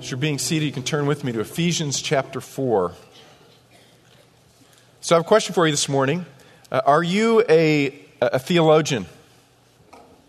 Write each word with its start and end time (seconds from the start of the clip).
As 0.00 0.10
you're 0.10 0.16
being 0.16 0.38
seated, 0.38 0.64
you 0.64 0.72
can 0.72 0.82
turn 0.82 1.04
with 1.04 1.24
me 1.24 1.32
to 1.32 1.40
Ephesians 1.40 2.00
chapter 2.00 2.40
4. 2.40 2.92
So 5.02 5.14
I 5.14 5.18
have 5.18 5.26
a 5.26 5.28
question 5.28 5.52
for 5.52 5.66
you 5.66 5.72
this 5.74 5.90
morning. 5.90 6.24
Uh, 6.72 6.80
are 6.86 7.02
you 7.02 7.44
a, 7.50 8.02
a 8.22 8.38
theologian? 8.38 9.04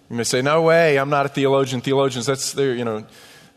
You 0.10 0.18
may 0.18 0.26
say, 0.26 0.42
no 0.42 0.62
way, 0.62 1.00
I'm 1.00 1.10
not 1.10 1.26
a 1.26 1.30
theologian. 1.30 1.80
Theologians, 1.80 2.26
that's 2.26 2.52
their, 2.52 2.76
you 2.76 2.84
know, 2.84 3.06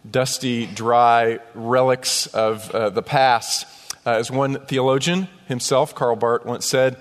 dusty, 0.09 0.67
dry 0.67 1.41
relics 1.53 2.29
of 2.29 2.71
uh, 2.71 2.91
the 2.91 3.03
past. 3.03 3.67
Uh, 4.07 4.11
as 4.11 4.31
one 4.31 4.61
theologian 4.67 5.27
himself, 5.49 5.97
Karl 5.97 6.15
Barth, 6.15 6.47
once 6.47 6.65
said, 6.65 6.97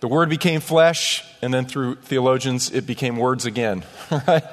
the 0.00 0.08
word 0.08 0.28
became 0.28 0.60
flesh, 0.60 1.24
and 1.40 1.54
then 1.54 1.64
through 1.64 1.94
theologians, 1.96 2.70
it 2.70 2.86
became 2.86 3.16
words 3.16 3.46
again. 3.46 3.84
right? 4.28 4.44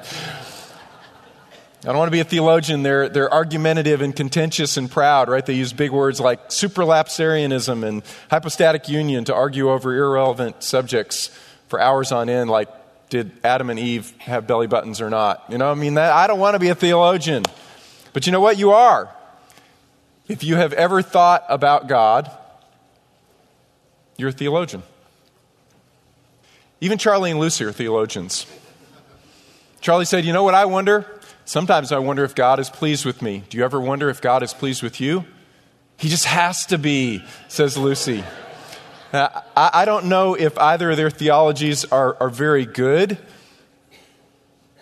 I 1.82 1.86
don't 1.86 1.96
want 1.96 2.08
to 2.08 2.12
be 2.12 2.20
a 2.20 2.24
theologian. 2.24 2.82
They're, 2.82 3.08
they're 3.08 3.32
argumentative 3.32 4.00
and 4.00 4.14
contentious 4.14 4.76
and 4.76 4.90
proud, 4.90 5.28
right? 5.28 5.46
They 5.46 5.54
use 5.54 5.72
big 5.72 5.92
words 5.92 6.20
like 6.20 6.48
supralapsarianism 6.48 7.86
and 7.86 8.02
hypostatic 8.30 8.88
union 8.88 9.24
to 9.26 9.34
argue 9.34 9.70
over 9.70 9.96
irrelevant 9.96 10.64
subjects 10.64 11.28
for 11.68 11.80
hours 11.80 12.10
on 12.10 12.28
end, 12.28 12.50
like 12.50 12.68
did 13.10 13.30
Adam 13.44 13.70
and 13.70 13.78
Eve 13.78 14.12
have 14.18 14.46
belly 14.46 14.66
buttons 14.66 15.00
or 15.00 15.08
not? 15.08 15.44
You 15.48 15.58
know, 15.58 15.70
I 15.70 15.74
mean, 15.74 15.94
that, 15.94 16.12
I 16.12 16.26
don't 16.26 16.40
want 16.40 16.54
to 16.54 16.58
be 16.58 16.68
a 16.68 16.74
theologian. 16.74 17.44
But 18.12 18.26
you 18.26 18.32
know 18.32 18.40
what? 18.40 18.58
You 18.58 18.72
are. 18.72 19.14
If 20.26 20.42
you 20.42 20.56
have 20.56 20.72
ever 20.72 21.00
thought 21.00 21.44
about 21.48 21.86
God, 21.86 22.30
you're 24.16 24.30
a 24.30 24.32
theologian. 24.32 24.82
Even 26.80 26.98
Charlie 26.98 27.30
and 27.30 27.40
Lucy 27.40 27.64
are 27.64 27.72
theologians. 27.72 28.46
Charlie 29.80 30.04
said, 30.04 30.24
You 30.24 30.32
know 30.32 30.42
what 30.42 30.54
I 30.54 30.66
wonder? 30.66 31.17
Sometimes 31.48 31.92
I 31.92 31.98
wonder 31.98 32.24
if 32.24 32.34
God 32.34 32.60
is 32.60 32.68
pleased 32.68 33.06
with 33.06 33.22
me. 33.22 33.42
Do 33.48 33.56
you 33.56 33.64
ever 33.64 33.80
wonder 33.80 34.10
if 34.10 34.20
God 34.20 34.42
is 34.42 34.52
pleased 34.52 34.82
with 34.82 35.00
you? 35.00 35.24
He 35.96 36.10
just 36.10 36.26
has 36.26 36.66
to 36.66 36.76
be, 36.76 37.24
says 37.48 37.78
Lucy. 37.78 38.22
Uh, 39.14 39.28
I, 39.56 39.70
I, 39.72 39.84
don't 39.86 40.10
know 40.10 40.34
if 40.34 40.58
either 40.58 40.90
of 40.90 40.98
their 40.98 41.08
theologies 41.08 41.86
are, 41.86 42.18
are 42.20 42.28
very 42.28 42.66
good, 42.66 43.16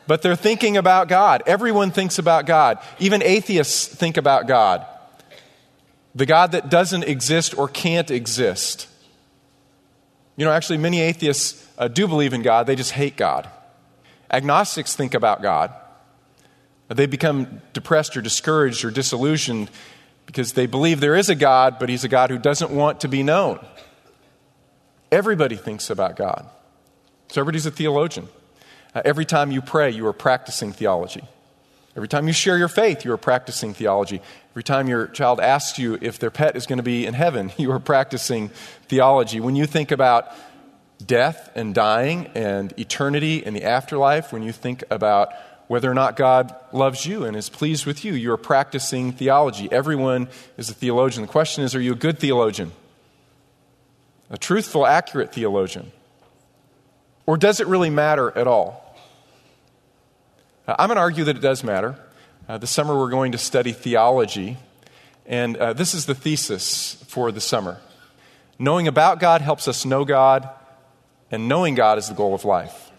but 0.09 0.23
they're 0.23 0.35
thinking 0.35 0.77
about 0.77 1.07
God. 1.07 1.45
Everyone 1.47 1.93
thinks 1.93 2.19
about 2.19 2.47
God. 2.47 2.81
Even 2.99 3.23
atheists 3.23 3.87
think 3.87 4.17
about 4.17 4.49
God. 4.49 4.85
The 6.17 6.27
God 6.27 6.51
that 6.51 6.69
doesn't 6.69 7.05
exist 7.05 7.57
or 7.57 7.69
can't 7.69 8.11
exist. 8.11 8.89
You 10.37 10.45
know, 10.45 10.51
actually, 10.51 10.79
many 10.79 11.01
atheists 11.01 11.65
uh, 11.79 11.87
do 11.87 12.09
believe 12.09 12.33
in 12.33 12.43
God, 12.43 12.67
they 12.67 12.75
just 12.75 12.91
hate 12.91 13.17
God. 13.17 13.49
Agnostics 14.29 14.97
think 14.97 15.15
about 15.15 15.43
God. 15.43 15.73
They 16.89 17.07
become 17.07 17.61
depressed 17.73 18.17
or 18.17 18.23
discouraged 18.23 18.85
or 18.85 18.91
disillusioned 18.91 19.71
because 20.27 20.53
they 20.53 20.67
believe 20.67 21.01
there 21.01 21.17
is 21.17 21.29
a 21.29 21.35
God, 21.35 21.79
but 21.79 21.89
He's 21.89 22.05
a 22.05 22.09
God 22.09 22.31
who 22.31 22.39
doesn't 22.39 22.71
want 22.71 23.01
to 23.01 23.09
be 23.09 23.23
known. 23.23 23.65
Everybody 25.11 25.57
thinks 25.57 25.91
about 25.91 26.17
God. 26.17 26.49
So 27.29 27.41
everybody's 27.41 27.67
a 27.67 27.71
theologian. 27.71 28.29
Uh, 28.95 29.03
every 29.05 29.25
time 29.25 29.51
you 29.51 29.61
pray, 29.61 29.91
you 29.91 30.07
are 30.07 30.13
practicing 30.13 30.73
theology. 30.73 31.23
Every 31.97 32.09
time 32.09 32.27
you 32.27 32.33
share 32.33 32.59
your 32.59 32.69
faith, 32.69 33.05
you 33.05 33.13
are 33.13 33.19
practicing 33.19 33.73
theology. 33.73 34.21
Every 34.51 34.63
time 34.63 34.87
your 34.87 35.07
child 35.07 35.41
asks 35.41 35.79
you 35.79 35.99
if 36.03 36.19
their 36.19 36.31
pet 36.31 36.55
is 36.55 36.67
going 36.67 36.77
to 36.77 36.83
be 36.83 37.07
in 37.07 37.15
heaven, 37.15 37.53
you 37.57 37.73
are 37.73 37.81
practicing 37.81 38.51
theology. 38.89 39.41
When 39.41 39.57
you 39.57 39.67
think 39.67 39.91
about 39.91 40.29
death 41.05 41.51
and 41.55 41.75
dying 41.75 42.31
and 42.35 42.79
eternity 42.79 43.45
and 43.45 43.57
the 43.57 43.65
afterlife, 43.65 44.33
when 44.33 44.43
you 44.43 44.53
think 44.53 44.85
about 44.91 45.33
whether 45.69 45.91
or 45.91 45.95
not 45.95 46.17
God 46.17 46.55
loves 46.73 47.07
you 47.07 47.25
and 47.25 47.37
is 47.37 47.49
pleased 47.49 47.87
with 47.87 48.05
you. 48.05 48.15
You 48.15 48.33
are 48.33 48.37
practicing 48.37 49.13
theology. 49.13 49.71
Everyone 49.71 50.29
is 50.57 50.71
a 50.71 50.75
theologian. 50.75 51.27
The 51.27 51.33
question 51.33 51.65
is 51.65 51.75
are 51.75 51.81
you 51.81 51.93
a 51.93 51.97
good 51.97 52.19
theologian? 52.19 52.73
A 54.31 54.39
truthful, 54.39 54.87
accurate 54.87 55.33
theologian? 55.33 55.93
Or 57.27 57.37
does 57.37 57.61
it 57.61 57.67
really 57.67 57.91
matter 57.91 58.37
at 58.37 58.47
all? 58.47 58.83
I'm 60.69 60.89
going 60.89 60.97
to 60.97 61.01
argue 61.01 61.25
that 61.25 61.37
it 61.37 61.43
does 61.43 61.63
matter. 61.63 61.99
Uh, 62.49 62.59
this 62.59 62.71
summer 62.71 62.97
we're 62.97 63.11
going 63.11 63.33
to 63.33 63.39
study 63.39 63.73
theology, 63.73 64.57
and 65.27 65.57
uh, 65.57 65.73
this 65.73 65.95
is 65.95 66.07
the 66.07 66.15
thesis 66.15 67.05
for 67.09 67.33
the 67.33 67.41
summer. 67.41 67.81
Knowing 68.59 68.89
about 68.89 69.21
God 69.21 69.43
helps 69.43 69.69
us 69.69 69.85
know 69.85 70.05
God, 70.05 70.49
and 71.31 71.49
knowing 71.49 71.75
God 71.75 71.99
is 71.99 72.09
the 72.09 72.15
goal 72.15 72.35
of 72.35 72.45
life. 72.45 72.91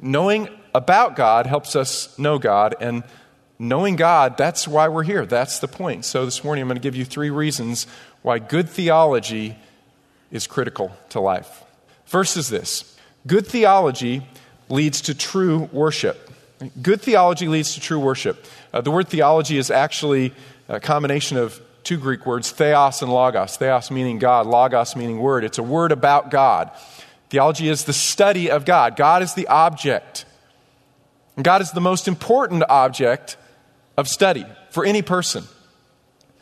Knowing 0.00 0.48
about 0.74 1.16
God 1.16 1.46
helps 1.46 1.76
us 1.76 2.18
know 2.18 2.38
God, 2.38 2.74
and 2.80 3.04
knowing 3.58 3.96
God, 3.96 4.36
that's 4.36 4.66
why 4.66 4.88
we're 4.88 5.04
here. 5.04 5.24
That's 5.24 5.60
the 5.60 5.68
point. 5.68 6.04
So 6.04 6.24
this 6.24 6.42
morning 6.42 6.62
I'm 6.62 6.68
going 6.68 6.76
to 6.76 6.82
give 6.82 6.96
you 6.96 7.04
three 7.04 7.30
reasons 7.30 7.86
why 8.22 8.38
good 8.38 8.68
theology 8.68 9.56
is 10.30 10.46
critical 10.46 10.96
to 11.10 11.20
life. 11.20 11.62
First 12.04 12.36
is 12.36 12.48
this 12.48 12.98
good 13.26 13.46
theology 13.46 14.26
leads 14.68 15.02
to 15.02 15.14
true 15.14 15.68
worship. 15.72 16.30
Good 16.80 17.00
theology 17.00 17.48
leads 17.48 17.74
to 17.74 17.80
true 17.80 18.00
worship. 18.00 18.44
Uh, 18.72 18.80
the 18.80 18.90
word 18.90 19.08
theology 19.08 19.58
is 19.58 19.70
actually 19.70 20.32
a 20.68 20.80
combination 20.80 21.36
of 21.36 21.60
two 21.84 21.98
Greek 21.98 22.24
words, 22.26 22.50
theos 22.50 23.02
and 23.02 23.12
logos. 23.12 23.56
Theos 23.56 23.90
meaning 23.90 24.18
God, 24.18 24.46
logos 24.46 24.96
meaning 24.96 25.18
word. 25.18 25.44
It's 25.44 25.58
a 25.58 25.62
word 25.62 25.92
about 25.92 26.30
God. 26.30 26.70
Theology 27.28 27.68
is 27.68 27.84
the 27.84 27.92
study 27.92 28.50
of 28.50 28.64
God. 28.64 28.96
God 28.96 29.22
is 29.22 29.34
the 29.34 29.46
object. 29.48 30.24
God 31.42 31.62
is 31.62 31.72
the 31.72 31.80
most 31.80 32.06
important 32.06 32.62
object 32.68 33.36
of 33.96 34.08
study 34.08 34.46
for 34.70 34.84
any 34.84 35.02
person. 35.02 35.44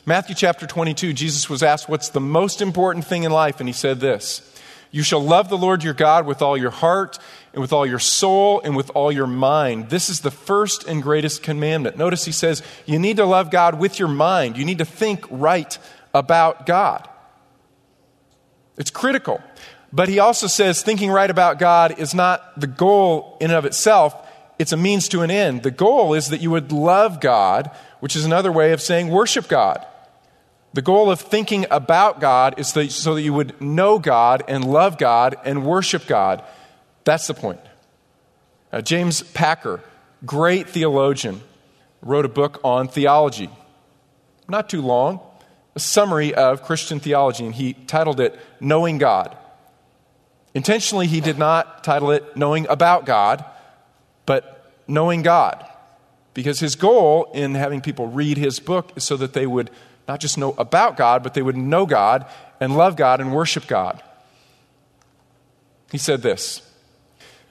Matthew 0.05 0.35
chapter 0.35 0.67
22, 0.67 1.13
Jesus 1.13 1.49
was 1.49 1.63
asked, 1.63 1.89
What's 1.89 2.11
the 2.11 2.21
most 2.21 2.61
important 2.61 3.05
thing 3.05 3.23
in 3.23 3.33
life? 3.33 3.61
And 3.61 3.69
he 3.69 3.73
said 3.73 4.01
this 4.01 4.43
You 4.91 5.03
shall 5.03 5.23
love 5.23 5.49
the 5.49 5.57
Lord 5.57 5.83
your 5.85 5.95
God 5.95 6.27
with 6.27 6.43
all 6.43 6.57
your 6.57 6.71
heart, 6.71 7.19
and 7.53 7.63
with 7.63 7.73
all 7.73 7.87
your 7.87 8.01
soul, 8.01 8.61
and 8.65 8.77
with 8.77 8.91
all 8.95 9.13
your 9.13 9.27
mind. 9.27 9.89
This 9.89 10.11
is 10.11 10.21
the 10.21 10.31
first 10.31 10.85
and 10.85 11.03
greatest 11.03 11.43
commandment. 11.43 11.97
Notice 11.97 12.25
he 12.25 12.33
says, 12.33 12.63
You 12.85 12.99
need 12.99 13.17
to 13.17 13.25
love 13.25 13.51
God 13.51 13.79
with 13.79 13.99
your 13.99 14.09
mind. 14.09 14.59
You 14.59 14.65
need 14.65 14.79
to 14.79 14.85
think 14.85 15.25
right 15.31 15.79
about 16.13 16.67
God. 16.67 17.09
It's 18.77 18.91
critical. 18.91 19.41
But 19.93 20.09
he 20.09 20.19
also 20.19 20.49
says, 20.49 20.83
Thinking 20.83 21.11
right 21.11 21.31
about 21.31 21.59
God 21.59 21.99
is 21.99 22.13
not 22.13 22.61
the 22.61 22.67
goal 22.67 23.39
in 23.41 23.51
and 23.51 23.57
of 23.57 23.65
itself 23.65 24.22
it's 24.62 24.73
a 24.73 24.77
means 24.77 25.09
to 25.09 25.23
an 25.23 25.31
end. 25.31 25.65
The 25.65 25.73
goal 25.73 26.15
is 26.15 26.28
that 26.28 26.41
you 26.41 26.53
would 26.53 26.71
love 26.71 27.21
God, 27.21 27.69
which 27.99 28.15
is 28.15 28.25
another 28.25 28.53
way 28.53 28.73
of 28.73 28.81
saying 28.81 29.09
worship 29.09 29.49
God. 29.49 29.84
The 30.73 30.83
goal 30.83 31.11
of 31.11 31.21
thinking 31.21 31.67
about 31.69 32.21
God 32.21 32.61
is 32.61 32.69
so 32.69 33.15
that 33.17 33.23
you 33.23 33.34
would 33.34 33.61
know 33.61 33.99
God 33.99 34.45
and 34.47 34.65
love 34.65 34.99
God 34.99 35.34
and 35.45 35.67
worship 35.67 36.06
God. 36.06 36.45
That's 37.03 37.27
the 37.27 37.34
point. 37.34 37.59
Uh, 38.73 38.83
James 38.83 39.23
Packer, 39.23 39.81
great 40.25 40.69
theologian, 40.69 41.41
wrote 42.00 42.25
a 42.25 42.29
book 42.29 42.61
on 42.62 42.87
theology. 42.87 43.50
Not 44.49 44.71
too 44.71 44.81
long, 44.81 45.19
a 45.75 45.81
summary 45.81 46.34
of 46.34 46.62
Christian 46.62 47.00
theology, 47.00 47.44
and 47.44 47.55
he 47.55 47.73
titled 47.73 48.21
it 48.21 48.39
Knowing 48.61 48.99
God. 48.99 49.37
Intentionally, 50.55 51.09
he 51.09 51.21
did 51.21 51.37
not 51.37 51.83
title 51.83 52.12
it 52.12 52.37
Knowing 52.37 52.69
About 52.69 53.06
God 53.06 53.44
but 54.27 54.52
knowing 54.87 55.22
God. 55.22 55.66
Because 56.34 56.60
his 56.60 56.76
goal 56.76 57.31
in 57.34 57.54
having 57.54 57.81
people 57.81 58.06
read 58.06 58.38
his 58.38 58.59
book 58.59 58.93
is 58.97 59.04
so 59.04 59.16
that 59.19 59.34
they 59.34 59.47
would 59.47 59.70
not 60.09 60.20
just 60.20 60.38
know 60.38 60.54
about 60.59 60.97
God, 60.97 61.22
but 61.22 61.34
they 61.34 61.43
would 61.43 61.56
know 61.56 61.87
God 61.87 62.26
and 62.59 62.76
love 62.76 62.97
God 62.97 63.20
and 63.20 63.34
worship 63.34 63.66
God. 63.66 64.03
He 65.91 65.98
said 65.98 66.22
this 66.22 66.62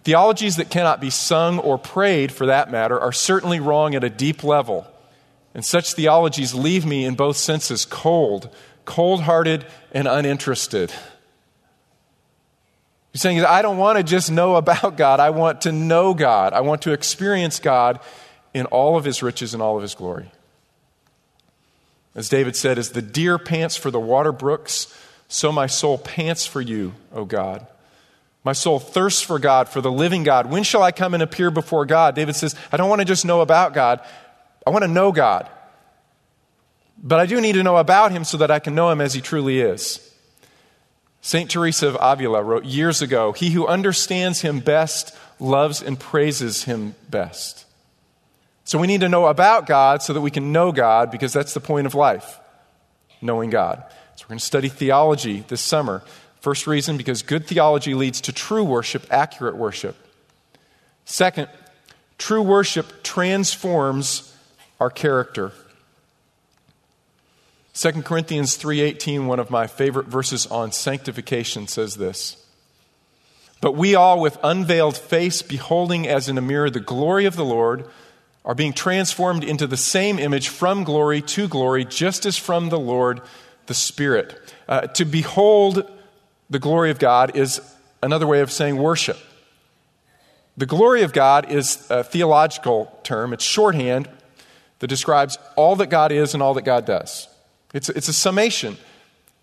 Theologies 0.04 0.56
that 0.56 0.72
cannot 0.72 1.00
be 1.00 1.12
sung 1.12 1.60
or 1.60 1.78
prayed, 1.78 2.32
for 2.32 2.48
that 2.48 2.72
matter, 2.72 3.00
are 3.00 3.12
certainly 3.12 3.60
wrong 3.60 3.94
at 3.94 4.04
a 4.04 4.10
deep 4.10 4.44
level. 4.44 4.88
And 5.54 5.66
such 5.66 5.94
theologies 5.94 6.54
leave 6.54 6.86
me 6.86 7.06
in 7.06 7.16
both 7.16 7.38
senses 7.38 7.86
cold, 7.86 8.50
cold 8.86 9.24
hearted, 9.24 9.66
and 9.92 10.08
uninterested. 10.08 10.92
He's 13.12 13.22
saying, 13.22 13.44
I 13.44 13.62
don't 13.62 13.78
want 13.78 13.98
to 13.98 14.04
just 14.04 14.32
know 14.32 14.56
about 14.56 14.96
God. 14.98 15.20
I 15.20 15.32
want 15.32 15.62
to 15.62 15.72
know 15.72 16.14
God. 16.14 16.54
I 16.54 16.62
want 16.62 16.84
to 16.84 16.94
experience 16.94 17.60
God 17.60 18.00
in 18.54 18.66
all 18.68 18.98
of 18.98 19.04
his 19.04 19.22
riches 19.22 19.54
and 19.54 19.62
all 19.62 19.76
of 19.76 19.82
his 19.82 19.96
glory. 19.96 20.32
As 22.16 22.30
David 22.30 22.56
said, 22.56 22.78
as 22.78 22.92
the 22.92 23.02
deer 23.02 23.38
pants 23.38 23.78
for 23.78 23.92
the 23.92 24.00
water 24.00 24.32
brooks, 24.32 24.94
so 25.28 25.52
my 25.52 25.68
soul 25.68 25.98
pants 25.98 26.46
for 26.46 26.60
you, 26.60 26.94
O 27.14 27.24
God. 27.24 27.66
My 28.44 28.54
soul 28.54 28.80
thirsts 28.80 29.22
for 29.22 29.40
God, 29.40 29.70
for 29.70 29.82
the 29.82 29.92
living 29.92 30.24
God. 30.24 30.50
When 30.50 30.64
shall 30.64 30.84
I 30.84 30.92
come 30.92 31.14
and 31.14 31.24
appear 31.24 31.52
before 31.52 31.86
God? 31.86 32.16
David 32.16 32.36
says, 32.36 32.56
I 32.72 32.78
don't 32.78 32.90
want 32.90 33.00
to 33.00 33.06
just 33.06 33.24
know 33.24 33.42
about 33.42 33.74
God, 33.74 34.02
I 34.66 34.72
want 34.72 34.84
to 34.84 34.90
know 34.90 35.12
God. 35.12 35.50
But 37.04 37.20
I 37.20 37.26
do 37.26 37.42
need 37.42 37.54
to 37.54 37.64
know 37.64 37.78
about 37.78 38.12
him 38.12 38.24
so 38.24 38.38
that 38.38 38.52
I 38.52 38.60
can 38.60 38.76
know 38.76 38.90
him 38.92 39.02
as 39.02 39.14
he 39.14 39.22
truly 39.22 39.60
is. 39.60 40.11
St. 41.22 41.50
Teresa 41.50 41.88
of 41.88 41.98
Avila 42.00 42.44
wrote 42.44 42.66
years 42.66 43.02
ago 43.02 43.32
He 43.32 43.52
who 43.52 43.68
understands 43.68 44.42
him 44.42 44.60
best 44.60 45.16
loves 45.40 45.82
and 45.82 46.00
praises 46.00 46.64
him 46.64 46.96
best. 47.10 47.66
So 48.64 48.80
we 48.80 48.88
need 48.88 49.02
to 49.02 49.10
know 49.10 49.26
about 49.28 49.66
God 49.66 50.02
so 50.02 50.14
that 50.14 50.22
we 50.22 50.32
can 50.32 50.52
know 50.52 50.72
God 50.72 51.12
because 51.12 51.34
that's 51.34 51.54
the 51.54 51.60
point 51.60 51.88
of 51.88 51.96
life, 51.96 52.40
knowing 53.22 53.50
God. 53.50 53.84
So 54.16 54.26
we're 54.26 54.30
going 54.30 54.40
to 54.40 54.46
study 54.46 54.70
theology 54.70 55.44
this 55.48 55.62
summer. 55.62 56.04
First 56.40 56.68
reason, 56.68 56.96
because 56.96 57.22
good 57.22 57.46
theology 57.46 57.94
leads 57.94 58.22
to 58.22 58.32
true 58.32 58.64
worship, 58.64 59.06
accurate 59.12 59.58
worship. 59.58 59.96
Second, 61.06 61.50
true 62.18 62.42
worship 62.42 63.04
transforms 63.04 64.36
our 64.80 64.90
character. 64.90 65.52
2 67.74 68.04
Corinthians 68.04 68.58
3:18, 68.58 69.28
one 69.28 69.40
of 69.40 69.50
my 69.50 69.66
favorite 69.66 70.08
verses 70.08 70.46
on 70.48 70.72
sanctification 70.72 71.68
says 71.68 71.96
this. 71.96 72.36
But 73.62 73.76
we 73.76 73.96
all 73.96 74.20
with 74.20 74.38
unveiled 74.44 74.98
face 74.98 75.42
beholding 75.42 76.08
as 76.08 76.28
in 76.28 76.38
a 76.38 76.42
mirror 76.42 76.70
the 76.70 76.80
glory 76.80 77.26
of 77.26 77.36
the 77.36 77.46
Lord 77.46 77.86
are 78.44 78.56
being 78.56 78.74
transformed 78.74 79.44
into 79.44 79.68
the 79.68 79.78
same 79.78 80.18
image 80.18 80.50
from 80.50 80.84
glory 80.84 81.22
to 81.22 81.48
glory 81.48 81.86
just 81.86 82.26
as 82.26 82.38
from 82.38 82.70
the 82.70 82.80
Lord 82.80 83.22
the 83.68 83.74
Spirit. 83.74 84.38
Uh, 84.68 84.82
to 84.88 85.06
behold 85.06 85.90
the 86.50 86.60
glory 86.60 86.92
of 86.92 87.00
God 87.00 87.38
is 87.38 87.62
another 88.02 88.28
way 88.28 88.42
of 88.42 88.52
saying 88.52 88.78
worship. 88.78 89.18
The 90.58 90.66
glory 90.66 91.04
of 91.04 91.14
God 91.14 91.50
is 91.52 91.90
a 91.90 92.04
theological 92.04 93.00
term, 93.04 93.32
it's 93.32 93.46
shorthand 93.46 94.10
that 94.80 94.88
describes 94.88 95.38
all 95.56 95.76
that 95.78 95.90
God 95.90 96.12
is 96.12 96.34
and 96.34 96.44
all 96.44 96.56
that 96.56 96.66
God 96.66 96.86
does. 96.86 97.28
It's, 97.74 97.90
it's 97.90 98.08
a 98.08 98.14
summation. 98.14 98.78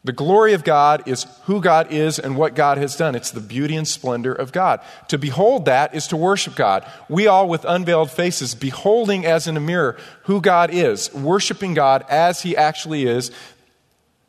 The 0.04 0.12
glory 0.12 0.52
of 0.52 0.62
God 0.62 1.08
is 1.08 1.26
who 1.44 1.60
God 1.60 1.92
is 1.92 2.18
and 2.18 2.36
what 2.36 2.54
God 2.54 2.78
has 2.78 2.96
done. 2.96 3.14
It's 3.14 3.32
the 3.32 3.40
beauty 3.40 3.74
and 3.74 3.86
splendor 3.86 4.32
of 4.32 4.52
God. 4.52 4.80
To 5.08 5.18
behold 5.18 5.64
that 5.64 5.94
is 5.94 6.06
to 6.08 6.16
worship 6.16 6.54
God. 6.54 6.86
We 7.08 7.26
all, 7.26 7.48
with 7.48 7.64
unveiled 7.64 8.10
faces, 8.10 8.54
beholding 8.54 9.26
as 9.26 9.48
in 9.48 9.56
a 9.56 9.60
mirror 9.60 9.96
who 10.24 10.40
God 10.40 10.70
is, 10.72 11.12
worshiping 11.12 11.74
God 11.74 12.04
as 12.08 12.42
He 12.42 12.56
actually 12.56 13.06
is, 13.06 13.32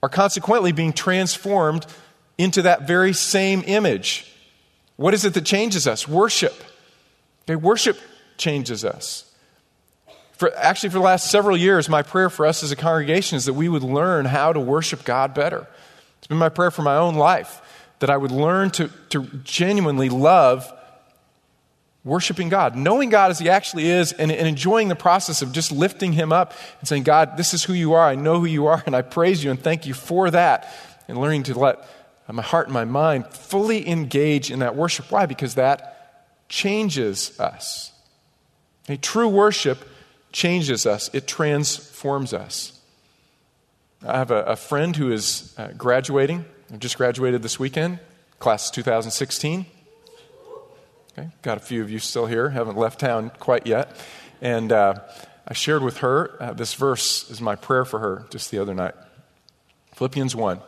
are 0.02 0.10
consequently 0.10 0.72
being 0.72 0.94
transformed 0.94 1.86
into 2.38 2.64
that 2.64 2.88
very 2.88 3.14
same 3.14 3.64
image. 3.68 4.34
What 4.96 5.14
is 5.14 5.24
it 5.24 5.34
that 5.36 5.46
changes 5.46 5.88
us? 5.88 6.08
Worship. 6.08 6.54
Okay, 7.44 7.56
worship 7.56 7.98
changes 8.38 8.84
us. 8.84 9.29
For, 10.40 10.56
actually, 10.56 10.92
for 10.92 11.00
the 11.00 11.04
last 11.04 11.30
several 11.30 11.58
years, 11.58 11.90
my 11.90 12.02
prayer 12.02 12.30
for 12.30 12.46
us 12.46 12.64
as 12.64 12.72
a 12.72 12.78
congregation 12.78 13.36
is 13.36 13.44
that 13.44 13.56
we 13.56 13.68
would 13.68 13.84
learn 13.84 14.24
how 14.24 14.54
to 14.54 14.60
worship 14.62 15.04
God 15.04 15.34
better. 15.34 15.68
It's 16.18 16.28
been 16.28 16.38
my 16.38 16.48
prayer 16.48 16.72
for 16.72 16.82
my 16.82 16.96
own 16.96 17.16
life 17.16 17.62
that 18.00 18.10
I 18.10 18.16
would 18.16 18.32
learn 18.32 18.72
to, 18.72 18.90
to 19.10 19.26
genuinely 19.44 20.08
love 20.08 20.72
worshiping 22.06 22.48
God, 22.48 22.78
knowing 22.78 23.10
God 23.10 23.32
as 23.32 23.40
He 23.40 23.50
actually 23.50 23.90
is, 23.90 24.14
and, 24.14 24.32
and, 24.32 24.48
enjoying 24.48 24.88
the 24.88 24.96
process 24.96 25.42
of 25.42 25.52
just 25.52 25.74
lifting 25.74 26.14
Him 26.14 26.32
up 26.32 26.54
and 26.80 26.88
saying, 26.88 27.04
God, 27.04 27.36
this 27.36 27.54
is 27.54 27.66
who 27.66 27.74
you 27.74 27.92
are. 27.92 28.08
I 28.08 28.16
know 28.16 28.40
who 28.40 28.46
you 28.46 28.68
are, 28.68 28.82
and 28.86 28.96
I 28.96 29.02
praise 29.02 29.44
you 29.44 29.52
and 29.52 29.62
thank 29.62 29.86
you 29.86 29.94
for 29.94 30.32
that. 30.32 30.74
And 31.10 31.18
learning 31.18 31.44
to 31.44 31.60
let 31.60 31.86
my 32.32 32.44
heart 32.44 32.68
and 32.68 32.74
my 32.74 32.86
mind 32.86 33.28
fully 33.28 33.86
engage 33.90 34.52
in 34.52 34.60
that 34.60 34.78
worship. 34.78 35.12
Why? 35.12 35.26
Because 35.26 35.56
that 35.56 36.48
changes 36.48 37.38
us. 37.42 37.92
A 38.88 38.96
true 38.96 39.28
worship 39.28 39.86
changes 40.32 40.86
us, 40.86 41.10
it 41.14 41.28
transforms 41.28 42.34
us. 42.34 42.80
I 44.06 44.18
have 44.18 44.32
a, 44.32 44.44
a 44.44 44.56
friend 44.56 44.96
who 44.96 45.12
is 45.12 45.54
uh, 45.58 45.70
graduating, 45.78 46.46
just 46.78 46.98
graduated 46.98 47.42
this 47.42 47.60
weekend, 47.60 48.00
class 48.40 48.72
2016. 48.72 49.66
Okay, 51.12 51.30
got 51.42 51.58
a 51.58 51.60
few 51.60 51.82
of 51.82 51.90
you 51.90 52.00
still 52.00 52.26
here, 52.26 52.50
haven't 52.50 52.78
left 52.78 53.00
town 53.00 53.32
quite 53.40 53.68
yet. 53.68 53.96
And 54.42 54.72
uh, 54.72 54.96
I 55.48 55.54
shared 55.54 55.84
with 55.84 55.98
her 55.98 56.42
uh, 56.42 56.54
this 56.54 56.74
verse 56.76 57.30
is 57.30 57.42
my 57.42 57.56
prayer 57.56 57.84
for 57.84 58.00
her 58.00 58.26
just 58.30 58.52
the 58.52 58.60
other 58.60 58.74
night. 58.74 58.96
Philippians 59.96 60.36
1. 60.36 60.62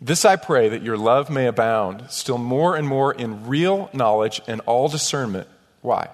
This 0.00 0.24
I 0.24 0.36
pray 0.36 0.68
that 0.68 0.82
your 0.82 0.96
love 0.96 1.30
may 1.30 1.46
abound 1.46 2.06
still 2.10 2.38
more 2.38 2.76
and 2.76 2.86
more 2.86 3.12
in 3.12 3.46
real 3.46 3.90
knowledge 3.92 4.40
and 4.46 4.60
all 4.62 4.88
discernment. 4.88 5.48
Why? 5.80 6.08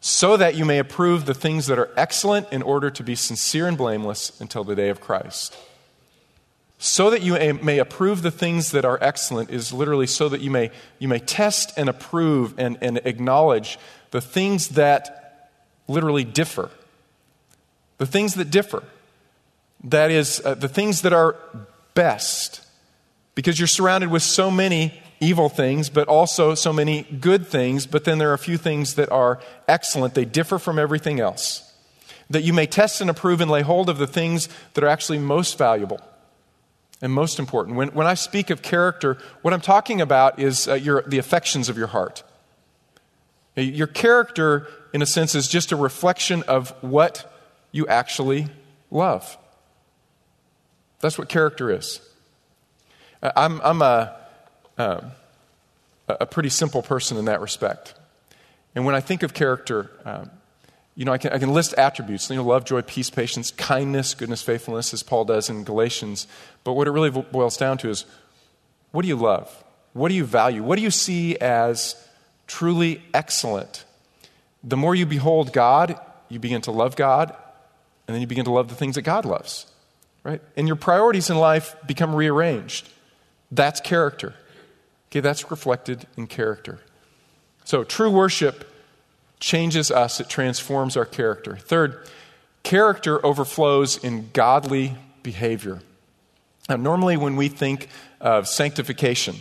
So 0.00 0.36
that 0.36 0.54
you 0.54 0.64
may 0.64 0.78
approve 0.78 1.26
the 1.26 1.34
things 1.34 1.66
that 1.66 1.78
are 1.78 1.90
excellent 1.96 2.50
in 2.52 2.62
order 2.62 2.90
to 2.90 3.02
be 3.02 3.14
sincere 3.14 3.66
and 3.66 3.76
blameless 3.76 4.40
until 4.40 4.64
the 4.64 4.76
day 4.76 4.88
of 4.88 5.00
Christ. 5.00 5.56
So 6.78 7.10
that 7.10 7.22
you 7.22 7.32
may 7.60 7.78
approve 7.78 8.22
the 8.22 8.30
things 8.30 8.70
that 8.70 8.84
are 8.84 8.98
excellent 9.00 9.50
is 9.50 9.72
literally 9.72 10.06
so 10.06 10.28
that 10.28 10.40
you 10.40 10.50
may, 10.50 10.70
you 11.00 11.08
may 11.08 11.18
test 11.18 11.72
and 11.76 11.88
approve 11.88 12.54
and, 12.56 12.78
and 12.80 12.98
acknowledge 12.98 13.78
the 14.12 14.20
things 14.20 14.68
that 14.68 15.50
literally 15.88 16.22
differ. 16.22 16.70
The 17.96 18.06
things 18.06 18.34
that 18.34 18.52
differ. 18.52 18.84
That 19.82 20.12
is, 20.12 20.40
uh, 20.44 20.54
the 20.54 20.68
things 20.68 21.02
that 21.02 21.12
are 21.12 21.34
best. 21.94 22.64
Because 23.34 23.58
you're 23.58 23.66
surrounded 23.66 24.10
with 24.10 24.22
so 24.22 24.48
many 24.48 25.02
evil 25.20 25.48
things, 25.48 25.88
but 25.90 26.08
also 26.08 26.54
so 26.54 26.72
many 26.72 27.02
good 27.02 27.46
things. 27.46 27.86
But 27.86 28.04
then 28.04 28.18
there 28.18 28.30
are 28.30 28.34
a 28.34 28.38
few 28.38 28.56
things 28.56 28.94
that 28.94 29.10
are 29.10 29.40
excellent, 29.66 30.14
they 30.14 30.24
differ 30.24 30.58
from 30.58 30.78
everything 30.78 31.20
else. 31.20 31.64
That 32.30 32.42
you 32.42 32.52
may 32.52 32.66
test 32.66 33.00
and 33.00 33.08
approve 33.08 33.40
and 33.40 33.50
lay 33.50 33.62
hold 33.62 33.88
of 33.88 33.98
the 33.98 34.06
things 34.06 34.48
that 34.74 34.84
are 34.84 34.88
actually 34.88 35.18
most 35.18 35.56
valuable 35.56 36.00
and 37.00 37.12
most 37.12 37.38
important. 37.38 37.76
When, 37.76 37.88
when 37.88 38.06
I 38.06 38.14
speak 38.14 38.50
of 38.50 38.60
character, 38.60 39.18
what 39.42 39.54
I'm 39.54 39.60
talking 39.60 40.00
about 40.00 40.38
is 40.38 40.68
uh, 40.68 40.74
your, 40.74 41.02
the 41.02 41.18
affections 41.18 41.68
of 41.68 41.78
your 41.78 41.86
heart. 41.86 42.22
Your 43.56 43.86
character, 43.86 44.68
in 44.92 45.02
a 45.02 45.06
sense, 45.06 45.34
is 45.34 45.48
just 45.48 45.72
a 45.72 45.76
reflection 45.76 46.42
of 46.44 46.70
what 46.82 47.32
you 47.72 47.86
actually 47.88 48.48
love. 48.90 49.36
That's 51.00 51.18
what 51.18 51.28
character 51.28 51.70
is. 51.70 52.00
I'm, 53.22 53.60
I'm 53.62 53.82
a, 53.82 54.16
um, 54.78 55.12
a 56.08 56.26
pretty 56.26 56.48
simple 56.48 56.82
person 56.82 57.16
in 57.16 57.26
that 57.26 57.40
respect. 57.40 57.94
And 58.74 58.84
when 58.84 58.94
I 58.94 59.00
think 59.00 59.22
of 59.22 59.34
character, 59.34 59.90
um, 60.04 60.30
you 60.94 61.04
know, 61.04 61.12
I 61.12 61.18
can, 61.18 61.32
I 61.32 61.38
can 61.38 61.52
list 61.52 61.74
attributes, 61.74 62.28
you 62.30 62.36
know, 62.36 62.44
love, 62.44 62.64
joy, 62.64 62.82
peace, 62.82 63.10
patience, 63.10 63.50
kindness, 63.50 64.14
goodness, 64.14 64.42
faithfulness, 64.42 64.92
as 64.92 65.02
Paul 65.02 65.24
does 65.24 65.48
in 65.48 65.64
Galatians. 65.64 66.26
But 66.64 66.72
what 66.72 66.88
it 66.88 66.90
really 66.90 67.10
boils 67.10 67.56
down 67.56 67.78
to 67.78 67.90
is 67.90 68.04
what 68.90 69.02
do 69.02 69.08
you 69.08 69.16
love? 69.16 69.64
What 69.92 70.08
do 70.08 70.14
you 70.14 70.24
value? 70.24 70.62
What 70.62 70.76
do 70.76 70.82
you 70.82 70.90
see 70.90 71.36
as 71.36 71.94
truly 72.46 73.02
excellent? 73.14 73.84
The 74.64 74.76
more 74.76 74.94
you 74.94 75.06
behold 75.06 75.52
God, 75.52 76.00
you 76.28 76.38
begin 76.38 76.62
to 76.62 76.72
love 76.72 76.96
God, 76.96 77.34
and 78.06 78.14
then 78.14 78.20
you 78.20 78.26
begin 78.26 78.44
to 78.46 78.50
love 78.50 78.68
the 78.68 78.74
things 78.74 78.96
that 78.96 79.02
God 79.02 79.24
loves, 79.24 79.66
right? 80.24 80.40
And 80.56 80.66
your 80.66 80.76
priorities 80.76 81.30
in 81.30 81.36
life 81.36 81.76
become 81.86 82.14
rearranged. 82.14 82.88
That's 83.50 83.80
character. 83.80 84.34
Okay, 85.10 85.20
that's 85.20 85.50
reflected 85.50 86.06
in 86.16 86.26
character. 86.26 86.80
So, 87.64 87.84
true 87.84 88.10
worship 88.10 88.70
changes 89.40 89.90
us, 89.90 90.20
it 90.20 90.28
transforms 90.28 90.96
our 90.96 91.04
character. 91.04 91.56
Third, 91.56 92.06
character 92.62 93.24
overflows 93.24 94.02
in 94.02 94.30
godly 94.32 94.96
behavior. 95.22 95.80
Now, 96.68 96.76
normally, 96.76 97.16
when 97.16 97.36
we 97.36 97.48
think 97.48 97.88
of 98.20 98.46
sanctification, 98.46 99.36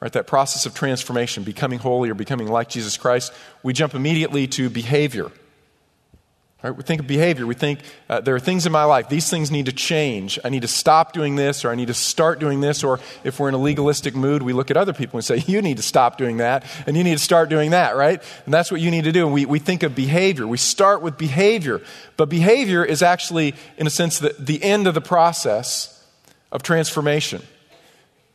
right, 0.00 0.12
that 0.12 0.26
process 0.26 0.64
of 0.64 0.74
transformation, 0.74 1.44
becoming 1.44 1.78
holy 1.78 2.08
or 2.08 2.14
becoming 2.14 2.48
like 2.48 2.68
Jesus 2.70 2.96
Christ, 2.96 3.32
we 3.62 3.72
jump 3.72 3.94
immediately 3.94 4.46
to 4.48 4.70
behavior. 4.70 5.30
Right? 6.62 6.74
We 6.74 6.82
think 6.82 7.02
of 7.02 7.06
behavior. 7.06 7.46
We 7.46 7.54
think 7.54 7.80
uh, 8.08 8.20
there 8.20 8.34
are 8.34 8.40
things 8.40 8.64
in 8.64 8.72
my 8.72 8.84
life. 8.84 9.08
These 9.08 9.28
things 9.28 9.50
need 9.50 9.66
to 9.66 9.72
change. 9.72 10.38
I 10.42 10.48
need 10.48 10.62
to 10.62 10.68
stop 10.68 11.12
doing 11.12 11.36
this, 11.36 11.64
or 11.64 11.70
I 11.70 11.74
need 11.74 11.88
to 11.88 11.94
start 11.94 12.38
doing 12.38 12.60
this. 12.60 12.82
Or 12.82 12.98
if 13.24 13.38
we're 13.38 13.48
in 13.48 13.54
a 13.54 13.58
legalistic 13.58 14.14
mood, 14.14 14.42
we 14.42 14.54
look 14.54 14.70
at 14.70 14.76
other 14.76 14.94
people 14.94 15.18
and 15.18 15.24
say, 15.24 15.36
You 15.46 15.60
need 15.60 15.76
to 15.76 15.82
stop 15.82 16.16
doing 16.16 16.38
that, 16.38 16.64
and 16.86 16.96
you 16.96 17.04
need 17.04 17.18
to 17.18 17.22
start 17.22 17.50
doing 17.50 17.70
that, 17.70 17.94
right? 17.94 18.22
And 18.46 18.54
that's 18.54 18.70
what 18.70 18.80
you 18.80 18.90
need 18.90 19.04
to 19.04 19.12
do. 19.12 19.26
And 19.26 19.34
we, 19.34 19.44
we 19.44 19.58
think 19.58 19.82
of 19.82 19.94
behavior. 19.94 20.46
We 20.46 20.56
start 20.56 21.02
with 21.02 21.18
behavior. 21.18 21.82
But 22.16 22.30
behavior 22.30 22.84
is 22.84 23.02
actually, 23.02 23.54
in 23.76 23.86
a 23.86 23.90
sense, 23.90 24.18
the, 24.18 24.34
the 24.38 24.62
end 24.62 24.86
of 24.86 24.94
the 24.94 25.02
process 25.02 26.04
of 26.50 26.62
transformation. 26.62 27.42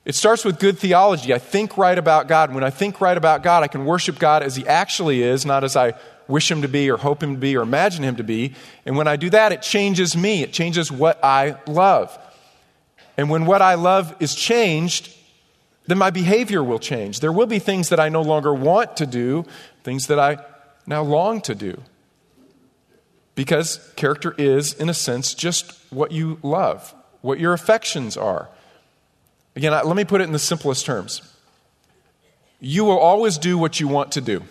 It 0.04 0.16
starts 0.16 0.44
with 0.44 0.60
good 0.60 0.80
theology. 0.80 1.34
I 1.34 1.38
think 1.38 1.78
right 1.78 1.98
about 1.98 2.28
God. 2.28 2.54
When 2.54 2.64
I 2.64 2.72
think 2.72 3.02
right 3.02 3.18
about 3.18 3.44
God, 3.44 3.62
I 3.62 3.68
can 3.68 3.86
worship 3.86 4.18
God 4.18 4.42
as 4.42 4.56
He 4.56 4.68
actually 4.68 5.22
is, 5.22 5.46
not 5.46 5.64
as 5.64 5.76
I 5.76 5.94
wish 6.28 6.50
him 6.50 6.62
to 6.62 6.68
be 6.68 6.90
or 6.90 6.98
hope 6.98 7.22
him 7.22 7.36
to 7.36 7.40
be 7.40 7.56
or 7.56 7.62
imagine 7.62 8.04
him 8.04 8.16
to 8.16 8.24
be. 8.24 8.54
And 8.86 8.96
when 8.98 9.08
I 9.08 9.16
do 9.16 9.30
that, 9.32 9.52
it 9.52 9.62
changes 9.62 10.16
me, 10.16 10.44
it 10.44 10.54
changes 10.54 10.92
what 10.92 11.24
I 11.24 11.58
love. 11.68 12.18
And 13.18 13.30
when 13.30 13.46
what 13.46 13.62
I 13.62 13.76
love 13.76 14.16
is 14.20 14.34
changed, 14.34 15.16
then 15.88 15.98
my 15.98 16.10
behavior 16.10 16.64
will 16.64 16.80
change. 16.80 17.20
There 17.20 17.32
will 17.32 17.48
be 17.48 17.60
things 17.60 17.90
that 17.90 18.00
I 18.00 18.10
no 18.10 18.22
longer 18.22 18.54
want 18.54 18.98
to 18.98 19.06
do, 19.06 19.46
things 19.84 20.08
that 20.08 20.20
I 20.20 20.38
now 20.86 21.04
long 21.04 21.42
to 21.42 21.56
do. 21.56 21.82
Because 23.36 23.92
character 23.96 24.36
is, 24.38 24.74
in 24.74 24.90
a 24.90 24.94
sense, 24.94 25.34
just 25.34 25.74
what 25.92 26.12
you 26.12 26.40
love, 26.44 26.94
what 27.22 27.40
your 27.40 27.54
affections 27.54 28.18
are. 28.18 28.50
Again, 29.56 29.72
let 29.72 29.96
me 29.96 30.06
put 30.06 30.22
it 30.22 30.26
in 30.26 30.32
the 30.32 30.40
simplest 30.40 30.86
terms. 30.86 31.22
You 32.60 32.86
will 32.86 33.00
always 33.00 33.38
do 33.38 33.58
what 33.58 33.80
you 33.80 33.88
want 33.88 34.14
to 34.14 34.22
do. 34.22 34.44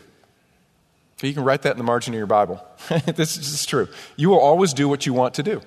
You 1.29 1.35
can 1.35 1.45
write 1.45 1.63
that 1.63 1.73
in 1.73 1.79
the 1.79 1.85
margin 1.85 2.15
of 2.15 2.19
your 2.19 2.27
Bible. 2.27 2.65
this 3.07 3.37
is 3.37 3.67
true. 3.67 3.89
You 4.17 4.31
will 4.31 4.41
always 4.41 4.73
do 4.73 4.89
what 4.89 5.07
you 5.07 5.13
want 5.13 5.35
to 5.35 5.43
do. 5.43 5.61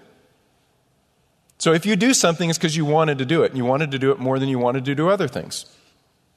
So 1.60 1.74
if 1.74 1.86
you 1.86 1.96
do 1.96 2.14
something, 2.14 2.50
it's 2.50 2.58
because 2.58 2.76
you 2.76 2.86
wanted 2.86 3.20
to 3.20 3.26
do 3.26 3.44
it, 3.44 3.52
and 3.52 3.58
you 3.58 3.66
wanted 3.66 3.92
to 3.92 4.00
do 4.00 4.12
it 4.12 4.20
more 4.20 4.40
than 4.40 4.50
you 4.50 4.60
wanted 4.60 4.86
to 4.86 4.96
do 4.96 5.10
other 5.10 5.28
things. 5.28 5.66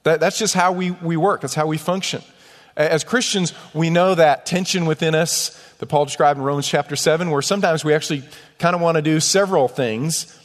That, 0.03 0.19
that's 0.19 0.39
just 0.39 0.53
how 0.53 0.71
we, 0.71 0.91
we 0.91 1.17
work, 1.17 1.41
that's 1.41 1.55
how 1.55 1.67
we 1.67 1.77
function. 1.77 2.21
As 2.77 3.03
Christians, 3.03 3.53
we 3.73 3.89
know 3.89 4.13
that 4.15 4.45
tension 4.45 4.85
within 4.85 5.15
us 5.15 5.49
that 5.79 5.87
Paul 5.87 6.05
described 6.05 6.37
in 6.37 6.45
Romans 6.45 6.67
chapter 6.67 6.95
7, 6.95 7.31
where 7.31 7.41
sometimes 7.41 7.83
we 7.83 7.93
actually 7.93 8.23
kind 8.59 8.75
of 8.75 8.81
want 8.81 8.95
to 8.95 9.01
do 9.01 9.19
several 9.19 9.67
things 9.67 10.39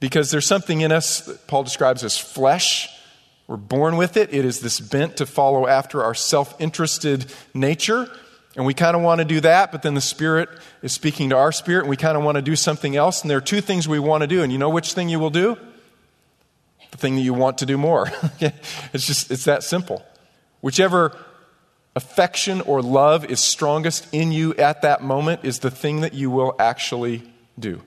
because 0.00 0.30
there's 0.30 0.46
something 0.46 0.80
in 0.80 0.92
us 0.92 1.22
that 1.22 1.46
Paul 1.46 1.64
describes 1.64 2.04
as 2.04 2.16
flesh. 2.16 2.88
We're 3.46 3.56
born 3.56 3.96
with 3.96 4.16
it. 4.16 4.34
It 4.34 4.44
is 4.44 4.60
this 4.60 4.80
bent 4.80 5.18
to 5.18 5.26
follow 5.26 5.66
after 5.66 6.02
our 6.02 6.14
self 6.14 6.60
interested 6.60 7.32
nature. 7.54 8.10
And 8.56 8.64
we 8.64 8.72
kind 8.72 8.96
of 8.96 9.02
want 9.02 9.18
to 9.18 9.24
do 9.26 9.40
that, 9.40 9.70
but 9.70 9.82
then 9.82 9.94
the 9.94 10.00
Spirit 10.00 10.48
is 10.82 10.90
speaking 10.90 11.28
to 11.28 11.36
our 11.36 11.52
spirit, 11.52 11.80
and 11.80 11.90
we 11.90 11.96
kind 11.98 12.16
of 12.16 12.24
want 12.24 12.36
to 12.36 12.42
do 12.42 12.56
something 12.56 12.96
else. 12.96 13.20
And 13.20 13.30
there 13.30 13.36
are 13.36 13.42
two 13.42 13.60
things 13.60 13.86
we 13.86 13.98
want 13.98 14.22
to 14.22 14.26
do. 14.26 14.42
And 14.42 14.50
you 14.50 14.56
know 14.56 14.70
which 14.70 14.94
thing 14.94 15.10
you 15.10 15.20
will 15.20 15.30
do? 15.30 15.58
The 16.90 16.96
thing 16.96 17.16
that 17.16 17.20
you 17.20 17.34
want 17.34 17.58
to 17.58 17.66
do 17.66 17.76
more. 17.76 18.10
it's 18.40 19.06
just, 19.06 19.30
it's 19.30 19.44
that 19.44 19.62
simple. 19.62 20.02
Whichever 20.62 21.14
affection 21.94 22.62
or 22.62 22.80
love 22.80 23.26
is 23.26 23.40
strongest 23.40 24.06
in 24.12 24.32
you 24.32 24.54
at 24.54 24.82
that 24.82 25.02
moment 25.02 25.44
is 25.44 25.58
the 25.58 25.70
thing 25.70 26.00
that 26.00 26.14
you 26.14 26.30
will 26.30 26.54
actually 26.58 27.30
do. 27.58 27.82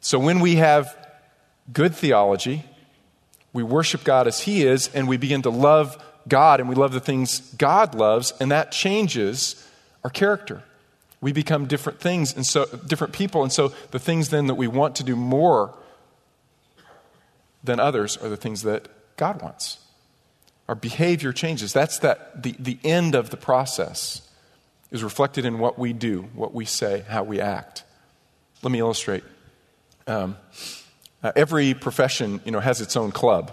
So 0.00 0.18
when 0.18 0.40
we 0.40 0.56
have 0.56 0.96
good 1.72 1.94
theology, 1.94 2.64
we 3.52 3.62
worship 3.62 4.04
God 4.04 4.26
as 4.26 4.40
He 4.40 4.66
is, 4.66 4.88
and 4.88 5.08
we 5.08 5.16
begin 5.16 5.42
to 5.42 5.50
love 5.50 6.02
God 6.28 6.60
and 6.60 6.68
we 6.68 6.74
love 6.74 6.92
the 6.92 7.00
things 7.00 7.40
God 7.56 7.94
loves, 7.94 8.32
and 8.40 8.50
that 8.50 8.72
changes 8.72 9.68
our 10.04 10.10
character. 10.10 10.62
We 11.20 11.32
become 11.32 11.66
different 11.66 12.00
things 12.00 12.34
and 12.34 12.44
so 12.44 12.66
different 12.86 13.12
people, 13.12 13.42
and 13.42 13.52
so 13.52 13.72
the 13.90 13.98
things 13.98 14.30
then 14.30 14.46
that 14.46 14.54
we 14.54 14.66
want 14.66 14.96
to 14.96 15.04
do 15.04 15.16
more 15.16 15.74
than 17.62 17.78
others 17.78 18.16
are 18.16 18.28
the 18.28 18.36
things 18.36 18.62
that 18.62 18.88
God 19.16 19.40
wants. 19.40 19.78
Our 20.68 20.74
behavior 20.74 21.32
changes. 21.32 21.72
That's 21.72 21.98
that 21.98 22.42
the, 22.42 22.56
the 22.58 22.78
end 22.82 23.14
of 23.14 23.30
the 23.30 23.36
process 23.36 24.28
is 24.90 25.02
reflected 25.04 25.44
in 25.44 25.58
what 25.58 25.78
we 25.78 25.92
do, 25.92 26.22
what 26.34 26.54
we 26.54 26.64
say, 26.64 27.04
how 27.08 27.22
we 27.22 27.40
act. 27.40 27.84
Let 28.62 28.72
me 28.72 28.78
illustrate. 28.78 29.24
Um, 30.06 30.36
uh, 31.22 31.32
every 31.36 31.74
profession, 31.74 32.40
you 32.44 32.50
know, 32.50 32.60
has 32.60 32.80
its 32.80 32.96
own 32.96 33.12
club, 33.12 33.52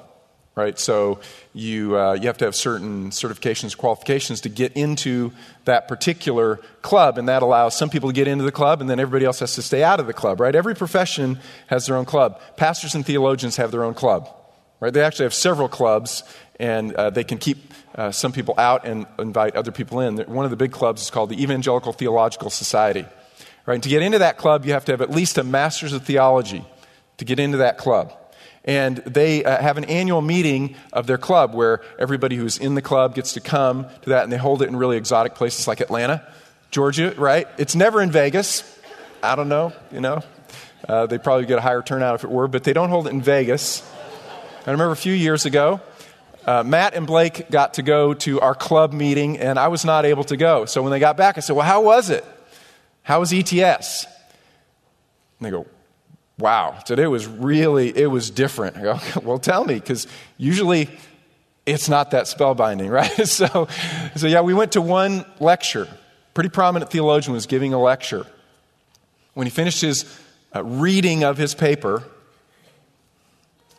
right? 0.55 0.77
So 0.79 1.19
you 1.53 1.97
uh, 1.97 2.13
you 2.13 2.27
have 2.27 2.37
to 2.39 2.45
have 2.45 2.55
certain 2.55 3.11
certifications, 3.11 3.77
qualifications 3.77 4.41
to 4.41 4.49
get 4.49 4.73
into 4.73 5.31
that 5.65 5.87
particular 5.87 6.57
club, 6.81 7.17
and 7.17 7.27
that 7.29 7.43
allows 7.43 7.77
some 7.77 7.89
people 7.89 8.09
to 8.09 8.13
get 8.13 8.27
into 8.27 8.43
the 8.43 8.51
club, 8.51 8.81
and 8.81 8.89
then 8.89 8.99
everybody 8.99 9.25
else 9.25 9.39
has 9.39 9.55
to 9.55 9.61
stay 9.61 9.83
out 9.83 9.99
of 9.99 10.07
the 10.07 10.13
club, 10.13 10.39
right? 10.39 10.55
Every 10.55 10.75
profession 10.75 11.39
has 11.67 11.85
their 11.85 11.95
own 11.95 12.05
club. 12.05 12.41
Pastors 12.57 12.95
and 12.95 13.05
theologians 13.05 13.57
have 13.57 13.71
their 13.71 13.83
own 13.83 13.93
club, 13.93 14.29
right? 14.79 14.91
They 14.91 15.03
actually 15.03 15.25
have 15.25 15.33
several 15.33 15.69
clubs, 15.69 16.23
and 16.59 16.93
uh, 16.95 17.11
they 17.11 17.23
can 17.23 17.37
keep 17.37 17.73
uh, 17.95 18.11
some 18.11 18.31
people 18.31 18.55
out 18.57 18.85
and 18.85 19.05
invite 19.19 19.55
other 19.55 19.71
people 19.71 19.99
in. 19.99 20.17
One 20.17 20.45
of 20.45 20.51
the 20.51 20.57
big 20.57 20.71
clubs 20.71 21.01
is 21.01 21.09
called 21.09 21.29
the 21.29 21.41
Evangelical 21.41 21.93
Theological 21.93 22.49
Society. 22.49 23.05
Right? 23.65 23.75
And 23.75 23.83
to 23.83 23.89
get 23.89 24.01
into 24.01 24.19
that 24.19 24.37
club, 24.37 24.65
you 24.65 24.73
have 24.73 24.85
to 24.85 24.93
have 24.93 25.01
at 25.01 25.11
least 25.11 25.37
a 25.37 25.43
master's 25.43 25.93
of 25.93 26.03
theology 26.03 26.65
to 27.19 27.25
get 27.25 27.39
into 27.39 27.59
that 27.59 27.77
club. 27.77 28.13
And 28.65 28.97
they 28.97 29.43
uh, 29.43 29.61
have 29.61 29.77
an 29.77 29.85
annual 29.85 30.21
meeting 30.21 30.75
of 30.91 31.07
their 31.07 31.17
club 31.17 31.53
where 31.53 31.81
everybody 31.97 32.35
who's 32.35 32.57
in 32.57 32.75
the 32.75 32.81
club 32.81 33.15
gets 33.15 33.33
to 33.33 33.41
come 33.41 33.87
to 34.01 34.09
that, 34.09 34.23
and 34.23 34.33
they 34.33 34.37
hold 34.37 34.61
it 34.61 34.67
in 34.67 34.75
really 34.75 34.97
exotic 34.97 35.35
places 35.35 35.67
like 35.67 35.79
Atlanta, 35.79 36.27
Georgia, 36.71 37.13
right? 37.17 37.47
It's 37.57 37.75
never 37.75 38.01
in 38.01 38.11
Vegas. 38.11 38.63
I 39.23 39.35
don't 39.35 39.49
know, 39.49 39.73
you 39.91 40.01
know. 40.01 40.23
Uh, 40.87 41.05
they 41.05 41.17
probably 41.17 41.45
get 41.45 41.57
a 41.57 41.61
higher 41.61 41.81
turnout 41.81 42.15
if 42.15 42.23
it 42.23 42.29
were, 42.29 42.47
but 42.47 42.63
they 42.63 42.73
don't 42.73 42.89
hold 42.89 43.07
it 43.07 43.11
in 43.11 43.21
Vegas. 43.21 43.81
I 44.65 44.71
remember 44.71 44.91
a 44.91 44.97
few 44.97 45.13
years 45.13 45.45
ago, 45.45 45.81
uh, 46.45 46.63
Matt 46.63 46.93
and 46.93 47.05
Blake 47.07 47.49
got 47.49 47.75
to 47.75 47.81
go 47.81 48.13
to 48.15 48.41
our 48.41 48.55
club 48.55 48.93
meeting, 48.93 49.37
and 49.39 49.57
I 49.59 49.69
was 49.69 49.85
not 49.85 50.05
able 50.05 50.23
to 50.25 50.37
go. 50.37 50.65
So 50.65 50.81
when 50.81 50.91
they 50.91 50.99
got 50.99 51.17
back, 51.17 51.37
I 51.37 51.41
said, 51.41 51.55
Well, 51.55 51.65
how 51.65 51.81
was 51.81 52.09
it? 52.09 52.25
How 53.03 53.19
was 53.19 53.33
ETS? 53.33 54.05
And 55.39 55.45
they 55.45 55.51
go, 55.51 55.65
Wow, 56.39 56.79
today 56.85 57.05
was 57.05 57.27
really, 57.27 57.95
it 57.95 58.07
was 58.07 58.29
different. 58.29 58.81
Go, 58.81 58.97
Well, 59.23 59.39
tell 59.39 59.65
me, 59.65 59.75
because 59.75 60.07
usually 60.37 60.89
it's 61.65 61.89
not 61.89 62.11
that 62.11 62.25
spellbinding, 62.25 62.89
right? 62.91 63.27
so, 63.27 63.67
so, 64.15 64.25
yeah, 64.25 64.41
we 64.41 64.53
went 64.53 64.71
to 64.73 64.81
one 64.81 65.25
lecture. 65.39 65.87
Pretty 66.33 66.49
prominent 66.49 66.91
theologian 66.91 67.33
was 67.33 67.45
giving 67.45 67.73
a 67.73 67.81
lecture. 67.81 68.25
When 69.33 69.47
he 69.47 69.51
finished 69.51 69.81
his 69.81 70.17
uh, 70.55 70.63
reading 70.63 71.25
of 71.25 71.37
his 71.37 71.53
paper, 71.53 72.03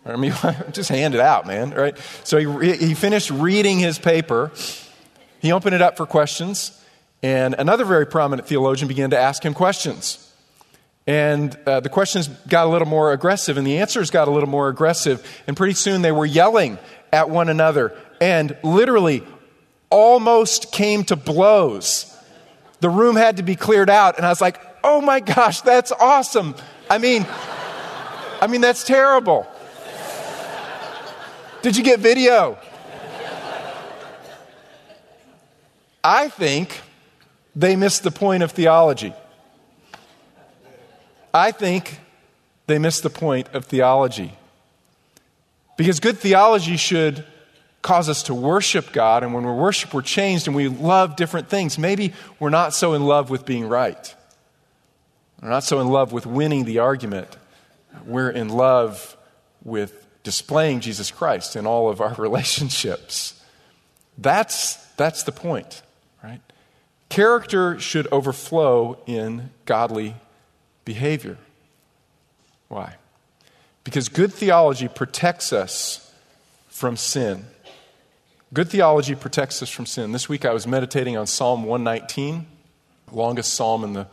I 0.04 0.16
mean, 0.16 0.34
just 0.72 0.90
hand 0.90 1.14
it 1.14 1.20
out, 1.20 1.46
man, 1.46 1.70
right? 1.70 1.96
So 2.24 2.36
he, 2.60 2.76
he 2.76 2.94
finished 2.94 3.30
reading 3.30 3.78
his 3.78 3.98
paper. 3.98 4.50
He 5.40 5.50
opened 5.50 5.74
it 5.74 5.80
up 5.80 5.96
for 5.96 6.04
questions, 6.04 6.78
and 7.22 7.54
another 7.58 7.86
very 7.86 8.06
prominent 8.06 8.46
theologian 8.46 8.86
began 8.86 9.10
to 9.10 9.18
ask 9.18 9.42
him 9.42 9.54
questions. 9.54 10.29
And 11.10 11.58
uh, 11.66 11.80
the 11.80 11.88
questions 11.88 12.28
got 12.28 12.68
a 12.68 12.70
little 12.70 12.86
more 12.86 13.10
aggressive, 13.12 13.56
and 13.56 13.66
the 13.66 13.78
answers 13.78 14.10
got 14.10 14.28
a 14.28 14.30
little 14.30 14.48
more 14.48 14.68
aggressive. 14.68 15.26
And 15.48 15.56
pretty 15.56 15.74
soon 15.74 16.02
they 16.02 16.12
were 16.12 16.24
yelling 16.24 16.78
at 17.12 17.28
one 17.28 17.48
another 17.48 17.98
and 18.20 18.56
literally 18.62 19.24
almost 19.90 20.70
came 20.70 21.02
to 21.06 21.16
blows. 21.16 22.16
The 22.78 22.90
room 22.90 23.16
had 23.16 23.38
to 23.38 23.42
be 23.42 23.56
cleared 23.56 23.90
out, 23.90 24.18
and 24.18 24.24
I 24.24 24.28
was 24.28 24.40
like, 24.40 24.60
oh 24.84 25.00
my 25.00 25.18
gosh, 25.18 25.62
that's 25.62 25.90
awesome. 25.90 26.54
I 26.88 26.98
mean, 26.98 27.26
I 28.40 28.46
mean, 28.46 28.60
that's 28.60 28.84
terrible. 28.84 29.48
Did 31.62 31.76
you 31.76 31.82
get 31.82 31.98
video? 31.98 32.56
I 36.04 36.28
think 36.28 36.80
they 37.56 37.74
missed 37.74 38.04
the 38.04 38.12
point 38.12 38.44
of 38.44 38.52
theology. 38.52 39.12
I 41.32 41.52
think 41.52 41.98
they 42.66 42.78
missed 42.78 43.02
the 43.02 43.10
point 43.10 43.48
of 43.48 43.64
theology. 43.64 44.32
Because 45.76 46.00
good 46.00 46.18
theology 46.18 46.76
should 46.76 47.24
cause 47.82 48.08
us 48.08 48.24
to 48.24 48.34
worship 48.34 48.92
God, 48.92 49.22
and 49.22 49.32
when 49.32 49.46
we 49.46 49.52
worship, 49.52 49.94
we're 49.94 50.02
changed 50.02 50.46
and 50.46 50.54
we 50.54 50.68
love 50.68 51.16
different 51.16 51.48
things. 51.48 51.78
Maybe 51.78 52.12
we're 52.38 52.50
not 52.50 52.74
so 52.74 52.94
in 52.94 53.04
love 53.04 53.30
with 53.30 53.46
being 53.46 53.66
right, 53.66 54.14
we're 55.40 55.48
not 55.48 55.64
so 55.64 55.80
in 55.80 55.88
love 55.88 56.12
with 56.12 56.26
winning 56.26 56.64
the 56.64 56.80
argument. 56.80 57.36
We're 58.04 58.30
in 58.30 58.50
love 58.50 59.16
with 59.64 60.06
displaying 60.22 60.80
Jesus 60.80 61.10
Christ 61.10 61.56
in 61.56 61.66
all 61.66 61.88
of 61.88 62.00
our 62.00 62.14
relationships. 62.18 63.42
That's, 64.16 64.76
that's 64.94 65.24
the 65.24 65.32
point, 65.32 65.82
right? 66.22 66.40
Character 67.08 67.80
should 67.80 68.06
overflow 68.12 68.98
in 69.06 69.50
godly 69.64 70.14
behavior. 70.84 71.38
Why? 72.68 72.96
Because 73.84 74.08
good 74.08 74.32
theology 74.32 74.88
protects 74.88 75.52
us 75.52 76.12
from 76.68 76.96
sin. 76.96 77.44
Good 78.52 78.68
theology 78.68 79.14
protects 79.14 79.62
us 79.62 79.70
from 79.70 79.86
sin. 79.86 80.12
This 80.12 80.28
week 80.28 80.44
I 80.44 80.52
was 80.52 80.66
meditating 80.66 81.16
on 81.16 81.26
Psalm 81.26 81.64
119, 81.64 82.46
longest 83.12 83.54
psalm 83.54 83.84
in 83.84 83.92
the 83.92 84.06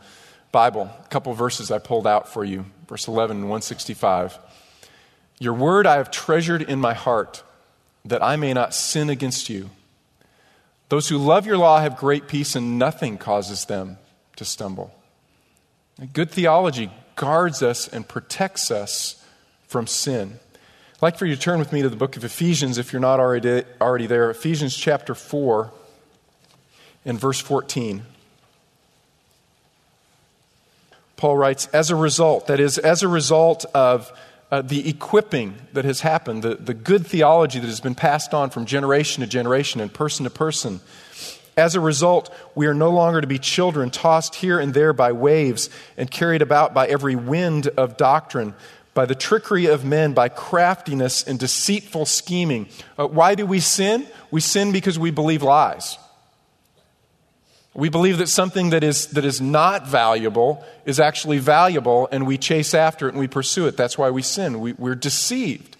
Bible. 0.52 0.90
A 1.04 1.08
couple 1.08 1.32
verses 1.34 1.70
I 1.70 1.78
pulled 1.78 2.06
out 2.06 2.28
for 2.28 2.44
you, 2.44 2.64
verse 2.88 3.08
11 3.08 3.36
and 3.38 3.44
165. 3.44 4.38
Your 5.40 5.54
word 5.54 5.86
I 5.86 5.96
have 5.96 6.10
treasured 6.10 6.62
in 6.62 6.80
my 6.80 6.94
heart, 6.94 7.42
that 8.04 8.22
I 8.22 8.36
may 8.36 8.52
not 8.52 8.74
sin 8.74 9.10
against 9.10 9.48
you. 9.48 9.70
Those 10.88 11.08
who 11.08 11.18
love 11.18 11.46
your 11.46 11.58
law 11.58 11.80
have 11.80 11.96
great 11.96 12.28
peace, 12.28 12.56
and 12.56 12.78
nothing 12.78 13.18
causes 13.18 13.66
them 13.66 13.98
to 14.36 14.44
stumble. 14.44 14.94
Good 16.12 16.30
theology 16.30 16.90
guards 17.16 17.60
us 17.62 17.88
and 17.88 18.06
protects 18.06 18.70
us 18.70 19.24
from 19.66 19.88
sin. 19.88 20.38
I'd 20.94 21.02
like 21.02 21.16
for 21.16 21.26
you 21.26 21.34
to 21.34 21.40
turn 21.40 21.58
with 21.58 21.72
me 21.72 21.82
to 21.82 21.88
the 21.88 21.96
book 21.96 22.16
of 22.16 22.24
Ephesians 22.24 22.78
if 22.78 22.92
you're 22.92 23.00
not 23.00 23.18
already, 23.18 23.64
already 23.80 24.06
there. 24.06 24.30
Ephesians 24.30 24.76
chapter 24.76 25.14
4 25.14 25.72
and 27.04 27.18
verse 27.18 27.40
14. 27.40 28.04
Paul 31.16 31.36
writes, 31.36 31.66
as 31.68 31.90
a 31.90 31.96
result, 31.96 32.46
that 32.46 32.60
is, 32.60 32.78
as 32.78 33.02
a 33.02 33.08
result 33.08 33.64
of 33.74 34.12
uh, 34.52 34.62
the 34.62 34.88
equipping 34.88 35.56
that 35.72 35.84
has 35.84 36.02
happened, 36.02 36.44
the, 36.44 36.54
the 36.54 36.74
good 36.74 37.04
theology 37.04 37.58
that 37.58 37.66
has 37.66 37.80
been 37.80 37.96
passed 37.96 38.32
on 38.32 38.50
from 38.50 38.66
generation 38.66 39.22
to 39.22 39.26
generation 39.26 39.80
and 39.80 39.92
person 39.92 40.22
to 40.24 40.30
person. 40.30 40.80
As 41.58 41.74
a 41.74 41.80
result, 41.80 42.32
we 42.54 42.68
are 42.68 42.72
no 42.72 42.90
longer 42.90 43.20
to 43.20 43.26
be 43.26 43.40
children 43.40 43.90
tossed 43.90 44.36
here 44.36 44.60
and 44.60 44.72
there 44.72 44.92
by 44.92 45.10
waves 45.10 45.68
and 45.96 46.08
carried 46.08 46.40
about 46.40 46.72
by 46.72 46.86
every 46.86 47.16
wind 47.16 47.66
of 47.76 47.96
doctrine, 47.96 48.54
by 48.94 49.06
the 49.06 49.16
trickery 49.16 49.66
of 49.66 49.84
men, 49.84 50.12
by 50.12 50.28
craftiness 50.28 51.24
and 51.24 51.36
deceitful 51.36 52.06
scheming. 52.06 52.68
Uh, 52.96 53.08
why 53.08 53.34
do 53.34 53.44
we 53.44 53.58
sin? 53.58 54.06
We 54.30 54.40
sin 54.40 54.70
because 54.70 55.00
we 55.00 55.10
believe 55.10 55.42
lies. 55.42 55.98
We 57.74 57.88
believe 57.88 58.18
that 58.18 58.28
something 58.28 58.70
that 58.70 58.84
is, 58.84 59.08
that 59.08 59.24
is 59.24 59.40
not 59.40 59.84
valuable 59.84 60.64
is 60.86 61.00
actually 61.00 61.38
valuable, 61.38 62.08
and 62.12 62.24
we 62.24 62.38
chase 62.38 62.72
after 62.72 63.08
it 63.08 63.14
and 63.14 63.20
we 63.20 63.26
pursue 63.26 63.66
it. 63.66 63.76
That's 63.76 63.98
why 63.98 64.10
we 64.10 64.22
sin. 64.22 64.60
We, 64.60 64.74
we're 64.74 64.94
deceived. 64.94 65.76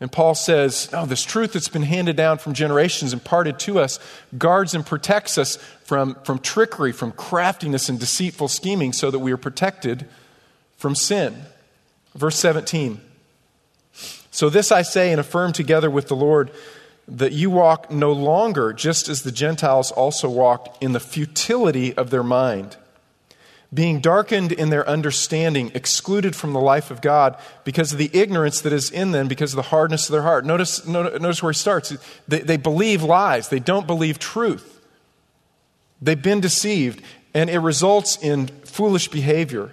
And 0.00 0.12
Paul 0.12 0.34
says, 0.34 0.90
No, 0.92 1.06
this 1.06 1.24
truth 1.24 1.52
that's 1.52 1.68
been 1.68 1.82
handed 1.82 2.16
down 2.16 2.38
from 2.38 2.54
generations, 2.54 3.12
imparted 3.12 3.58
to 3.60 3.80
us, 3.80 3.98
guards 4.36 4.74
and 4.74 4.86
protects 4.86 5.38
us 5.38 5.56
from, 5.84 6.16
from 6.24 6.38
trickery, 6.38 6.92
from 6.92 7.12
craftiness 7.12 7.88
and 7.88 7.98
deceitful 7.98 8.48
scheming, 8.48 8.92
so 8.92 9.10
that 9.10 9.18
we 9.18 9.32
are 9.32 9.36
protected 9.36 10.06
from 10.76 10.94
sin. 10.94 11.36
Verse 12.14 12.36
17. 12.36 13.00
So 14.30 14.48
this 14.48 14.70
I 14.70 14.82
say 14.82 15.10
and 15.10 15.20
affirm 15.20 15.52
together 15.52 15.90
with 15.90 16.08
the 16.08 16.16
Lord 16.16 16.52
that 17.08 17.32
you 17.32 17.50
walk 17.50 17.90
no 17.90 18.12
longer 18.12 18.72
just 18.72 19.08
as 19.08 19.22
the 19.22 19.32
Gentiles 19.32 19.90
also 19.90 20.28
walked 20.28 20.82
in 20.82 20.92
the 20.92 21.00
futility 21.00 21.96
of 21.96 22.10
their 22.10 22.22
mind 22.22 22.76
being 23.72 24.00
darkened 24.00 24.52
in 24.52 24.70
their 24.70 24.88
understanding, 24.88 25.70
excluded 25.74 26.34
from 26.34 26.52
the 26.54 26.60
life 26.60 26.90
of 26.90 27.02
God 27.02 27.36
because 27.64 27.92
of 27.92 27.98
the 27.98 28.10
ignorance 28.14 28.62
that 28.62 28.72
is 28.72 28.90
in 28.90 29.10
them, 29.10 29.28
because 29.28 29.52
of 29.52 29.56
the 29.56 29.62
hardness 29.62 30.08
of 30.08 30.12
their 30.12 30.22
heart. 30.22 30.46
Notice, 30.46 30.86
notice 30.86 31.42
where 31.42 31.52
he 31.52 31.58
starts. 31.58 31.94
They, 32.26 32.40
they 32.40 32.56
believe 32.56 33.02
lies, 33.02 33.48
they 33.48 33.58
don't 33.58 33.86
believe 33.86 34.18
truth. 34.18 34.74
They've 36.00 36.20
been 36.20 36.40
deceived, 36.40 37.02
and 37.34 37.50
it 37.50 37.58
results 37.58 38.16
in 38.22 38.46
foolish 38.46 39.08
behavior. 39.08 39.72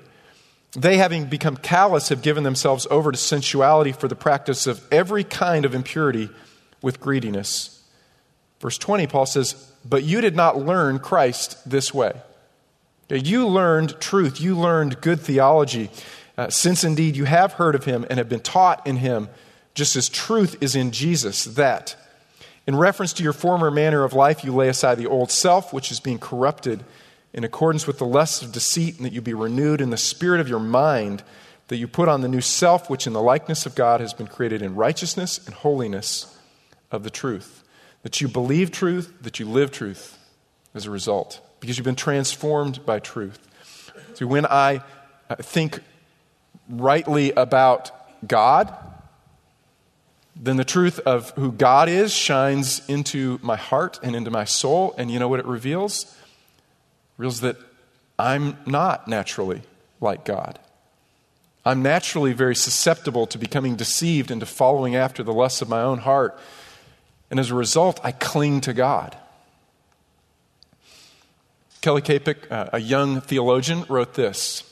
They, 0.73 0.97
having 0.97 1.25
become 1.25 1.55
callous, 1.55 2.09
have 2.09 2.21
given 2.21 2.43
themselves 2.43 2.85
over 2.91 3.11
to 3.11 3.17
sensuality 3.17 3.93
for 3.93 4.09
the 4.09 4.15
practice 4.15 4.67
of 4.67 4.85
every 4.91 5.23
kind 5.23 5.63
of 5.63 5.73
impurity 5.73 6.29
with 6.81 6.99
greediness. 6.99 7.81
Verse 8.59 8.77
20, 8.77 9.07
Paul 9.07 9.25
says, 9.25 9.53
But 9.85 10.03
you 10.03 10.19
did 10.19 10.35
not 10.35 10.57
learn 10.57 10.99
Christ 10.99 11.69
this 11.69 11.93
way. 11.93 12.13
You 13.09 13.47
learned 13.47 13.99
truth, 13.99 14.41
you 14.41 14.57
learned 14.57 15.01
good 15.01 15.19
theology, 15.19 15.91
uh, 16.37 16.49
since 16.49 16.83
indeed 16.83 17.15
you 17.15 17.25
have 17.25 17.53
heard 17.53 17.75
of 17.75 17.85
him 17.85 18.05
and 18.09 18.17
have 18.17 18.29
been 18.29 18.39
taught 18.39 18.85
in 18.87 18.97
him, 18.97 19.29
just 19.75 19.95
as 19.95 20.09
truth 20.09 20.57
is 20.61 20.75
in 20.75 20.91
Jesus, 20.91 21.45
that 21.45 21.95
in 22.65 22.75
reference 22.75 23.13
to 23.13 23.23
your 23.23 23.33
former 23.33 23.69
manner 23.69 24.03
of 24.03 24.13
life, 24.13 24.43
you 24.43 24.53
lay 24.53 24.69
aside 24.69 24.97
the 24.97 25.07
old 25.07 25.29
self, 25.29 25.71
which 25.71 25.91
is 25.91 25.99
being 25.99 26.17
corrupted 26.17 26.83
in 27.31 27.43
accordance 27.43 27.85
with 27.85 27.99
the 27.99 28.05
lusts 28.05 28.41
of 28.41 28.51
deceit, 28.51 28.97
and 28.97 29.05
that 29.05 29.13
you 29.13 29.21
be 29.21 29.33
renewed 29.33 29.81
in 29.81 29.91
the 29.91 29.97
spirit 29.97 30.41
of 30.41 30.49
your 30.49 30.59
mind, 30.59 31.21
that 31.67 31.77
you 31.77 31.87
put 31.87 32.07
on 32.07 32.21
the 32.21 32.27
new 32.27 32.41
self, 32.41 32.89
which 32.89 33.05
in 33.05 33.13
the 33.13 33.21
likeness 33.21 33.65
of 33.65 33.75
God 33.75 34.01
has 34.01 34.13
been 34.13 34.27
created 34.27 34.61
in 34.61 34.75
righteousness 34.75 35.45
and 35.45 35.53
holiness 35.53 36.35
of 36.91 37.03
the 37.03 37.09
truth. 37.09 37.63
That 38.01 38.19
you 38.19 38.27
believe 38.27 38.71
truth, 38.71 39.13
that 39.21 39.39
you 39.39 39.47
live 39.47 39.71
truth 39.71 40.17
as 40.73 40.85
a 40.85 40.91
result 40.91 41.41
because 41.65 41.79
you've 41.79 41.85
been 41.85 41.95
transformed 41.95 42.85
by 42.85 42.99
truth. 42.99 43.39
So 44.13 44.27
when 44.27 44.45
I 44.45 44.83
uh, 45.31 45.35
think 45.37 45.79
rightly 46.69 47.31
about 47.31 47.91
God, 48.27 48.71
then 50.35 50.57
the 50.57 50.63
truth 50.63 50.99
of 50.99 51.31
who 51.31 51.51
God 51.51 51.89
is 51.89 52.13
shines 52.13 52.87
into 52.87 53.39
my 53.41 53.55
heart 53.55 53.99
and 54.03 54.15
into 54.15 54.29
my 54.29 54.45
soul. 54.45 54.93
And 54.95 55.09
you 55.09 55.17
know 55.17 55.27
what 55.27 55.39
it 55.39 55.47
reveals? 55.47 56.03
It 56.03 56.11
reveals 57.17 57.41
that 57.41 57.57
I'm 58.19 58.59
not 58.67 59.07
naturally 59.07 59.63
like 59.99 60.23
God. 60.23 60.59
I'm 61.65 61.81
naturally 61.81 62.33
very 62.33 62.55
susceptible 62.55 63.25
to 63.25 63.39
becoming 63.39 63.75
deceived 63.75 64.29
into 64.29 64.45
following 64.45 64.95
after 64.95 65.23
the 65.23 65.33
lusts 65.33 65.63
of 65.63 65.69
my 65.69 65.81
own 65.81 65.97
heart. 65.97 66.37
And 67.31 67.39
as 67.39 67.49
a 67.49 67.55
result, 67.55 67.99
I 68.03 68.11
cling 68.11 68.61
to 68.61 68.73
God. 68.73 69.17
Kelly 71.85 72.01
Kapic, 72.01 72.51
uh, 72.51 72.69
a 72.73 72.79
young 72.79 73.21
theologian, 73.21 73.85
wrote 73.87 74.15
this 74.15 74.63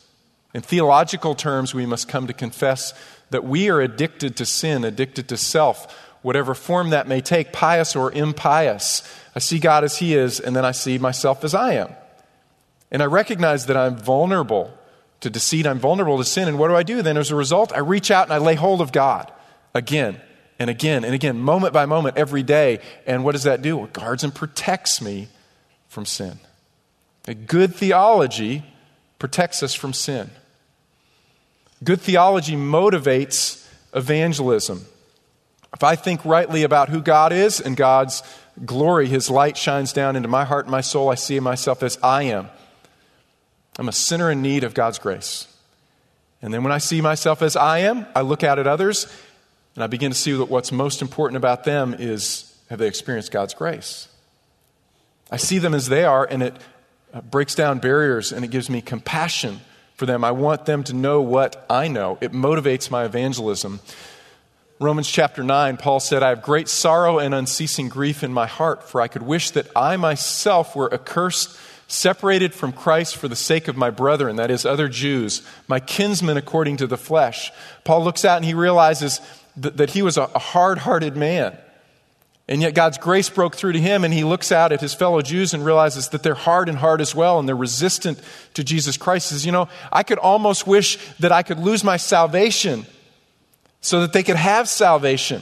In 0.55 0.63
theological 0.63 1.35
terms, 1.35 1.71
we 1.71 1.85
must 1.85 2.07
come 2.07 2.25
to 2.25 2.33
confess 2.33 2.91
that 3.29 3.43
we 3.43 3.69
are 3.69 3.81
addicted 3.81 4.35
to 4.37 4.47
sin, 4.47 4.83
addicted 4.83 5.29
to 5.29 5.37
self, 5.37 5.95
whatever 6.23 6.55
form 6.55 6.89
that 6.89 7.07
may 7.07 7.21
take, 7.21 7.53
pious 7.53 7.95
or 7.95 8.11
impious. 8.11 9.03
I 9.35 9.39
see 9.39 9.59
God 9.59 9.83
as 9.83 9.97
He 9.97 10.15
is, 10.15 10.39
and 10.39 10.55
then 10.55 10.65
I 10.65 10.71
see 10.71 10.97
myself 10.97 11.43
as 11.43 11.53
I 11.53 11.73
am. 11.73 11.93
And 12.89 13.03
I 13.03 13.05
recognize 13.05 13.67
that 13.67 13.77
I'm 13.77 13.95
vulnerable 13.95 14.75
to 15.19 15.29
deceit, 15.29 15.67
I'm 15.67 15.77
vulnerable 15.77 16.17
to 16.17 16.25
sin. 16.25 16.47
And 16.47 16.57
what 16.57 16.69
do 16.69 16.75
I 16.75 16.81
do 16.81 17.03
then? 17.03 17.17
As 17.17 17.29
a 17.29 17.35
result, 17.35 17.71
I 17.73 17.79
reach 17.81 18.09
out 18.09 18.23
and 18.23 18.33
I 18.33 18.39
lay 18.39 18.55
hold 18.55 18.81
of 18.81 18.91
God 18.91 19.31
again 19.75 20.19
and 20.57 20.67
again 20.67 21.05
and 21.05 21.13
again, 21.13 21.39
moment 21.39 21.73
by 21.73 21.85
moment, 21.85 22.17
every 22.17 22.41
day. 22.41 22.79
And 23.05 23.23
what 23.23 23.33
does 23.33 23.43
that 23.43 23.61
do? 23.61 23.83
It 23.83 23.93
guards 23.93 24.23
and 24.23 24.33
protects 24.33 24.99
me 24.99 25.27
from 25.89 26.07
sin. 26.07 26.39
A 27.27 27.33
good 27.33 27.73
theology 27.75 28.63
protects 29.17 29.63
us 29.63 29.73
from 29.73 29.93
sin. 29.93 30.29
Good 31.83 32.01
theology 32.01 32.55
motivates 32.55 33.67
evangelism. 33.93 34.85
If 35.73 35.83
I 35.83 35.95
think 35.95 36.23
rightly 36.25 36.63
about 36.63 36.89
who 36.89 37.01
God 37.01 37.31
is 37.31 37.59
and 37.59 37.75
God's 37.75 38.21
glory, 38.65 39.07
His 39.07 39.29
light 39.29 39.57
shines 39.57 39.93
down 39.93 40.15
into 40.15 40.27
my 40.27 40.45
heart 40.45 40.65
and 40.65 40.71
my 40.71 40.81
soul, 40.81 41.09
I 41.09 41.15
see 41.15 41.39
myself 41.39 41.81
as 41.81 41.97
I 42.03 42.23
am. 42.23 42.49
I'm 43.79 43.89
a 43.89 43.93
sinner 43.93 44.29
in 44.29 44.41
need 44.41 44.63
of 44.63 44.73
God's 44.73 44.99
grace. 44.99 45.47
And 46.41 46.53
then 46.53 46.61
when 46.63 46.71
I 46.71 46.77
see 46.77 47.01
myself 47.01 47.41
as 47.41 47.55
I 47.55 47.79
am, 47.79 48.05
I 48.15 48.21
look 48.21 48.43
out 48.43 48.59
at 48.59 48.67
others 48.67 49.07
and 49.75 49.83
I 49.83 49.87
begin 49.87 50.11
to 50.11 50.17
see 50.17 50.33
that 50.33 50.45
what's 50.45 50.71
most 50.71 51.01
important 51.01 51.37
about 51.37 51.63
them 51.63 51.95
is 51.97 52.55
have 52.69 52.79
they 52.79 52.87
experienced 52.87 53.31
God's 53.31 53.53
grace? 53.53 54.07
I 55.31 55.37
see 55.37 55.57
them 55.57 55.73
as 55.73 55.87
they 55.87 56.03
are, 56.03 56.25
and 56.25 56.43
it 56.43 56.55
Uh, 57.13 57.21
breaks 57.21 57.53
down 57.53 57.77
barriers 57.77 58.31
and 58.31 58.43
it 58.43 58.49
gives 58.49 58.69
me 58.71 58.81
compassion 58.81 59.61
for 59.95 60.07
them. 60.07 60.23
I 60.23 60.31
want 60.31 60.65
them 60.65 60.83
to 60.85 60.93
know 60.93 61.21
what 61.21 61.63
I 61.69 61.87
know. 61.87 62.17
It 62.21 62.31
motivates 62.31 62.89
my 62.89 63.05
evangelism. 63.05 63.81
Romans 64.79 65.07
chapter 65.07 65.43
9, 65.43 65.77
Paul 65.77 65.99
said, 65.99 66.23
I 66.23 66.29
have 66.29 66.41
great 66.41 66.67
sorrow 66.67 67.19
and 67.19 67.35
unceasing 67.35 67.87
grief 67.87 68.23
in 68.23 68.33
my 68.33 68.47
heart, 68.47 68.89
for 68.89 68.99
I 68.99 69.07
could 69.07 69.21
wish 69.21 69.51
that 69.51 69.67
I 69.75 69.95
myself 69.95 70.75
were 70.75 70.91
accursed, 70.91 71.55
separated 71.87 72.55
from 72.55 72.73
Christ 72.73 73.15
for 73.15 73.27
the 73.27 73.35
sake 73.35 73.67
of 73.67 73.77
my 73.77 73.91
brethren, 73.91 74.37
that 74.37 74.49
is, 74.49 74.65
other 74.65 74.89
Jews, 74.89 75.43
my 75.67 75.79
kinsmen 75.79 76.37
according 76.37 76.77
to 76.77 76.87
the 76.87 76.97
flesh. 76.97 77.51
Paul 77.83 78.03
looks 78.03 78.25
out 78.25 78.37
and 78.37 78.45
he 78.45 78.55
realizes 78.55 79.21
that, 79.57 79.77
that 79.77 79.91
he 79.91 80.01
was 80.01 80.17
a, 80.17 80.23
a 80.33 80.39
hard 80.39 80.79
hearted 80.79 81.15
man. 81.15 81.55
And 82.47 82.61
yet 82.61 82.73
God's 82.73 82.97
grace 82.97 83.29
broke 83.29 83.55
through 83.55 83.71
to 83.73 83.79
him, 83.79 84.03
and 84.03 84.13
he 84.13 84.25
looks 84.25 84.51
out 84.51 84.73
at 84.73 84.81
his 84.81 84.93
fellow 84.93 85.21
Jews 85.21 85.53
and 85.53 85.63
realizes 85.63 86.09
that 86.09 86.23
they're 86.23 86.33
hard 86.33 86.67
and 86.67 86.77
hard 86.77 86.99
as 86.99 87.15
well, 87.15 87.39
and 87.39 87.47
they're 87.47 87.55
resistant 87.55 88.19
to 88.55 88.63
Jesus 88.63 88.97
Christ. 88.97 89.29
He 89.29 89.35
says, 89.35 89.45
You 89.45 89.53
know, 89.53 89.69
I 89.91 90.03
could 90.03 90.17
almost 90.17 90.67
wish 90.67 90.97
that 91.19 91.31
I 91.31 91.43
could 91.43 91.59
lose 91.59 91.83
my 91.83 91.95
salvation 91.95 92.85
so 93.79 94.01
that 94.01 94.11
they 94.11 94.23
could 94.23 94.35
have 94.35 94.67
salvation. 94.67 95.41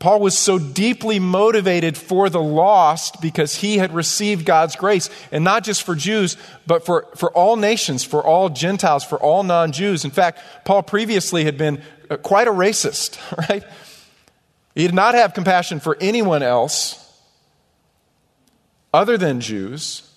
Paul 0.00 0.20
was 0.20 0.36
so 0.36 0.58
deeply 0.58 1.20
motivated 1.20 1.96
for 1.96 2.28
the 2.28 2.42
lost 2.42 3.20
because 3.20 3.56
he 3.56 3.78
had 3.78 3.94
received 3.94 4.44
God's 4.44 4.74
grace, 4.74 5.08
and 5.30 5.44
not 5.44 5.62
just 5.62 5.84
for 5.84 5.94
Jews, 5.94 6.36
but 6.66 6.84
for, 6.84 7.06
for 7.16 7.30
all 7.30 7.56
nations, 7.56 8.02
for 8.02 8.22
all 8.24 8.48
Gentiles, 8.48 9.04
for 9.04 9.20
all 9.20 9.42
non 9.44 9.72
Jews. 9.72 10.04
In 10.04 10.10
fact, 10.10 10.40
Paul 10.64 10.82
previously 10.82 11.44
had 11.44 11.56
been 11.56 11.80
uh, 12.10 12.16
quite 12.16 12.48
a 12.48 12.52
racist, 12.52 13.18
right? 13.48 13.62
He 14.74 14.86
did 14.86 14.94
not 14.94 15.14
have 15.14 15.34
compassion 15.34 15.80
for 15.80 15.96
anyone 16.00 16.42
else 16.42 17.00
other 18.92 19.16
than 19.16 19.40
Jews. 19.40 20.10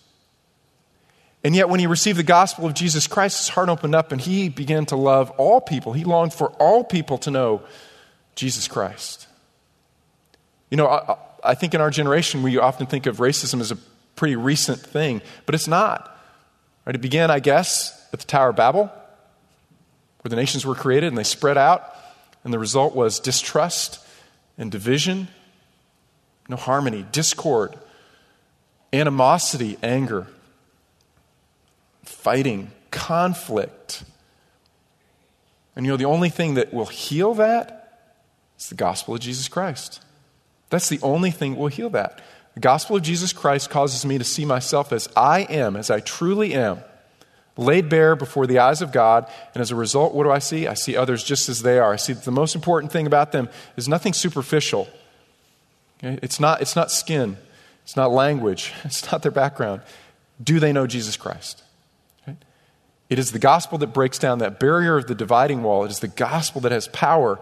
And 1.43 1.56
yet, 1.56 1.70
when 1.70 1.80
he 1.80 1.88
received 1.88 2.17
the 2.17 2.24
gospel 2.24 2.65
of 2.65 2.74
Jesus 2.74 3.08
Christ, 3.08 3.38
his 3.38 3.50
heart 3.50 3.70
opened 3.70 3.96
up 3.96 4.12
and 4.12 4.20
he 4.20 4.50
began 4.50 4.86
to 4.88 4.96
love 4.96 5.30
all 5.32 5.62
people. 5.62 5.93
He 5.93 6.04
longed 6.04 6.34
for 6.34 6.50
all 6.54 6.84
people 6.84 7.17
to 7.20 7.32
know 7.32 7.62
Jesus 8.36 8.67
Christ. 8.67 9.28
You 10.70 10.78
know, 10.78 10.88
I, 10.88 11.17
I 11.43 11.56
think 11.56 11.74
in 11.74 11.82
our 11.82 11.91
generation, 11.91 12.43
we 12.43 12.58
often 12.58 12.88
think 12.88 13.06
of 13.06 13.17
racism 13.17 13.62
as 13.62 13.72
a 13.72 13.78
pretty 14.15 14.36
recent 14.36 14.80
thing, 14.80 15.22
but 15.46 15.56
it's 15.56 15.67
not. 15.67 16.13
Right, 16.86 16.96
it 16.96 17.02
began, 17.02 17.30
I 17.30 17.39
guess, 17.39 18.08
at 18.12 18.20
the 18.20 18.26
Tower 18.26 18.50
of 18.50 18.56
Babel, 18.56 18.91
where 20.22 20.30
the 20.30 20.36
nations 20.36 20.65
were 20.65 20.76
created 20.76 21.08
and 21.08 21.17
they 21.17 21.24
spread 21.24 21.58
out, 21.58 21.96
and 22.43 22.52
the 22.52 22.60
result 22.60 22.96
was 22.96 23.20
distrust 23.20 24.00
and 24.58 24.72
division, 24.72 25.28
no 26.50 26.56
harmony, 26.56 27.06
discord, 27.12 27.76
animosity, 28.93 29.78
anger, 29.84 30.28
fighting, 32.04 32.72
conflict. 32.91 34.04
And 35.76 35.86
you 35.86 35.91
know, 35.91 35.98
the 35.98 36.06
only 36.06 36.30
thing 36.30 36.56
that 36.56 36.74
will 36.74 36.86
heal 36.86 37.34
that 37.36 38.12
is 38.58 38.70
the 38.70 38.76
gospel 38.76 39.15
of 39.15 39.20
Jesus 39.20 39.48
Christ. 39.48 40.02
That's 40.70 40.89
the 40.89 41.00
only 41.02 41.32
thing 41.32 41.54
that 41.54 41.60
will 41.60 41.67
heal 41.67 41.89
that. 41.91 42.22
The 42.56 42.60
gospel 42.60 42.96
of 42.96 43.04
Jesus 43.04 43.34
Christ 43.34 43.70
causes 43.70 44.06
me 44.06 44.17
to 44.17 44.24
see 44.24 44.43
myself 44.43 44.91
as 44.91 45.08
I 45.15 45.41
am, 45.41 45.76
as 45.76 45.91
I 45.91 46.00
truly 46.00 46.54
am 46.54 46.80
laid 47.58 47.89
bare 47.89 48.15
before 48.15 48.48
the 48.48 48.60
eyes 48.60 48.82
of 48.82 48.91
God. 48.91 49.30
And 49.54 49.62
as 49.62 49.72
a 49.72 49.76
result, 49.76 50.13
what 50.13 50.24
do 50.24 50.32
I 50.32 50.39
see? 50.39 50.67
I 50.67 50.76
see 50.76 50.96
others 50.96 51.24
just 51.24 51.50
as 51.50 51.62
they 51.62 51.80
are. 51.80 51.93
I 51.93 51.98
see 51.98 52.13
that 52.13 52.24
the 52.24 52.32
most 52.32 52.56
important 52.56 52.91
thing 52.91 53.08
about 53.08 53.32
them 53.32 53.50
is 53.76 53.88
nothing 53.88 54.13
superficial. 54.13 54.88
Okay? 55.98 56.20
It's, 56.22 56.39
not, 56.39 56.62
it's 56.62 56.76
not 56.76 56.91
skin, 56.91 57.38
It's 57.84 57.96
not 57.96 58.12
language, 58.12 58.74
it's 58.84 59.12
not 59.12 59.24
their 59.24 59.32
background. 59.32 59.82
Do 60.41 60.60
they 60.60 60.72
know 60.72 60.86
Jesus 60.86 61.17
Christ? 61.17 61.63
Right? 62.28 62.38
It 63.10 63.17
is 63.17 63.32
the 63.32 63.39
gospel 63.39 63.78
that 63.80 63.88
breaks 63.88 64.20
down 64.20 64.39
that 64.39 64.60
barrier 64.60 64.98
of 64.98 65.08
the 65.08 65.15
dividing 65.15 65.63
wall. 65.63 65.84
It 65.84 65.91
is 65.91 66.00
the 66.00 66.08
gospel 66.08 66.62
that 66.62 66.72
has 66.72 66.88
power 66.89 67.39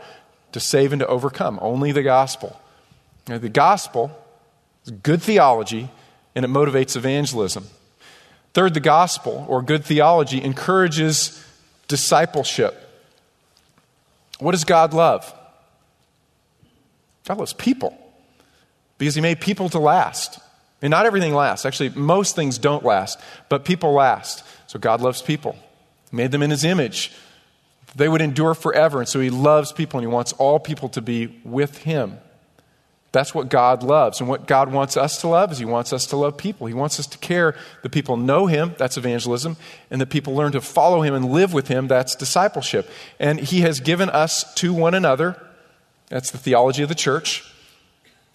to 0.54 0.60
save 0.60 0.94
and 0.94 1.02
to 1.02 1.08
overcome. 1.08 1.60
Only 1.62 1.92
the 1.92 2.04
gospel. 2.04 2.60
Now, 3.28 3.38
the 3.38 3.50
gospel 3.50 4.18
is 4.86 4.92
good 4.92 5.22
theology 5.22 5.90
and 6.36 6.46
it 6.46 6.48
motivates 6.48 6.96
evangelism. 6.96 7.68
Third, 8.56 8.74
the 8.74 8.80
gospel 8.80 9.46
or 9.50 9.62
good 9.62 9.84
theology 9.84 10.42
encourages 10.42 11.46
discipleship. 11.90 12.74
What 14.40 14.54
does 14.54 14.64
God 14.64 14.94
love? 14.94 15.32
God 17.28 17.38
loves 17.38 17.52
people 17.52 17.98
because 18.98 19.14
He 19.14 19.20
made 19.20 19.42
people 19.42 19.68
to 19.70 19.80
last. 19.80 20.40
And 20.82 20.90
not 20.90 21.06
everything 21.06 21.34
lasts. 21.34 21.66
Actually, 21.66 21.90
most 21.90 22.34
things 22.38 22.58
don't 22.58 22.86
last, 22.86 23.20
but 23.50 23.66
people 23.66 23.92
last. 23.92 24.46
So 24.68 24.80
God 24.80 25.02
loves 25.02 25.22
people. 25.22 25.58
He 26.10 26.16
made 26.16 26.32
them 26.32 26.42
in 26.42 26.50
His 26.50 26.64
image. 26.64 27.12
They 27.94 28.08
would 28.08 28.22
endure 28.22 28.54
forever. 28.54 29.00
And 29.00 29.08
so 29.08 29.20
He 29.20 29.30
loves 29.30 29.74
people 29.74 30.00
and 30.00 30.08
He 30.08 30.14
wants 30.14 30.32
all 30.32 30.62
people 30.62 30.88
to 30.90 31.02
be 31.02 31.42
with 31.44 31.80
Him. 31.80 32.20
That's 33.16 33.34
what 33.34 33.48
God 33.48 33.82
loves. 33.82 34.20
And 34.20 34.28
what 34.28 34.46
God 34.46 34.74
wants 34.74 34.98
us 34.98 35.22
to 35.22 35.30
love 35.30 35.50
is 35.50 35.58
He 35.58 35.64
wants 35.64 35.94
us 35.94 36.06
to 36.08 36.18
love 36.18 36.36
people. 36.36 36.68
He 36.68 36.74
wants 36.74 37.00
us 37.00 37.08
to 37.08 37.18
care 37.18 37.56
that 37.82 37.94
people 37.94 38.18
know 38.18 38.48
Him, 38.48 38.76
that's 38.78 38.98
evangelism, 38.98 39.56
and 39.90 40.02
that 40.02 40.10
people 40.10 40.36
learn 40.36 40.52
to 40.52 40.60
follow 40.60 41.02
Him 41.02 41.14
and 41.14 41.32
live 41.32 41.54
with 41.54 41.70
Him, 41.70 41.88
that's 41.88 42.14
discipleship. 42.14 42.90
And 43.18 43.40
He 43.40 43.62
has 43.62 43.80
given 43.80 44.10
us 44.10 44.54
to 44.56 44.74
one 44.74 44.94
another, 44.94 45.42
that's 46.10 46.30
the 46.30 46.38
theology 46.38 46.84
of 46.84 46.90
the 46.90 46.96
church, 46.96 47.50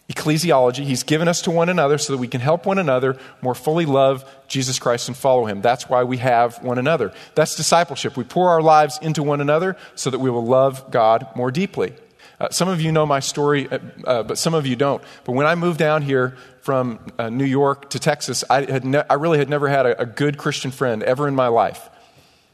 ecclesiology. 0.09 0.85
He's 0.85 1.03
given 1.03 1.29
us 1.29 1.43
to 1.43 1.51
one 1.51 1.69
another 1.69 1.99
so 1.99 2.14
that 2.14 2.19
we 2.19 2.27
can 2.27 2.40
help 2.40 2.64
one 2.64 2.79
another 2.79 3.19
more 3.43 3.55
fully 3.55 3.85
love 3.85 4.25
Jesus 4.49 4.79
Christ 4.79 5.09
and 5.09 5.16
follow 5.16 5.45
Him. 5.45 5.61
That's 5.61 5.90
why 5.90 6.05
we 6.05 6.16
have 6.16 6.64
one 6.64 6.79
another. 6.79 7.12
That's 7.35 7.55
discipleship. 7.55 8.16
We 8.16 8.25
pour 8.25 8.49
our 8.49 8.62
lives 8.62 8.99
into 9.03 9.23
one 9.23 9.43
another 9.43 9.77
so 9.95 10.09
that 10.09 10.21
we 10.21 10.31
will 10.31 10.47
love 10.47 10.90
God 10.90 11.27
more 11.37 11.51
deeply. 11.51 11.93
Uh, 12.40 12.48
some 12.50 12.68
of 12.68 12.81
you 12.81 12.90
know 12.90 13.05
my 13.05 13.20
story, 13.20 13.68
uh, 13.68 13.79
uh, 14.05 14.22
but 14.22 14.38
some 14.38 14.55
of 14.55 14.66
you 14.66 14.74
don't. 14.74 15.03
But 15.24 15.33
when 15.33 15.46
I 15.46 15.55
moved 15.55 15.79
down 15.79 16.00
here 16.00 16.37
from 16.62 16.98
uh, 17.18 17.29
New 17.29 17.44
York 17.44 17.90
to 17.90 17.98
Texas, 17.98 18.44
I, 18.48 18.62
had 18.62 18.85
ne- 18.85 19.05
I 19.11 19.14
really 19.14 19.38
had 19.38 19.50
never 19.50 19.68
had 19.68 19.85
a, 19.85 20.00
a 20.00 20.07
good 20.07 20.38
Christian 20.38 20.70
friend 20.70 21.03
ever 21.03 21.29
in 21.29 21.35
my 21.35 21.48
life. 21.48 21.90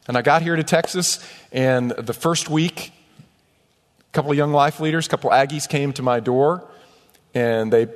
And 0.09 0.17
I 0.17 0.23
got 0.23 0.43
here 0.43 0.57
to 0.57 0.65
Texas, 0.65 1.25
and 1.53 1.93
the 1.93 2.13
first 2.13 2.51
week, 2.51 2.93
a 3.21 4.13
couple 4.13 4.33
of 4.33 4.37
young 4.37 4.53
life 4.53 4.81
leaders, 4.81 5.07
a 5.07 5.11
couple 5.11 5.31
of 5.31 5.49
Aggies 5.49 5.69
came 5.69 5.93
to 5.95 6.03
my 6.03 6.19
door, 6.19 6.69
and 7.33 7.73
they 7.73 7.87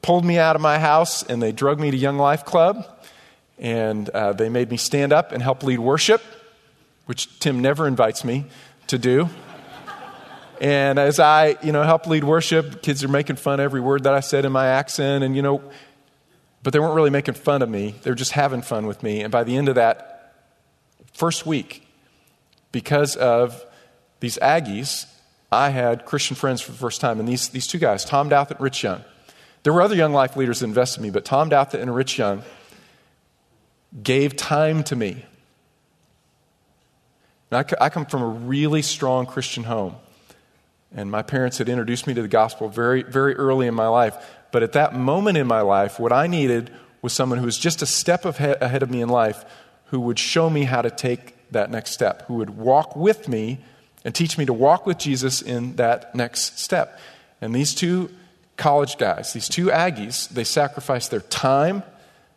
pulled 0.00 0.24
me 0.24 0.38
out 0.38 0.56
of 0.56 0.62
my 0.62 0.78
house 0.78 1.22
and 1.24 1.42
they 1.42 1.52
drug 1.52 1.80
me 1.80 1.90
to 1.90 1.96
Young 1.96 2.16
Life 2.16 2.44
Club, 2.46 2.86
and 3.58 4.08
uh, 4.10 4.32
they 4.32 4.48
made 4.48 4.70
me 4.70 4.78
stand 4.78 5.12
up 5.12 5.32
and 5.32 5.42
help 5.42 5.62
lead 5.62 5.78
worship, 5.78 6.22
which 7.04 7.38
Tim 7.38 7.60
never 7.60 7.86
invites 7.86 8.24
me 8.24 8.46
to 8.86 8.96
do. 8.96 9.28
And 10.60 10.98
as 10.98 11.20
I, 11.20 11.56
you 11.62 11.72
know, 11.72 11.82
help 11.82 12.06
lead 12.06 12.24
worship, 12.24 12.82
kids 12.82 13.04
are 13.04 13.08
making 13.08 13.36
fun 13.36 13.54
of 13.54 13.64
every 13.64 13.80
word 13.80 14.04
that 14.04 14.14
I 14.14 14.20
said 14.20 14.44
in 14.44 14.52
my 14.52 14.66
accent, 14.66 15.24
and 15.24 15.36
you 15.36 15.42
know, 15.42 15.62
but 16.62 16.72
they 16.72 16.78
weren't 16.78 16.94
really 16.94 17.10
making 17.10 17.34
fun 17.34 17.62
of 17.62 17.68
me. 17.68 17.94
They 18.02 18.10
were 18.10 18.16
just 18.16 18.32
having 18.32 18.62
fun 18.62 18.86
with 18.86 19.02
me. 19.02 19.22
And 19.22 19.30
by 19.30 19.44
the 19.44 19.56
end 19.56 19.68
of 19.68 19.76
that 19.76 20.34
first 21.12 21.46
week, 21.46 21.86
because 22.72 23.16
of 23.16 23.64
these 24.20 24.38
Aggies, 24.38 25.06
I 25.50 25.70
had 25.70 26.04
Christian 26.04 26.36
friends 26.36 26.60
for 26.60 26.72
the 26.72 26.78
first 26.78 27.00
time. 27.00 27.20
And 27.20 27.28
these, 27.28 27.48
these 27.48 27.66
two 27.66 27.78
guys, 27.78 28.04
Tom 28.04 28.28
Douthit 28.28 28.52
and 28.52 28.60
Rich 28.60 28.82
Young. 28.82 29.02
There 29.62 29.72
were 29.72 29.82
other 29.82 29.94
young 29.94 30.12
life 30.12 30.36
leaders 30.36 30.60
that 30.60 30.66
invested 30.66 31.00
in 31.00 31.04
me, 31.04 31.10
but 31.10 31.24
Tom 31.24 31.50
Douthit 31.50 31.80
and 31.80 31.94
Rich 31.94 32.18
Young 32.18 32.42
gave 34.02 34.36
time 34.36 34.82
to 34.84 34.96
me. 34.96 35.24
I, 37.50 37.64
I 37.80 37.88
come 37.88 38.04
from 38.04 38.22
a 38.22 38.26
really 38.26 38.82
strong 38.82 39.26
Christian 39.26 39.64
home. 39.64 39.96
And 40.94 41.10
my 41.10 41.22
parents 41.22 41.58
had 41.58 41.68
introduced 41.68 42.06
me 42.06 42.14
to 42.14 42.22
the 42.22 42.28
gospel 42.28 42.68
very, 42.68 43.02
very 43.02 43.34
early 43.34 43.66
in 43.66 43.74
my 43.74 43.88
life. 43.88 44.16
But 44.50 44.62
at 44.62 44.72
that 44.72 44.94
moment 44.94 45.36
in 45.36 45.46
my 45.46 45.60
life, 45.60 46.00
what 46.00 46.12
I 46.12 46.26
needed 46.26 46.70
was 47.02 47.12
someone 47.12 47.38
who 47.38 47.44
was 47.44 47.58
just 47.58 47.82
a 47.82 47.86
step 47.86 48.24
ahead 48.24 48.82
of 48.82 48.90
me 48.90 49.02
in 49.02 49.08
life 49.08 49.44
who 49.86 50.00
would 50.00 50.18
show 50.18 50.50
me 50.50 50.64
how 50.64 50.82
to 50.82 50.90
take 50.90 51.34
that 51.50 51.70
next 51.70 51.92
step, 51.92 52.26
who 52.26 52.34
would 52.34 52.50
walk 52.50 52.96
with 52.96 53.28
me 53.28 53.58
and 54.04 54.14
teach 54.14 54.38
me 54.38 54.46
to 54.46 54.52
walk 54.52 54.86
with 54.86 54.98
Jesus 54.98 55.42
in 55.42 55.76
that 55.76 56.14
next 56.14 56.58
step. 56.58 56.98
And 57.40 57.54
these 57.54 57.74
two 57.74 58.10
college 58.56 58.98
guys, 58.98 59.32
these 59.32 59.48
two 59.48 59.66
Aggies, 59.66 60.28
they 60.28 60.44
sacrificed 60.44 61.10
their 61.10 61.20
time. 61.20 61.82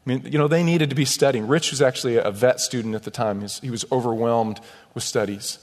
I 0.06 0.10
mean, 0.10 0.26
you 0.26 0.38
know, 0.38 0.48
they 0.48 0.64
needed 0.64 0.90
to 0.90 0.96
be 0.96 1.06
studying. 1.06 1.48
Rich 1.48 1.72
was 1.72 1.82
actually 1.82 2.18
a 2.18 2.32
vet 2.32 2.60
student 2.60 2.96
at 2.96 3.04
the 3.04 3.12
time, 3.12 3.46
he 3.62 3.70
was 3.70 3.86
overwhelmed 3.92 4.60
with 4.94 5.04
studies. 5.04 5.60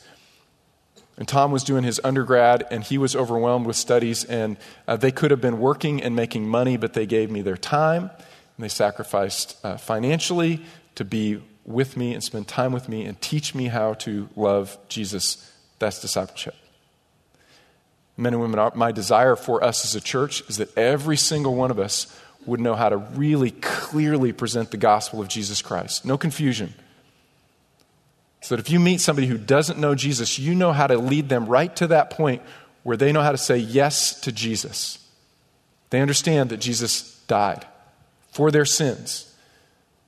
And 1.18 1.26
Tom 1.26 1.50
was 1.50 1.64
doing 1.64 1.83
his 1.83 2.00
undergrad, 2.04 2.64
and 2.70 2.85
he 2.85 2.96
was 2.96 3.16
overwhelmed 3.16 3.66
with 3.66 3.74
studies, 3.74 4.24
and 4.24 4.57
uh, 4.87 4.96
they 4.96 5.11
could 5.11 5.33
have 5.33 5.40
been 5.40 5.59
working 5.59 6.00
and 6.00 6.14
making 6.14 6.48
money, 6.48 6.76
but 6.76 6.92
they 6.92 7.07
gave 7.07 7.28
me 7.28 7.42
their 7.42 7.57
time, 7.57 8.02
and 8.02 8.64
they 8.64 8.68
sacrificed 8.68 9.59
uh, 9.64 9.76
financially 9.76 10.62
to 10.94 11.04
be 11.04 11.42
with 11.64 11.96
me 11.96 12.14
and 12.14 12.22
spend 12.22 12.46
time 12.46 12.72
with 12.72 12.88
me 12.88 13.04
and 13.04 13.20
teach 13.20 13.52
me 13.52 13.66
how 13.66 13.94
to 13.94 14.28
love 14.37 14.78
Jesus. 14.88 15.52
That's 15.81 16.00
discipleship. 16.00 16.54
Men 18.16 18.35
and 18.35 18.40
women, 18.40 18.70
my 18.74 18.92
desire 18.92 19.35
for 19.37 19.62
us 19.62 19.85
as 19.85 19.96
a 19.96 20.00
church 20.00 20.48
is 20.48 20.57
that 20.57 20.76
every 20.78 21.16
single 21.16 21.54
one 21.54 21.70
of 21.70 21.81
us 21.81 22.16
would 22.46 22.61
know 22.61 22.74
how 22.74 22.88
to 22.88 22.96
really 22.96 23.50
clearly 23.50 24.33
present 24.33 24.70
the 24.70 24.76
gospel 24.76 25.20
of 25.20 25.28
Jesus 25.28 25.62
Christ. 25.62 26.04
No 26.04 26.16
confusion. 26.16 26.74
So 28.40 28.55
that 28.55 28.61
if 28.64 28.70
you 28.70 28.79
meet 28.79 29.01
somebody 29.01 29.27
who 29.27 29.38
doesn't 29.38 29.79
know 29.79 29.94
Jesus, 29.94 30.38
you 30.38 30.55
know 30.55 30.72
how 30.72 30.87
to 30.87 30.96
lead 30.96 31.29
them 31.29 31.46
right 31.46 31.74
to 31.77 31.88
that 31.88 32.11
point 32.11 32.42
where 32.83 32.96
they 32.96 33.12
know 33.12 33.22
how 33.22 33.33
to 33.33 33.38
say 33.38 33.59
yes 33.59 34.20
to 34.20 34.33
Jesus. 34.33 35.05
They 35.90 36.01
understand 36.01 36.51
that 36.51 36.59
Jesus 36.59 37.20
died 37.27 37.66
for 38.31 38.51
their 38.51 38.64
sins, 38.64 39.35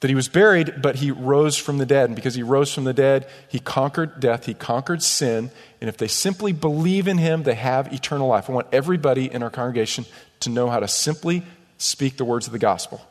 that 0.01 0.09
he 0.09 0.15
was 0.15 0.29
buried, 0.29 0.81
but 0.81 0.97
he 0.97 1.11
rose 1.11 1.57
from 1.57 1.79
the 1.79 1.87
dead. 1.87 2.07
And 2.07 2.17
because 2.17 2.35
he 2.35 2.43
rose 2.43 2.73
from 2.73 2.85
the 2.85 2.95
dead, 2.95 3.29
he 3.49 3.59
conquered 3.59 4.21
death, 4.21 4.47
he 4.47 4.55
conquered 4.55 5.03
sin. 5.03 5.51
And 5.81 5.89
if 5.89 5.97
they 5.97 6.09
simply 6.09 6.53
believe 6.53 7.09
in 7.09 7.19
him, 7.19 7.43
they 7.43 7.55
have 7.55 7.93
eternal 7.93 8.29
life. 8.29 8.49
I 8.49 8.53
want 8.53 8.69
everybody 8.73 9.31
in 9.31 9.43
our 9.43 9.51
congregation 9.51 10.07
to 10.41 10.51
know 10.51 10.71
how 10.71 10.81
to 10.81 10.89
simply 10.89 11.43
speak 11.77 12.17
the 12.17 12.25
words 12.25 12.47
of 12.47 12.53
the 12.53 12.59
gospel. 12.59 13.05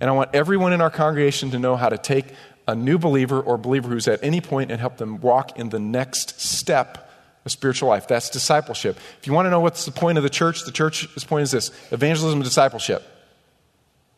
And 0.00 0.10
I 0.10 0.14
want 0.14 0.34
everyone 0.34 0.72
in 0.72 0.80
our 0.80 0.90
congregation 0.90 1.52
to 1.52 1.58
know 1.58 1.76
how 1.76 1.88
to 1.88 1.96
take 1.96 2.26
a 2.66 2.74
new 2.74 2.98
believer 2.98 3.40
or 3.40 3.58
believer 3.58 3.88
who's 3.88 4.08
at 4.08 4.22
any 4.22 4.40
point 4.40 4.70
and 4.70 4.80
help 4.80 4.96
them 4.96 5.20
walk 5.20 5.58
in 5.58 5.68
the 5.70 5.80
next 5.80 6.40
step 6.40 7.10
of 7.44 7.50
spiritual 7.52 7.88
life. 7.88 8.06
That's 8.06 8.30
discipleship. 8.30 8.96
If 9.18 9.26
you 9.26 9.32
want 9.32 9.46
to 9.46 9.50
know 9.50 9.60
what's 9.60 9.84
the 9.84 9.92
point 9.92 10.18
of 10.18 10.24
the 10.24 10.30
church, 10.30 10.64
the 10.64 10.72
church's 10.72 11.24
point 11.24 11.42
is 11.42 11.50
this 11.50 11.70
evangelism 11.90 12.38
and 12.38 12.44
discipleship. 12.44 13.02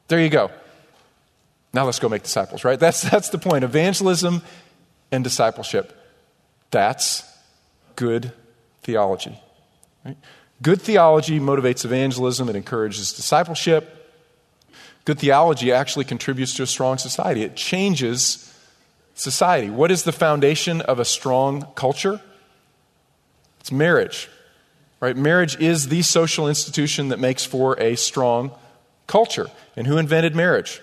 There 0.09 0.21
you 0.21 0.29
go. 0.29 0.51
Now 1.73 1.85
let's 1.85 1.99
go 1.99 2.09
make 2.09 2.23
disciples, 2.23 2.65
right? 2.65 2.79
That's, 2.79 3.03
that's 3.11 3.31
the 3.31 3.39
point. 3.39 3.65
Evangelism 3.65 4.43
and 5.11 5.25
discipleship. 5.25 5.93
That's 6.71 7.25
good 7.97 8.33
theology. 8.83 9.41
Right? 10.05 10.17
Good 10.63 10.81
theology 10.81 11.41
motivates 11.41 11.85
evangelism, 11.85 12.49
it 12.49 12.57
encourages 12.57 13.13
discipleship. 13.13 14.04
Good 15.05 15.19
theology 15.19 15.73
actually 15.73 16.05
contributes 16.05 16.55
to 16.55 16.63
a 16.63 16.67
strong 16.67 16.99
society, 16.99 17.43
it 17.43 17.57
changes 17.57 18.53
society. 19.15 19.71
What 19.71 19.91
is 19.91 20.05
the 20.05 20.13
foundation 20.13 20.81
of 20.81 20.99
a 20.99 21.05
strong 21.05 21.67
culture? 21.75 22.21
It's 23.61 23.71
marriage. 23.73 24.29
Right? 25.01 25.17
Marriage 25.17 25.61
is 25.61 25.89
the 25.89 26.03
social 26.03 26.49
institution 26.49 27.09
that 27.09 27.19
makes 27.19 27.45
for 27.45 27.79
a 27.79 27.97
strong 27.97 28.53
culture. 29.07 29.49
And 29.77 29.87
who 29.87 29.99
invented 29.99 30.35
marriage? 30.35 30.81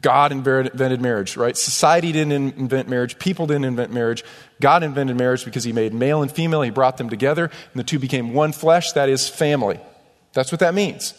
God 0.00 0.30
invented 0.30 1.00
marriage, 1.00 1.36
right? 1.36 1.56
Society 1.56 2.12
didn't 2.12 2.56
invent 2.56 2.88
marriage. 2.88 3.18
People 3.18 3.46
didn't 3.46 3.64
invent 3.64 3.92
marriage. 3.92 4.24
God 4.60 4.82
invented 4.82 5.16
marriage 5.16 5.44
because 5.44 5.64
he 5.64 5.72
made 5.72 5.94
male 5.94 6.22
and 6.22 6.30
female. 6.30 6.62
He 6.62 6.70
brought 6.70 6.98
them 6.98 7.08
together, 7.08 7.44
and 7.44 7.74
the 7.74 7.84
two 7.84 7.98
became 7.98 8.34
one 8.34 8.52
flesh. 8.52 8.92
That 8.92 9.08
is 9.08 9.28
family. 9.28 9.80
That's 10.32 10.52
what 10.52 10.60
that 10.60 10.74
means. 10.74 11.14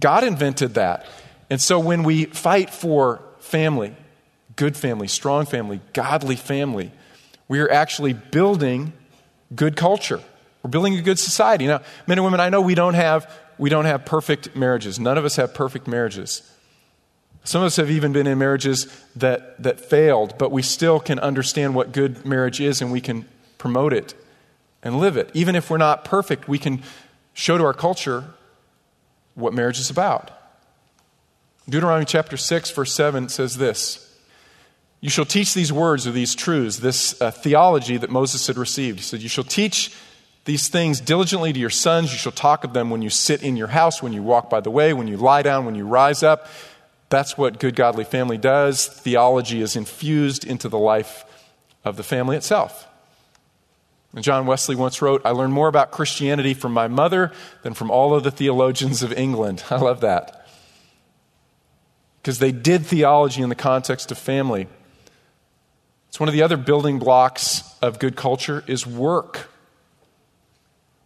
God 0.00 0.24
invented 0.24 0.74
that. 0.74 1.06
And 1.50 1.60
so 1.60 1.78
when 1.78 2.02
we 2.02 2.26
fight 2.26 2.70
for 2.70 3.22
family, 3.38 3.96
good 4.56 4.76
family, 4.76 5.08
strong 5.08 5.46
family, 5.46 5.80
godly 5.92 6.36
family, 6.36 6.92
we 7.48 7.60
are 7.60 7.70
actually 7.70 8.12
building 8.12 8.92
good 9.54 9.76
culture. 9.76 10.20
We're 10.62 10.70
building 10.70 10.98
a 10.98 11.02
good 11.02 11.18
society. 11.18 11.66
Now, 11.66 11.80
men 12.06 12.18
and 12.18 12.24
women, 12.24 12.40
I 12.40 12.50
know 12.50 12.60
we 12.60 12.74
don't 12.74 12.94
have 12.94 13.30
we 13.58 13.70
don't 13.70 13.86
have 13.86 14.04
perfect 14.04 14.54
marriages. 14.54 15.00
None 15.00 15.18
of 15.18 15.24
us 15.24 15.34
have 15.36 15.52
perfect 15.52 15.88
marriages. 15.88 16.48
Some 17.42 17.62
of 17.62 17.66
us 17.66 17.76
have 17.76 17.90
even 17.90 18.12
been 18.12 18.26
in 18.26 18.38
marriages 18.38 18.86
that, 19.16 19.60
that 19.62 19.80
failed, 19.80 20.34
but 20.38 20.52
we 20.52 20.62
still 20.62 21.00
can 21.00 21.18
understand 21.18 21.74
what 21.74 21.92
good 21.92 22.24
marriage 22.24 22.60
is 22.60 22.80
and 22.80 22.92
we 22.92 23.00
can 23.00 23.26
promote 23.56 23.92
it 23.92 24.14
and 24.82 25.00
live 25.00 25.16
it. 25.16 25.30
Even 25.34 25.56
if 25.56 25.70
we're 25.70 25.78
not 25.78 26.04
perfect, 26.04 26.46
we 26.46 26.58
can 26.58 26.82
show 27.32 27.58
to 27.58 27.64
our 27.64 27.74
culture 27.74 28.24
what 29.34 29.54
marriage 29.54 29.80
is 29.80 29.90
about. 29.90 30.30
Deuteronomy 31.68 32.06
chapter 32.06 32.36
6, 32.36 32.70
verse 32.70 32.94
7 32.94 33.28
says 33.28 33.56
this 33.56 34.16
You 35.00 35.10
shall 35.10 35.26
teach 35.26 35.54
these 35.54 35.72
words 35.72 36.06
or 36.06 36.12
these 36.12 36.34
truths, 36.34 36.78
this 36.78 37.20
uh, 37.20 37.30
theology 37.30 37.96
that 37.98 38.10
Moses 38.10 38.46
had 38.46 38.56
received. 38.56 38.98
He 38.98 39.04
said, 39.04 39.20
You 39.20 39.28
shall 39.28 39.44
teach 39.44 39.94
these 40.46 40.68
things 40.68 41.00
diligently 41.00 41.52
to 41.52 41.60
your 41.60 41.68
sons. 41.68 42.10
You 42.10 42.18
shall 42.18 42.32
talk 42.32 42.64
of 42.64 42.72
them 42.72 42.88
when 42.88 43.02
you 43.02 43.10
sit 43.10 43.42
in 43.42 43.56
your 43.56 43.68
house, 43.68 44.02
when 44.02 44.14
you 44.14 44.22
walk 44.22 44.48
by 44.48 44.60
the 44.60 44.70
way, 44.70 44.94
when 44.94 45.08
you 45.08 45.18
lie 45.18 45.42
down, 45.42 45.66
when 45.66 45.74
you 45.74 45.86
rise 45.86 46.22
up. 46.22 46.46
That's 47.10 47.36
what 47.36 47.58
good, 47.58 47.76
godly 47.76 48.04
family 48.04 48.38
does. 48.38 48.86
Theology 48.86 49.60
is 49.60 49.76
infused 49.76 50.46
into 50.46 50.68
the 50.68 50.78
life 50.78 51.24
of 51.84 51.96
the 51.96 52.02
family 52.02 52.36
itself. 52.36 52.86
And 54.14 54.24
John 54.24 54.46
Wesley 54.46 54.74
once 54.74 55.02
wrote, 55.02 55.20
I 55.24 55.30
learned 55.30 55.52
more 55.52 55.68
about 55.68 55.90
Christianity 55.90 56.54
from 56.54 56.72
my 56.72 56.88
mother 56.88 57.30
than 57.62 57.74
from 57.74 57.90
all 57.90 58.14
of 58.14 58.24
the 58.24 58.30
theologians 58.30 59.02
of 59.02 59.12
England. 59.12 59.64
I 59.70 59.76
love 59.76 60.00
that. 60.00 60.37
Because 62.28 62.40
they 62.40 62.52
did 62.52 62.84
theology 62.84 63.40
in 63.40 63.48
the 63.48 63.54
context 63.54 64.12
of 64.12 64.18
family. 64.18 64.68
It's 66.08 66.20
one 66.20 66.28
of 66.28 66.34
the 66.34 66.42
other 66.42 66.58
building 66.58 66.98
blocks 66.98 67.62
of 67.80 67.98
good 67.98 68.16
culture 68.16 68.62
is 68.66 68.86
work. 68.86 69.48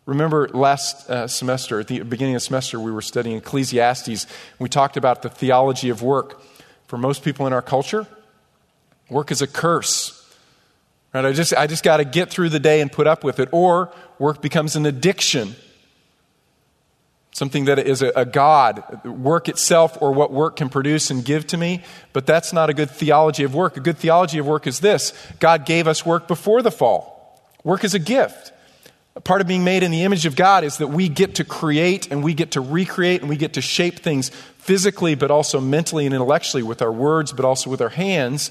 Remember 0.05 0.49
last 0.49 1.09
uh, 1.09 1.29
semester, 1.29 1.79
at 1.79 1.87
the 1.87 2.01
beginning 2.01 2.35
of 2.35 2.41
the 2.41 2.45
semester, 2.45 2.81
we 2.81 2.91
were 2.91 3.01
studying 3.01 3.37
Ecclesiastes. 3.37 4.27
We 4.59 4.69
talked 4.69 4.97
about 4.97 5.23
the 5.23 5.29
theology 5.29 5.91
of 5.91 6.03
work. 6.03 6.43
For 6.89 6.99
most 6.99 7.23
people 7.23 7.47
in 7.47 7.53
our 7.53 7.63
culture, 7.63 8.09
work 9.09 9.31
is 9.31 9.43
a 9.43 9.47
curse. 9.47 10.29
Right? 11.15 11.25
I 11.25 11.31
just, 11.31 11.55
I 11.55 11.69
just 11.69 11.85
got 11.85 11.99
to 11.99 12.05
get 12.05 12.31
through 12.31 12.49
the 12.49 12.59
day 12.59 12.81
and 12.81 12.91
put 12.91 13.07
up 13.07 13.23
with 13.23 13.39
it. 13.39 13.49
Or 13.53 13.93
work 14.19 14.43
becomes 14.43 14.75
an 14.75 14.87
addiction, 14.87 15.55
something 17.33 17.65
that 17.65 17.79
is 17.79 18.03
a, 18.03 18.13
a 18.15 18.25
God, 18.25 19.05
work 19.05 19.49
itself, 19.49 19.99
or 20.01 20.13
what 20.13 20.31
work 20.31 20.57
can 20.57 20.69
produce 20.69 21.11
and 21.11 21.25
give 21.25 21.47
to 21.49 21.57
me. 21.57 21.83
But 22.13 22.27
that's 22.27 22.53
not 22.53 22.71
a 22.71 22.75
good 22.75 22.91
theology 22.91 23.43
of 23.43 23.55
work. 23.55 23.77
A 23.77 23.81
good 23.81 23.99
theology 23.99 24.39
of 24.39 24.47
work 24.47 24.67
is 24.67 24.81
this 24.81 25.13
God 25.41 25.67
gave 25.67 25.89
us 25.89 26.07
work 26.07 26.29
before 26.29 26.63
the 26.63 26.71
fall. 26.71 27.43
Work 27.65 27.85
is 27.85 27.95
a 27.95 27.99
gift. 27.99 28.53
A 29.15 29.21
part 29.21 29.41
of 29.43 29.47
being 29.47 29.65
made 29.65 29.83
in 29.83 29.91
the 29.91 30.05
image 30.05 30.25
of 30.25 30.37
God 30.37 30.65
is 30.65 30.79
that 30.79 30.87
we 30.87 31.09
get 31.09 31.35
to 31.35 31.45
create 31.45 32.11
and 32.11 32.25
we 32.25 32.33
get 32.33 32.53
to 32.53 32.63
recreate 32.63 33.21
and 33.21 33.29
we 33.29 33.37
get 33.37 33.55
to 33.55 33.61
shape 33.61 33.99
things 33.99 34.31
physically, 34.31 35.15
but 35.15 35.31
also 35.31 35.61
mentally 35.61 36.07
and 36.07 36.15
intellectually 36.15 36.63
with 36.63 36.81
our 36.81 36.93
words, 36.93 37.33
but 37.33 37.45
also 37.45 37.69
with 37.69 37.83
our 37.83 37.91
hands 37.91 38.51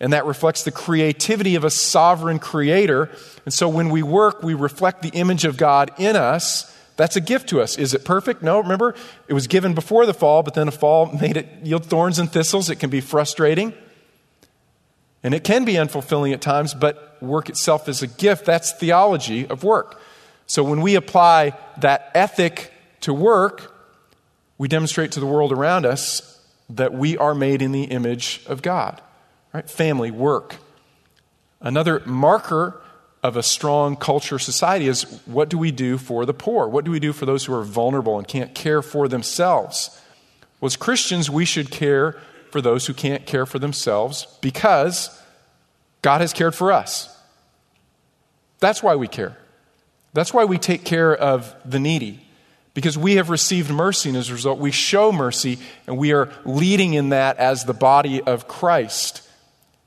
and 0.00 0.12
that 0.12 0.26
reflects 0.26 0.62
the 0.62 0.70
creativity 0.70 1.54
of 1.56 1.64
a 1.64 1.70
sovereign 1.70 2.38
creator. 2.38 3.10
And 3.44 3.52
so 3.52 3.68
when 3.68 3.90
we 3.90 4.02
work, 4.02 4.42
we 4.42 4.54
reflect 4.54 5.02
the 5.02 5.08
image 5.10 5.44
of 5.44 5.56
God 5.56 5.90
in 5.98 6.16
us. 6.16 6.74
That's 6.98 7.14
a 7.14 7.20
gift 7.20 7.48
to 7.50 7.60
us. 7.60 7.78
Is 7.78 7.94
it 7.94 8.04
perfect? 8.04 8.42
No, 8.42 8.58
remember, 8.58 8.92
it 9.28 9.32
was 9.32 9.46
given 9.46 9.72
before 9.72 10.04
the 10.04 10.12
fall, 10.12 10.42
but 10.42 10.54
then 10.54 10.66
a 10.66 10.72
fall 10.72 11.06
made 11.06 11.36
it 11.36 11.46
yield 11.62 11.86
thorns 11.86 12.18
and 12.18 12.30
thistles. 12.30 12.68
It 12.68 12.76
can 12.76 12.90
be 12.90 13.00
frustrating. 13.00 13.72
And 15.22 15.32
it 15.32 15.44
can 15.44 15.64
be 15.64 15.74
unfulfilling 15.74 16.32
at 16.32 16.40
times, 16.40 16.74
but 16.74 17.16
work 17.22 17.48
itself 17.48 17.88
is 17.88 18.02
a 18.02 18.08
gift. 18.08 18.44
That's 18.44 18.72
theology 18.72 19.46
of 19.46 19.62
work. 19.62 20.00
So 20.46 20.64
when 20.64 20.80
we 20.80 20.96
apply 20.96 21.56
that 21.78 22.10
ethic 22.16 22.72
to 23.02 23.14
work, 23.14 23.72
we 24.58 24.66
demonstrate 24.66 25.12
to 25.12 25.20
the 25.20 25.26
world 25.26 25.52
around 25.52 25.86
us 25.86 26.44
that 26.68 26.92
we 26.92 27.16
are 27.16 27.34
made 27.34 27.62
in 27.62 27.70
the 27.70 27.84
image 27.84 28.42
of 28.48 28.60
God. 28.60 29.00
Right? 29.52 29.70
Family, 29.70 30.10
work. 30.10 30.56
Another 31.60 32.02
marker 32.06 32.82
of 33.22 33.36
a 33.36 33.42
strong 33.42 33.96
culture 33.96 34.38
society 34.38 34.86
is 34.86 35.02
what 35.26 35.48
do 35.48 35.58
we 35.58 35.70
do 35.72 35.98
for 35.98 36.24
the 36.24 36.34
poor? 36.34 36.68
What 36.68 36.84
do 36.84 36.90
we 36.90 37.00
do 37.00 37.12
for 37.12 37.26
those 37.26 37.44
who 37.44 37.54
are 37.54 37.64
vulnerable 37.64 38.18
and 38.18 38.26
can't 38.26 38.54
care 38.54 38.82
for 38.82 39.08
themselves? 39.08 40.00
Well, 40.60 40.66
as 40.66 40.76
Christians, 40.76 41.28
we 41.28 41.44
should 41.44 41.70
care 41.70 42.16
for 42.50 42.60
those 42.60 42.86
who 42.86 42.94
can't 42.94 43.26
care 43.26 43.46
for 43.46 43.58
themselves 43.58 44.26
because 44.40 45.10
God 46.02 46.20
has 46.20 46.32
cared 46.32 46.54
for 46.54 46.72
us. 46.72 47.14
That's 48.60 48.82
why 48.82 48.96
we 48.96 49.08
care. 49.08 49.36
That's 50.12 50.32
why 50.32 50.44
we 50.44 50.58
take 50.58 50.84
care 50.84 51.14
of 51.14 51.54
the 51.64 51.78
needy. 51.78 52.24
Because 52.74 52.96
we 52.96 53.16
have 53.16 53.28
received 53.28 53.70
mercy, 53.70 54.08
and 54.08 54.18
as 54.18 54.30
a 54.30 54.34
result, 54.34 54.58
we 54.58 54.70
show 54.70 55.10
mercy, 55.10 55.58
and 55.86 55.98
we 55.98 56.12
are 56.12 56.30
leading 56.44 56.94
in 56.94 57.08
that 57.08 57.36
as 57.38 57.64
the 57.64 57.74
body 57.74 58.22
of 58.22 58.46
Christ 58.46 59.28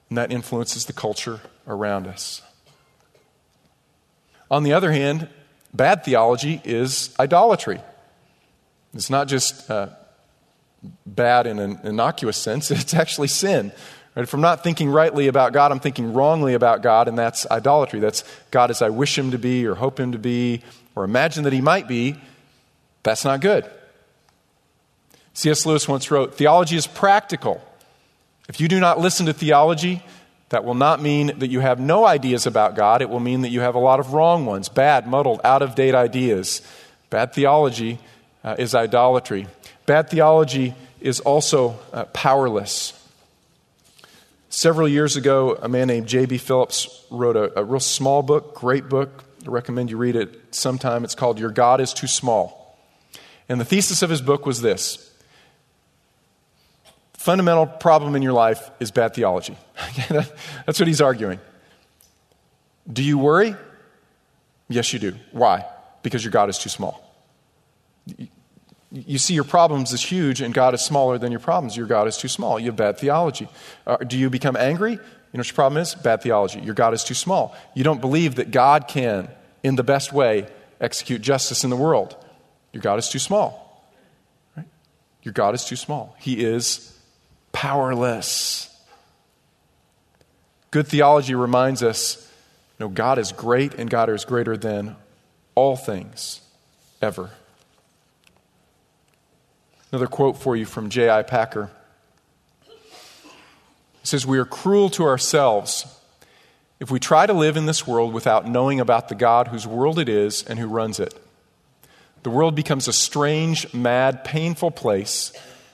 and 0.10 0.18
that 0.18 0.32
influences 0.32 0.86
the 0.86 0.94
culture 0.94 1.40
around 1.68 2.08
us. 2.08 2.42
On 4.52 4.64
the 4.64 4.74
other 4.74 4.92
hand, 4.92 5.30
bad 5.74 6.04
theology 6.04 6.62
is 6.66 7.16
idolatry. 7.18 7.80
It's 8.94 9.10
not 9.10 9.30
just 9.30 9.72
uh, 9.72 9.88
bad 11.06 11.48
in 11.48 11.58
an 11.58 11.80
innocuous 11.86 12.36
sense, 12.36 12.70
it's 12.72 12.94
actually 12.94 13.30
sin. 13.30 13.72
Right? 14.14 14.24
If 14.24 14.34
I'm 14.34 14.42
not 14.42 14.62
thinking 14.62 14.90
rightly 14.90 15.28
about 15.28 15.54
God, 15.54 15.72
I'm 15.72 15.80
thinking 15.80 16.14
wrongly 16.14 16.54
about 16.54 16.84
God, 16.84 17.08
and 17.08 17.18
that's 17.18 17.50
idolatry. 17.50 18.02
That's 18.02 18.26
God 18.52 18.70
as 18.70 18.82
I 18.82 18.90
wish 18.90 19.18
Him 19.18 19.32
to 19.32 19.38
be, 19.38 19.66
or 19.66 19.76
hope 19.76 19.98
Him 19.98 20.12
to 20.12 20.20
be, 20.20 20.62
or 20.96 21.06
imagine 21.06 21.46
that 21.46 21.54
He 21.54 21.62
might 21.62 21.88
be. 21.88 22.20
That's 23.04 23.24
not 23.24 23.40
good. 23.40 23.66
C.S. 25.34 25.66
Lewis 25.66 25.88
once 25.88 26.12
wrote 26.12 26.36
Theology 26.36 26.76
is 26.76 26.88
practical. 26.88 27.62
If 28.50 28.60
you 28.60 28.68
do 28.68 28.82
not 28.82 29.00
listen 29.00 29.28
to 29.28 29.34
theology, 29.34 30.04
that 30.52 30.66
will 30.66 30.76
not 30.76 31.02
mean 31.02 31.40
that 31.40 31.50
you 31.50 31.62
have 31.62 31.80
no 31.80 32.06
ideas 32.06 32.46
about 32.46 32.76
God. 32.76 33.02
It 33.02 33.10
will 33.10 33.22
mean 33.22 33.42
that 33.42 33.50
you 33.50 33.62
have 33.62 33.74
a 33.74 33.80
lot 33.80 34.02
of 34.02 34.14
wrong 34.14 34.46
ones, 34.46 34.68
bad, 34.68 35.08
muddled, 35.08 35.40
out 35.46 35.62
of 35.62 35.76
date 35.76 35.96
ideas. 35.96 36.62
Bad 37.10 37.34
theology 37.34 38.00
uh, 38.44 38.58
is 38.60 38.76
idolatry. 38.76 39.48
Bad 39.86 40.10
theology 40.10 40.76
is 41.00 41.22
also 41.22 41.80
uh, 41.94 42.04
powerless. 42.06 42.92
Several 44.50 44.90
years 44.90 45.16
ago, 45.16 45.58
a 45.62 45.70
man 45.70 45.88
named 45.88 46.08
J.B. 46.08 46.38
Phillips 46.38 47.06
wrote 47.10 47.38
a, 47.38 47.58
a 47.58 47.64
real 47.64 47.80
small 47.80 48.22
book, 48.22 48.54
great 48.54 48.90
book. 48.90 49.24
I 49.46 49.50
recommend 49.50 49.90
you 49.90 49.96
read 49.96 50.18
it 50.18 50.54
sometime. 50.54 51.06
It's 51.06 51.16
called 51.16 51.40
Your 51.40 51.52
God 51.52 51.80
is 51.80 51.94
Too 51.94 52.08
Small. 52.08 52.78
And 53.48 53.60
the 53.60 53.66
thesis 53.66 54.02
of 54.02 54.10
his 54.10 54.22
book 54.22 54.46
was 54.46 54.62
this 54.62 55.11
fundamental 57.22 57.68
problem 57.68 58.16
in 58.16 58.24
your 58.24 58.34
life 58.34 58.72
is 58.80 58.90
bad 58.90 59.14
theology. 59.14 59.56
That's 60.10 60.80
what 60.80 60.88
he's 60.88 61.02
arguing. 61.02 61.40
Do 62.92 63.04
you 63.04 63.20
worry? 63.20 63.56
Yes, 64.68 64.92
you 64.92 64.98
do. 64.98 65.16
Why? 65.32 65.66
Because 66.02 66.24
your 66.24 66.32
God 66.32 66.50
is 66.50 66.58
too 66.58 66.70
small. 66.70 67.00
You 68.92 69.20
see 69.20 69.36
your 69.36 69.44
problems 69.44 69.94
as 69.94 70.02
huge, 70.04 70.42
and 70.42 70.52
God 70.52 70.74
is 70.74 70.82
smaller 70.82 71.20
than 71.20 71.32
your 71.32 71.40
problems. 71.40 71.78
Your 71.78 71.86
God 71.86 72.08
is 72.08 72.18
too 72.18 72.28
small. 72.28 72.60
You 72.60 72.68
have 72.68 72.76
bad 72.76 72.98
theology. 72.98 73.48
Uh, 73.86 73.98
do 73.98 74.18
you 74.18 74.32
become 74.32 74.58
angry? 74.58 74.94
You 74.94 74.98
know 74.98 75.42
what 75.42 75.48
your 75.48 75.56
problem 75.56 75.80
is? 75.80 75.94
Bad 75.94 76.24
theology. 76.24 76.60
Your 76.62 76.74
God 76.74 76.96
is 76.96 77.04
too 77.04 77.14
small. 77.14 77.56
You 77.76 77.84
don't 77.84 78.02
believe 78.02 78.36
that 78.36 78.50
God 78.50 78.88
can, 78.88 79.30
in 79.62 79.76
the 79.76 79.84
best 79.84 80.12
way, 80.12 80.48
execute 80.82 81.22
justice 81.22 81.64
in 81.64 81.70
the 81.70 81.78
world. 81.78 82.18
Your 82.74 82.82
God 82.82 82.98
is 82.98 83.10
too 83.10 83.20
small. 83.20 83.88
Right? 84.58 84.66
Your 85.22 85.34
God 85.34 85.54
is 85.54 85.64
too 85.66 85.76
small. 85.76 86.16
He 86.20 86.44
is 86.44 86.91
powerless. 87.52 88.68
Good 90.72 90.88
theology 90.88 91.36
reminds 91.36 91.84
us 91.84 92.32
know, 92.82 92.90
God 92.90 93.18
is 93.18 93.32
great 93.32 93.76
and 93.76 93.90
God 93.90 94.10
is 94.10 94.26
greater 94.26 94.58
than 94.58 94.98
all 95.56 95.78
things 95.78 96.42
ever. 97.02 97.30
Another 99.92 100.08
quote 100.08 100.38
for 100.38 100.56
you 100.56 100.66
from 100.66 100.90
J.I. 100.90 101.24
Packer. 101.24 101.70
It 102.66 102.72
says, 104.04 104.26
We 104.26 104.40
are 104.40 104.46
cruel 104.46 104.90
to 104.92 105.04
ourselves 105.04 105.86
if 106.80 106.90
we 106.90 107.00
try 107.00 107.28
to 107.28 107.34
live 107.34 107.58
in 107.58 107.68
this 107.68 107.86
world 107.86 108.14
without 108.14 108.48
knowing 108.48 108.80
about 108.80 109.10
the 109.10 109.16
God 109.16 109.50
whose 109.50 109.68
world 109.68 110.00
it 110.00 110.10
is 110.10 110.44
and 110.44 110.58
who 110.58 110.68
runs 110.68 111.00
it. 111.00 111.14
The 112.24 112.30
world 112.30 112.56
becomes 112.56 112.88
a 112.88 112.94
strange, 112.94 113.72
mad, 113.74 114.24
painful 114.24 114.72
place, 114.72 115.34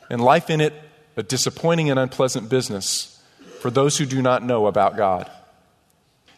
and 0.09 0.21
life 0.21 0.49
in 0.49 0.61
it 0.61 0.73
a 1.17 1.23
disappointing 1.23 1.89
and 1.89 1.99
unpleasant 1.99 2.47
business 2.47 3.21
for 3.59 3.71
those 3.71 3.97
who 3.97 4.05
do 4.05 4.21
not 4.21 4.43
know 4.43 4.67
about 4.67 4.95
God. 4.95 5.29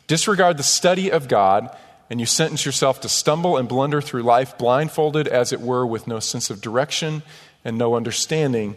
Disregard 0.07 0.57
the 0.57 0.63
study 0.63 1.11
of 1.11 1.27
God, 1.27 1.75
and 2.09 2.19
you 2.19 2.25
sentence 2.25 2.65
yourself 2.65 3.01
to 3.01 3.09
stumble 3.09 3.57
and 3.57 3.69
blunder 3.69 4.01
through 4.01 4.23
life, 4.23 4.57
blindfolded, 4.57 5.27
as 5.27 5.53
it 5.53 5.61
were, 5.61 5.85
with 5.85 6.07
no 6.07 6.19
sense 6.19 6.49
of 6.49 6.61
direction 6.61 7.21
and 7.63 7.77
no 7.77 7.95
understanding 7.95 8.75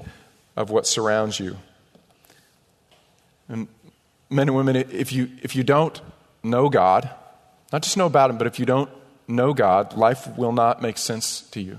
of 0.56 0.70
what 0.70 0.86
surrounds 0.86 1.40
you. 1.40 1.56
And 3.48 3.68
men 4.28 4.48
and 4.48 4.56
women, 4.56 4.76
if 4.76 5.12
you, 5.12 5.30
if 5.42 5.56
you 5.56 5.62
don't 5.62 6.00
know 6.42 6.68
God, 6.68 7.08
not 7.72 7.82
just 7.82 7.96
know 7.96 8.06
about 8.06 8.28
Him, 8.28 8.38
but 8.38 8.46
if 8.46 8.58
you 8.58 8.66
don't 8.66 8.90
know 9.28 9.54
God, 9.54 9.96
life 9.96 10.36
will 10.36 10.52
not 10.52 10.82
make 10.82 10.98
sense 10.98 11.42
to 11.52 11.60
you. 11.60 11.78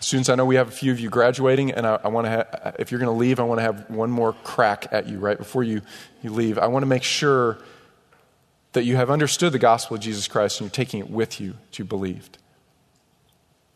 Students, 0.00 0.28
I 0.28 0.36
know 0.36 0.44
we 0.44 0.54
have 0.54 0.68
a 0.68 0.72
few 0.72 0.92
of 0.92 1.00
you 1.00 1.10
graduating, 1.10 1.72
and 1.72 1.86
I, 1.86 1.98
I 2.04 2.08
want 2.08 2.26
to. 2.26 2.30
Ha- 2.30 2.72
if 2.78 2.90
you're 2.90 3.00
going 3.00 3.12
to 3.12 3.18
leave, 3.18 3.40
I 3.40 3.42
want 3.42 3.58
to 3.58 3.62
have 3.62 3.90
one 3.90 4.10
more 4.10 4.32
crack 4.44 4.86
at 4.92 5.08
you 5.08 5.18
right 5.18 5.36
before 5.36 5.64
you, 5.64 5.82
you 6.22 6.30
leave. 6.30 6.58
I 6.58 6.68
want 6.68 6.82
to 6.82 6.86
make 6.86 7.02
sure 7.02 7.58
that 8.72 8.84
you 8.84 8.96
have 8.96 9.10
understood 9.10 9.52
the 9.52 9.58
gospel 9.58 9.96
of 9.96 10.02
Jesus 10.02 10.28
Christ 10.28 10.60
and 10.60 10.66
you're 10.66 10.74
taking 10.74 11.00
it 11.00 11.10
with 11.10 11.40
you 11.40 11.52
that 11.52 11.78
you 11.78 11.84
believed. 11.84 12.38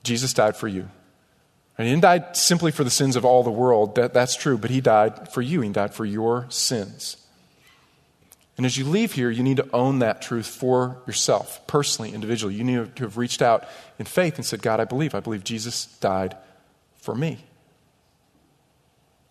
Jesus 0.02 0.32
died 0.32 0.56
for 0.56 0.68
you. 0.68 0.88
And 1.78 1.86
he 1.86 1.92
didn't 1.92 2.02
die 2.02 2.32
simply 2.32 2.70
for 2.70 2.84
the 2.84 2.90
sins 2.90 3.16
of 3.16 3.24
all 3.24 3.42
the 3.42 3.50
world. 3.50 3.94
That, 3.94 4.12
that's 4.12 4.36
true, 4.36 4.58
but 4.58 4.70
he 4.70 4.80
died 4.80 5.32
for 5.32 5.40
you. 5.40 5.62
He 5.62 5.70
died 5.70 5.94
for 5.94 6.04
your 6.04 6.46
sins. 6.50 7.16
And 8.56 8.66
as 8.66 8.76
you 8.76 8.84
leave 8.84 9.12
here, 9.12 9.30
you 9.30 9.42
need 9.42 9.56
to 9.56 9.68
own 9.72 10.00
that 10.00 10.20
truth 10.20 10.46
for 10.46 11.02
yourself, 11.06 11.66
personally, 11.66 12.12
individually. 12.12 12.54
You 12.54 12.64
need 12.64 12.96
to 12.96 13.04
have 13.04 13.16
reached 13.16 13.40
out 13.40 13.66
in 13.98 14.04
faith 14.04 14.36
and 14.36 14.44
said, 14.44 14.60
God, 14.60 14.78
I 14.78 14.84
believe. 14.84 15.14
I 15.14 15.20
believe 15.20 15.42
Jesus 15.42 15.86
died 16.00 16.36
for 16.96 17.14
me. 17.14 17.44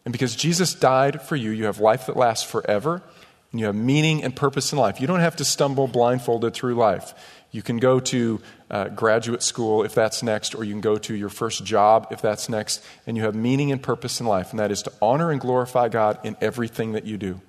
And 0.05 0.11
because 0.11 0.35
Jesus 0.35 0.73
died 0.73 1.21
for 1.21 1.35
you, 1.35 1.51
you 1.51 1.65
have 1.65 1.79
life 1.79 2.07
that 2.07 2.17
lasts 2.17 2.49
forever, 2.49 3.03
and 3.51 3.59
you 3.59 3.67
have 3.67 3.75
meaning 3.75 4.23
and 4.23 4.35
purpose 4.35 4.71
in 4.73 4.79
life. 4.79 4.99
You 4.99 5.05
don't 5.05 5.19
have 5.19 5.35
to 5.35 5.45
stumble 5.45 5.87
blindfolded 5.87 6.55
through 6.55 6.73
life. 6.73 7.13
You 7.51 7.61
can 7.61 7.77
go 7.77 7.99
to 7.99 8.41
uh, 8.71 8.87
graduate 8.87 9.43
school 9.43 9.83
if 9.83 9.93
that's 9.93 10.23
next, 10.23 10.55
or 10.55 10.63
you 10.63 10.73
can 10.73 10.81
go 10.81 10.97
to 10.97 11.13
your 11.13 11.29
first 11.29 11.63
job 11.63 12.07
if 12.09 12.23
that's 12.23 12.49
next, 12.49 12.83
and 13.05 13.15
you 13.15 13.23
have 13.23 13.35
meaning 13.35 13.71
and 13.71 13.83
purpose 13.83 14.19
in 14.19 14.25
life, 14.25 14.49
and 14.49 14.59
that 14.59 14.71
is 14.71 14.81
to 14.83 14.93
honor 14.99 15.29
and 15.29 15.39
glorify 15.39 15.89
God 15.89 16.17
in 16.23 16.35
everything 16.41 16.93
that 16.93 17.05
you 17.05 17.17
do 17.17 17.39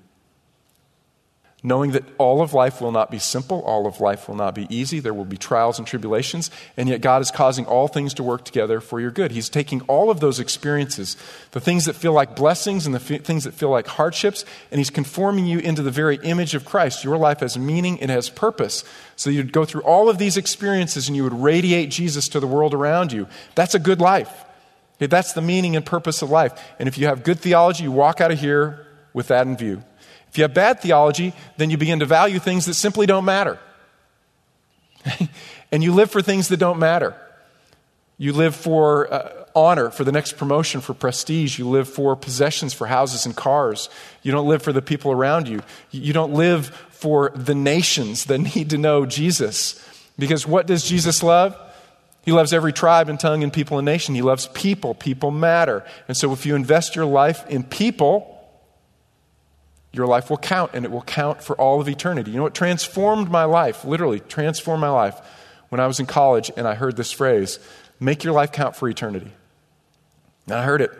knowing 1.64 1.92
that 1.92 2.04
all 2.18 2.42
of 2.42 2.52
life 2.52 2.80
will 2.80 2.90
not 2.90 3.10
be 3.10 3.18
simple, 3.18 3.60
all 3.62 3.86
of 3.86 4.00
life 4.00 4.28
will 4.28 4.34
not 4.34 4.54
be 4.54 4.66
easy, 4.68 4.98
there 4.98 5.14
will 5.14 5.24
be 5.24 5.36
trials 5.36 5.78
and 5.78 5.86
tribulations, 5.86 6.50
and 6.76 6.88
yet 6.88 7.00
God 7.00 7.22
is 7.22 7.30
causing 7.30 7.64
all 7.66 7.86
things 7.86 8.14
to 8.14 8.22
work 8.22 8.44
together 8.44 8.80
for 8.80 9.00
your 9.00 9.12
good. 9.12 9.30
He's 9.30 9.48
taking 9.48 9.80
all 9.82 10.10
of 10.10 10.18
those 10.18 10.40
experiences, 10.40 11.16
the 11.52 11.60
things 11.60 11.84
that 11.84 11.94
feel 11.94 12.12
like 12.12 12.34
blessings 12.34 12.84
and 12.84 12.94
the 12.94 13.14
f- 13.14 13.22
things 13.22 13.44
that 13.44 13.54
feel 13.54 13.70
like 13.70 13.86
hardships, 13.86 14.44
and 14.72 14.78
He's 14.78 14.90
conforming 14.90 15.46
you 15.46 15.60
into 15.60 15.82
the 15.82 15.92
very 15.92 16.16
image 16.24 16.54
of 16.54 16.64
Christ. 16.64 17.04
Your 17.04 17.16
life 17.16 17.40
has 17.40 17.56
meaning, 17.56 17.98
it 17.98 18.10
has 18.10 18.28
purpose. 18.28 18.82
So 19.14 19.30
you'd 19.30 19.52
go 19.52 19.64
through 19.64 19.82
all 19.82 20.08
of 20.08 20.18
these 20.18 20.36
experiences 20.36 21.06
and 21.06 21.16
you 21.16 21.22
would 21.22 21.34
radiate 21.34 21.90
Jesus 21.90 22.28
to 22.30 22.40
the 22.40 22.46
world 22.46 22.74
around 22.74 23.12
you. 23.12 23.28
That's 23.54 23.74
a 23.74 23.78
good 23.78 24.00
life. 24.00 24.44
That's 24.98 25.32
the 25.32 25.42
meaning 25.42 25.76
and 25.76 25.84
purpose 25.84 26.22
of 26.22 26.30
life. 26.30 26.52
And 26.78 26.88
if 26.88 26.98
you 26.98 27.06
have 27.06 27.24
good 27.24 27.40
theology, 27.40 27.84
you 27.84 27.92
walk 27.92 28.20
out 28.20 28.30
of 28.30 28.38
here 28.38 28.86
with 29.12 29.28
that 29.28 29.46
in 29.46 29.56
view. 29.56 29.82
If 30.32 30.38
you 30.38 30.44
have 30.44 30.54
bad 30.54 30.80
theology, 30.80 31.34
then 31.58 31.68
you 31.68 31.76
begin 31.76 31.98
to 32.00 32.06
value 32.06 32.38
things 32.38 32.64
that 32.64 32.72
simply 32.72 33.04
don't 33.04 33.26
matter. 33.26 33.58
and 35.70 35.84
you 35.84 35.92
live 35.92 36.10
for 36.10 36.22
things 36.22 36.48
that 36.48 36.56
don't 36.56 36.78
matter. 36.78 37.14
You 38.16 38.32
live 38.32 38.56
for 38.56 39.12
uh, 39.12 39.44
honor, 39.54 39.90
for 39.90 40.04
the 40.04 40.12
next 40.12 40.38
promotion, 40.38 40.80
for 40.80 40.94
prestige. 40.94 41.58
You 41.58 41.68
live 41.68 41.86
for 41.86 42.16
possessions, 42.16 42.72
for 42.72 42.86
houses 42.86 43.26
and 43.26 43.36
cars. 43.36 43.90
You 44.22 44.32
don't 44.32 44.48
live 44.48 44.62
for 44.62 44.72
the 44.72 44.80
people 44.80 45.12
around 45.12 45.48
you. 45.48 45.60
You 45.90 46.14
don't 46.14 46.32
live 46.32 46.68
for 46.90 47.30
the 47.34 47.54
nations 47.54 48.24
that 48.24 48.38
need 48.54 48.70
to 48.70 48.78
know 48.78 49.04
Jesus. 49.04 49.86
Because 50.18 50.46
what 50.46 50.66
does 50.66 50.82
Jesus 50.82 51.22
love? 51.22 51.54
He 52.24 52.32
loves 52.32 52.54
every 52.54 52.72
tribe 52.72 53.10
and 53.10 53.20
tongue 53.20 53.42
and 53.42 53.52
people 53.52 53.78
and 53.78 53.84
nation. 53.84 54.14
He 54.14 54.22
loves 54.22 54.46
people. 54.48 54.94
People 54.94 55.30
matter. 55.30 55.84
And 56.08 56.16
so 56.16 56.32
if 56.32 56.46
you 56.46 56.54
invest 56.54 56.96
your 56.96 57.04
life 57.04 57.46
in 57.50 57.64
people, 57.64 58.31
your 59.92 60.06
life 60.06 60.30
will 60.30 60.38
count 60.38 60.72
and 60.74 60.84
it 60.84 60.90
will 60.90 61.02
count 61.02 61.42
for 61.42 61.54
all 61.56 61.80
of 61.80 61.88
eternity. 61.88 62.30
You 62.30 62.38
know 62.38 62.42
what 62.44 62.54
transformed 62.54 63.30
my 63.30 63.44
life, 63.44 63.84
literally 63.84 64.20
transformed 64.20 64.80
my 64.80 64.88
life, 64.88 65.20
when 65.72 65.80
I 65.80 65.86
was 65.86 66.00
in 66.00 66.04
college 66.06 66.50
and 66.54 66.68
I 66.68 66.74
heard 66.74 66.98
this 66.98 67.12
phrase 67.12 67.58
make 67.98 68.24
your 68.24 68.34
life 68.34 68.52
count 68.52 68.76
for 68.76 68.90
eternity. 68.90 69.32
And 70.46 70.54
I 70.54 70.64
heard 70.64 70.82
it 70.82 70.90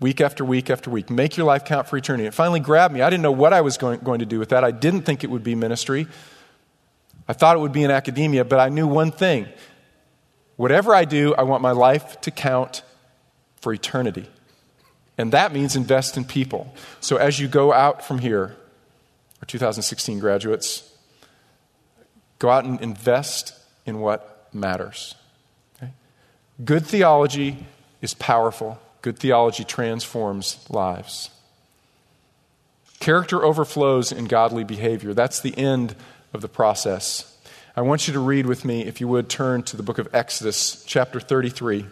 week 0.00 0.20
after 0.20 0.44
week 0.44 0.68
after 0.68 0.90
week. 0.90 1.10
Make 1.10 1.36
your 1.36 1.46
life 1.46 1.64
count 1.64 1.86
for 1.86 1.96
eternity. 1.96 2.26
It 2.26 2.34
finally 2.34 2.58
grabbed 2.58 2.92
me. 2.92 3.02
I 3.02 3.08
didn't 3.08 3.22
know 3.22 3.30
what 3.30 3.52
I 3.52 3.60
was 3.60 3.76
going, 3.76 4.00
going 4.00 4.18
to 4.18 4.26
do 4.26 4.40
with 4.40 4.48
that. 4.48 4.64
I 4.64 4.72
didn't 4.72 5.02
think 5.02 5.22
it 5.22 5.30
would 5.30 5.44
be 5.44 5.54
ministry. 5.54 6.08
I 7.28 7.34
thought 7.34 7.56
it 7.56 7.60
would 7.60 7.72
be 7.72 7.84
in 7.84 7.92
academia, 7.92 8.44
but 8.44 8.58
I 8.58 8.68
knew 8.68 8.88
one 8.88 9.12
thing 9.12 9.46
whatever 10.56 10.92
I 10.92 11.04
do, 11.04 11.32
I 11.36 11.42
want 11.42 11.62
my 11.62 11.72
life 11.72 12.20
to 12.22 12.32
count 12.32 12.82
for 13.60 13.72
eternity. 13.72 14.28
And 15.18 15.32
that 15.32 15.52
means 15.52 15.76
invest 15.76 16.16
in 16.16 16.24
people. 16.24 16.74
So 17.00 17.16
as 17.16 17.40
you 17.40 17.48
go 17.48 17.72
out 17.72 18.04
from 18.04 18.18
here, 18.18 18.56
our 19.40 19.46
2016 19.46 20.18
graduates, 20.18 20.92
go 22.38 22.50
out 22.50 22.64
and 22.64 22.80
invest 22.80 23.54
in 23.86 24.00
what 24.00 24.48
matters. 24.52 25.14
Okay? 25.76 25.92
Good 26.64 26.86
theology 26.86 27.66
is 28.02 28.14
powerful, 28.14 28.78
good 29.02 29.18
theology 29.18 29.64
transforms 29.64 30.64
lives. 30.68 31.30
Character 33.00 33.44
overflows 33.44 34.12
in 34.12 34.24
godly 34.26 34.64
behavior. 34.64 35.14
That's 35.14 35.40
the 35.40 35.56
end 35.56 35.94
of 36.32 36.40
the 36.40 36.48
process. 36.48 37.36
I 37.76 37.82
want 37.82 38.08
you 38.08 38.14
to 38.14 38.20
read 38.20 38.46
with 38.46 38.64
me, 38.64 38.86
if 38.86 39.00
you 39.00 39.08
would, 39.08 39.28
turn 39.28 39.62
to 39.64 39.76
the 39.76 39.82
book 39.82 39.98
of 39.98 40.08
Exodus, 40.14 40.82
chapter 40.86 41.20
33, 41.20 41.84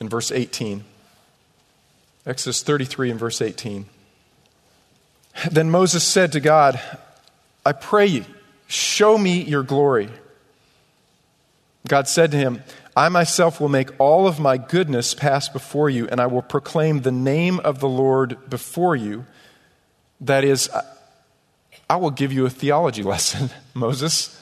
and 0.00 0.10
verse 0.10 0.32
18. 0.32 0.84
Exodus 2.28 2.62
33 2.62 3.12
and 3.12 3.18
verse 3.18 3.40
18. 3.40 3.86
Then 5.50 5.70
Moses 5.70 6.04
said 6.04 6.32
to 6.32 6.40
God, 6.40 6.78
I 7.64 7.72
pray 7.72 8.06
you, 8.06 8.26
show 8.66 9.16
me 9.16 9.42
your 9.42 9.62
glory. 9.62 10.10
God 11.88 12.06
said 12.06 12.30
to 12.32 12.36
him, 12.36 12.62
I 12.94 13.08
myself 13.08 13.60
will 13.60 13.70
make 13.70 13.98
all 13.98 14.26
of 14.26 14.38
my 14.38 14.58
goodness 14.58 15.14
pass 15.14 15.48
before 15.48 15.88
you, 15.88 16.06
and 16.08 16.20
I 16.20 16.26
will 16.26 16.42
proclaim 16.42 17.00
the 17.00 17.12
name 17.12 17.60
of 17.60 17.80
the 17.80 17.88
Lord 17.88 18.50
before 18.50 18.94
you. 18.94 19.24
That 20.20 20.44
is, 20.44 20.68
I 21.88 21.96
will 21.96 22.10
give 22.10 22.30
you 22.30 22.44
a 22.44 22.50
theology 22.50 23.02
lesson, 23.04 23.48
Moses. 23.72 24.38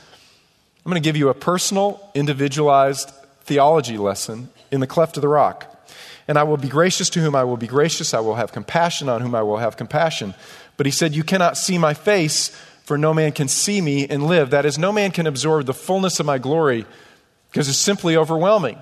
I'm 0.84 0.90
going 0.90 1.00
to 1.00 1.06
give 1.06 1.16
you 1.16 1.28
a 1.28 1.34
personal, 1.34 2.10
individualized 2.14 3.12
theology 3.42 3.96
lesson 3.96 4.48
in 4.72 4.80
the 4.80 4.86
cleft 4.88 5.16
of 5.16 5.20
the 5.20 5.28
rock. 5.28 5.75
And 6.28 6.38
I 6.38 6.42
will 6.42 6.56
be 6.56 6.68
gracious 6.68 7.10
to 7.10 7.20
whom 7.20 7.34
I 7.34 7.44
will 7.44 7.56
be 7.56 7.66
gracious. 7.66 8.14
I 8.14 8.20
will 8.20 8.34
have 8.34 8.52
compassion 8.52 9.08
on 9.08 9.20
whom 9.20 9.34
I 9.34 9.42
will 9.42 9.58
have 9.58 9.76
compassion. 9.76 10.34
But 10.76 10.86
he 10.86 10.92
said, 10.92 11.14
You 11.14 11.24
cannot 11.24 11.56
see 11.56 11.78
my 11.78 11.94
face, 11.94 12.48
for 12.84 12.98
no 12.98 13.14
man 13.14 13.32
can 13.32 13.48
see 13.48 13.80
me 13.80 14.06
and 14.06 14.26
live. 14.26 14.50
That 14.50 14.66
is, 14.66 14.78
no 14.78 14.92
man 14.92 15.10
can 15.10 15.26
absorb 15.26 15.66
the 15.66 15.74
fullness 15.74 16.20
of 16.20 16.26
my 16.26 16.38
glory 16.38 16.86
because 17.50 17.68
it's 17.68 17.78
simply 17.78 18.16
overwhelming. 18.16 18.78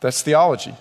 That's 0.00 0.22
theology. 0.22 0.74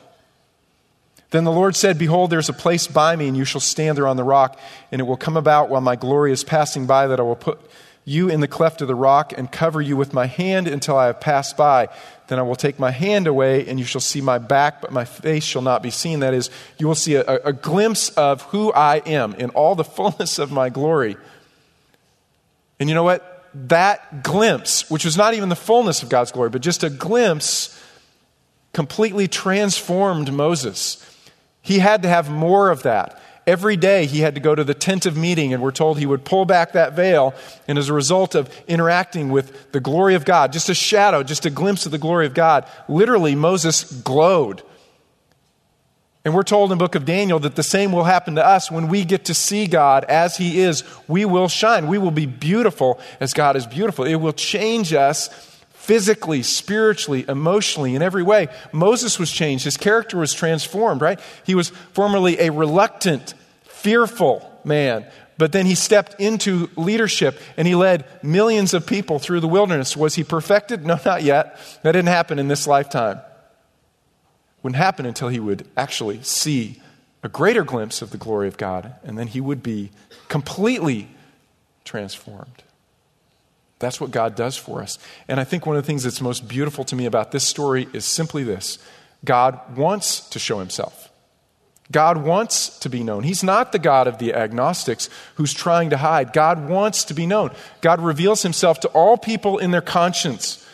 Then 1.32 1.43
the 1.43 1.51
Lord 1.51 1.75
said, 1.75 1.97
Behold, 1.97 2.30
there's 2.30 2.49
a 2.49 2.54
place 2.54 2.88
by 2.88 3.15
me, 3.15 3.28
and 3.28 3.36
you 3.36 3.45
shall 3.45 3.62
stand 3.62 3.97
there 3.97 4.08
on 4.08 4.17
the 4.17 4.23
rock, 4.23 4.60
and 4.91 5.01
it 5.01 5.04
will 5.06 5.17
come 5.17 5.38
about 5.38 5.69
while 5.69 5.82
my 5.82 5.95
glory 5.95 6.32
is 6.32 6.43
passing 6.43 6.86
by 6.86 7.08
that 7.08 7.19
I 7.19 7.23
will 7.23 7.36
put 7.36 7.60
you 8.05 8.29
in 8.29 8.39
the 8.39 8.47
cleft 8.47 8.81
of 8.81 8.87
the 8.87 8.95
rock 8.95 9.33
and 9.35 9.51
cover 9.51 9.81
you 9.81 9.97
with 9.97 10.13
my 10.13 10.27
hand 10.27 10.67
until 10.67 10.95
I 10.95 11.07
have 11.07 11.19
passed 11.19 11.57
by. 11.57 11.89
Then 12.27 12.37
I 12.37 12.43
will 12.43 12.55
take 12.55 12.79
my 12.79 12.91
hand 12.91 13.25
away, 13.25 13.67
and 13.67 13.79
you 13.79 13.85
shall 13.85 14.01
see 14.01 14.21
my 14.21 14.37
back, 14.37 14.79
but 14.79 14.91
my 14.91 15.05
face 15.05 15.43
shall 15.43 15.63
not 15.63 15.81
be 15.81 15.89
seen. 15.89 16.19
That 16.19 16.33
is, 16.33 16.51
you 16.77 16.87
will 16.87 16.95
see 16.95 17.15
a, 17.15 17.23
a 17.23 17.51
glimpse 17.51 18.09
of 18.09 18.43
who 18.43 18.71
I 18.71 18.97
am 18.97 19.33
in 19.33 19.49
all 19.51 19.75
the 19.75 19.83
fullness 19.95 20.37
of 20.39 20.51
my 20.51 20.69
glory. 20.69 21.17
And 22.79 22.89
you 22.89 22.95
know 22.95 23.03
what? 23.03 23.49
That 23.55 24.23
glimpse, 24.23 24.89
which 24.89 25.05
was 25.05 25.17
not 25.17 25.33
even 25.33 25.49
the 25.49 25.55
fullness 25.55 26.03
of 26.03 26.09
God's 26.09 26.31
glory, 26.31 26.49
but 26.49 26.61
just 26.61 26.83
a 26.83 26.89
glimpse, 26.89 27.81
completely 28.73 29.27
transformed 29.27 30.31
Moses. 30.31 31.01
He 31.61 31.79
had 31.79 32.03
to 32.03 32.09
have 32.09 32.29
more 32.29 32.69
of 32.69 32.83
that. 32.83 33.19
Every 33.47 33.77
day 33.77 34.08
he 34.08 34.21
had 34.21 34.34
to 34.36 34.41
go 34.41 34.55
to 34.55 34.63
the 34.63 34.73
tent 34.73 35.05
of 35.05 35.15
meeting, 35.15 35.53
and 35.53 35.62
we're 35.62 35.71
told 35.71 35.99
he 35.99 36.08
would 36.08 36.25
pull 36.25 36.45
back 36.45 36.71
that 36.71 36.93
veil. 36.93 37.36
And 37.67 37.77
as 37.77 37.89
a 37.89 37.93
result 37.93 38.34
of 38.34 38.49
interacting 38.67 39.29
with 39.29 39.71
the 39.71 39.79
glory 39.79 40.15
of 40.15 40.25
God, 40.25 40.51
just 40.51 40.67
a 40.69 40.73
shadow, 40.73 41.21
just 41.21 41.45
a 41.45 41.51
glimpse 41.51 41.86
of 41.86 41.91
the 41.91 41.99
glory 41.99 42.25
of 42.25 42.34
God, 42.34 42.67
literally 42.88 43.36
Moses 43.36 43.84
glowed. 44.01 44.63
And 46.23 46.34
we're 46.34 46.41
told 46.41 46.71
in 46.71 46.77
the 46.79 46.84
book 46.84 46.95
of 46.95 47.05
Daniel 47.05 47.38
that 47.39 47.55
the 47.55 47.62
same 47.62 47.91
will 47.91 48.05
happen 48.05 48.34
to 48.34 48.45
us 48.45 48.71
when 48.71 48.88
we 48.88 49.05
get 49.05 49.25
to 49.25 49.36
see 49.36 49.67
God 49.67 50.05
as 50.05 50.38
he 50.38 50.60
is. 50.60 50.84
We 51.08 51.23
will 51.23 51.47
shine. 51.47 51.86
We 51.86 51.99
will 51.99 52.10
be 52.10 52.25
beautiful 52.25 52.99
as 53.19 53.31
God 53.31 53.55
is 53.55 53.67
beautiful. 53.67 54.05
It 54.05 54.15
will 54.15 54.34
change 54.34 54.91
us 54.91 55.29
physically, 55.86 56.41
spiritually, 56.41 57.23
emotionally, 57.27 57.94
in 57.94 58.02
every 58.02 58.23
way. 58.23 58.48
Moses 58.71 59.19
was 59.19 59.31
changed. 59.31 59.65
His 59.65 59.77
character 59.77 60.17
was 60.17 60.33
transformed, 60.33 61.00
right? 61.00 61.19
He 61.44 61.54
was 61.54 61.69
formerly 61.94 62.40
a 62.40 62.50
reluctant, 62.50 63.36
fearful 63.65 64.52
man, 64.63 65.06
but 65.38 65.52
then 65.52 65.67
he 65.67 65.75
stepped 65.75 66.19
into 66.19 66.71
leadership 66.75 67.40
and 67.56 67.67
he 67.67 67.75
led 67.75 68.06
millions 68.23 68.73
of 68.73 68.88
people 68.88 69.19
through 69.19 69.42
the 69.42 69.48
wilderness. 69.48 69.96
Was 69.96 70.15
he 70.15 70.23
perfected? 70.23 70.83
No, 70.83 71.00
not 71.06 71.21
yet. 71.21 71.60
That 71.83 71.92
didn't 71.92 72.08
happen 72.08 72.40
in 72.40 72.48
this 72.48 72.65
lifetime. 72.65 73.19
Wouldn't 74.63 74.77
happen 74.77 75.06
until 75.06 75.27
he 75.27 75.40
would 75.40 75.67
actually 75.77 76.23
see 76.23 76.81
a 77.21 77.29
greater 77.29 77.63
glimpse 77.63 78.02
of 78.02 78.10
the 78.10 78.17
glory 78.17 78.48
of 78.48 78.58
God, 78.58 78.96
and 79.04 79.19
then 79.19 79.27
he 79.27 79.40
would 79.40 79.62
be 79.62 79.92
completely 80.29 81.10
transformed. 81.83 82.63
That's 83.80 84.00
what 84.00 84.12
God 84.12 84.36
does 84.36 84.56
for 84.56 84.82
us. 84.82 84.98
And 85.28 85.40
I 85.40 85.44
think 85.44 85.65
one 85.65 85.76
of 85.76 85.84
the 85.84 85.88
things 85.88 86.04
that's 86.04 86.21
most 86.21 86.48
beautiful 86.48 86.84
to 86.86 86.96
me 86.96 87.06
about 87.06 87.32
this 87.32 87.46
story 87.46 87.88
is 87.94 88.06
simply 88.06 88.44
this 88.44 88.80
God 89.23 89.78
wants 89.78 90.30
to 90.30 90.40
show 90.40 90.60
himself. 90.60 91.10
God 91.92 92.17
wants 92.23 92.80
to 92.80 92.90
be 92.90 93.04
known. 93.04 93.23
He's 93.23 93.44
not 93.44 93.71
the 93.71 93.80
God 93.80 94.08
of 94.08 94.17
the 94.17 94.34
agnostics 94.34 95.08
who's 95.36 95.54
trying 95.54 95.92
to 95.92 95.98
hide. 95.98 96.34
God 96.34 96.67
wants 96.67 97.04
to 97.06 97.13
be 97.13 97.28
known. 97.28 97.52
God 97.82 98.02
reveals 98.02 98.42
himself 98.42 98.80
to 98.82 98.88
all 98.90 99.17
people 99.17 99.60
in 99.60 99.69
their 99.71 99.82
conscience. 99.82 100.65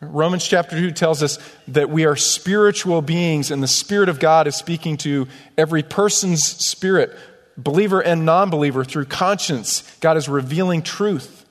Romans 0.00 0.46
chapter 0.46 0.76
2 0.76 0.92
tells 0.92 1.22
us 1.22 1.38
that 1.68 1.90
we 1.90 2.04
are 2.04 2.16
spiritual 2.16 3.02
beings, 3.02 3.50
and 3.50 3.62
the 3.62 3.68
Spirit 3.68 4.08
of 4.08 4.20
God 4.20 4.46
is 4.46 4.56
speaking 4.56 4.96
to 4.98 5.28
every 5.56 5.82
person's 5.82 6.44
spirit, 6.44 7.16
believer 7.56 8.00
and 8.00 8.24
non 8.24 8.50
believer, 8.50 8.84
through 8.84 9.06
conscience. 9.06 9.82
God 10.00 10.16
is 10.16 10.28
revealing 10.28 10.82
truth. 10.82 11.41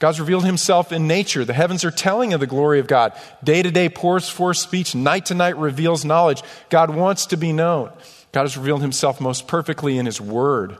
God's 0.00 0.18
revealed 0.18 0.46
himself 0.46 0.92
in 0.92 1.06
nature. 1.06 1.44
The 1.44 1.52
heavens 1.52 1.84
are 1.84 1.90
telling 1.90 2.32
of 2.32 2.40
the 2.40 2.46
glory 2.46 2.80
of 2.80 2.86
God. 2.86 3.12
Day 3.44 3.62
to 3.62 3.70
day 3.70 3.90
pours 3.90 4.30
forth 4.30 4.56
speech. 4.56 4.94
Night 4.94 5.26
to 5.26 5.34
night 5.34 5.58
reveals 5.58 6.06
knowledge. 6.06 6.42
God 6.70 6.88
wants 6.88 7.26
to 7.26 7.36
be 7.36 7.52
known. 7.52 7.92
God 8.32 8.42
has 8.42 8.56
revealed 8.56 8.80
himself 8.80 9.20
most 9.20 9.46
perfectly 9.46 9.98
in 9.98 10.06
his 10.06 10.18
word. 10.18 10.78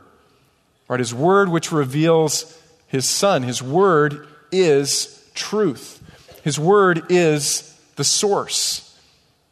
Right? 0.87 0.99
His 0.99 1.13
word, 1.13 1.49
which 1.49 1.71
reveals 1.71 2.59
his 2.87 3.07
son. 3.07 3.43
His 3.43 3.61
word 3.61 4.27
is 4.51 5.23
truth. 5.35 6.01
His 6.43 6.57
word 6.57 7.03
is 7.09 7.79
the 7.97 8.03
source. 8.03 8.97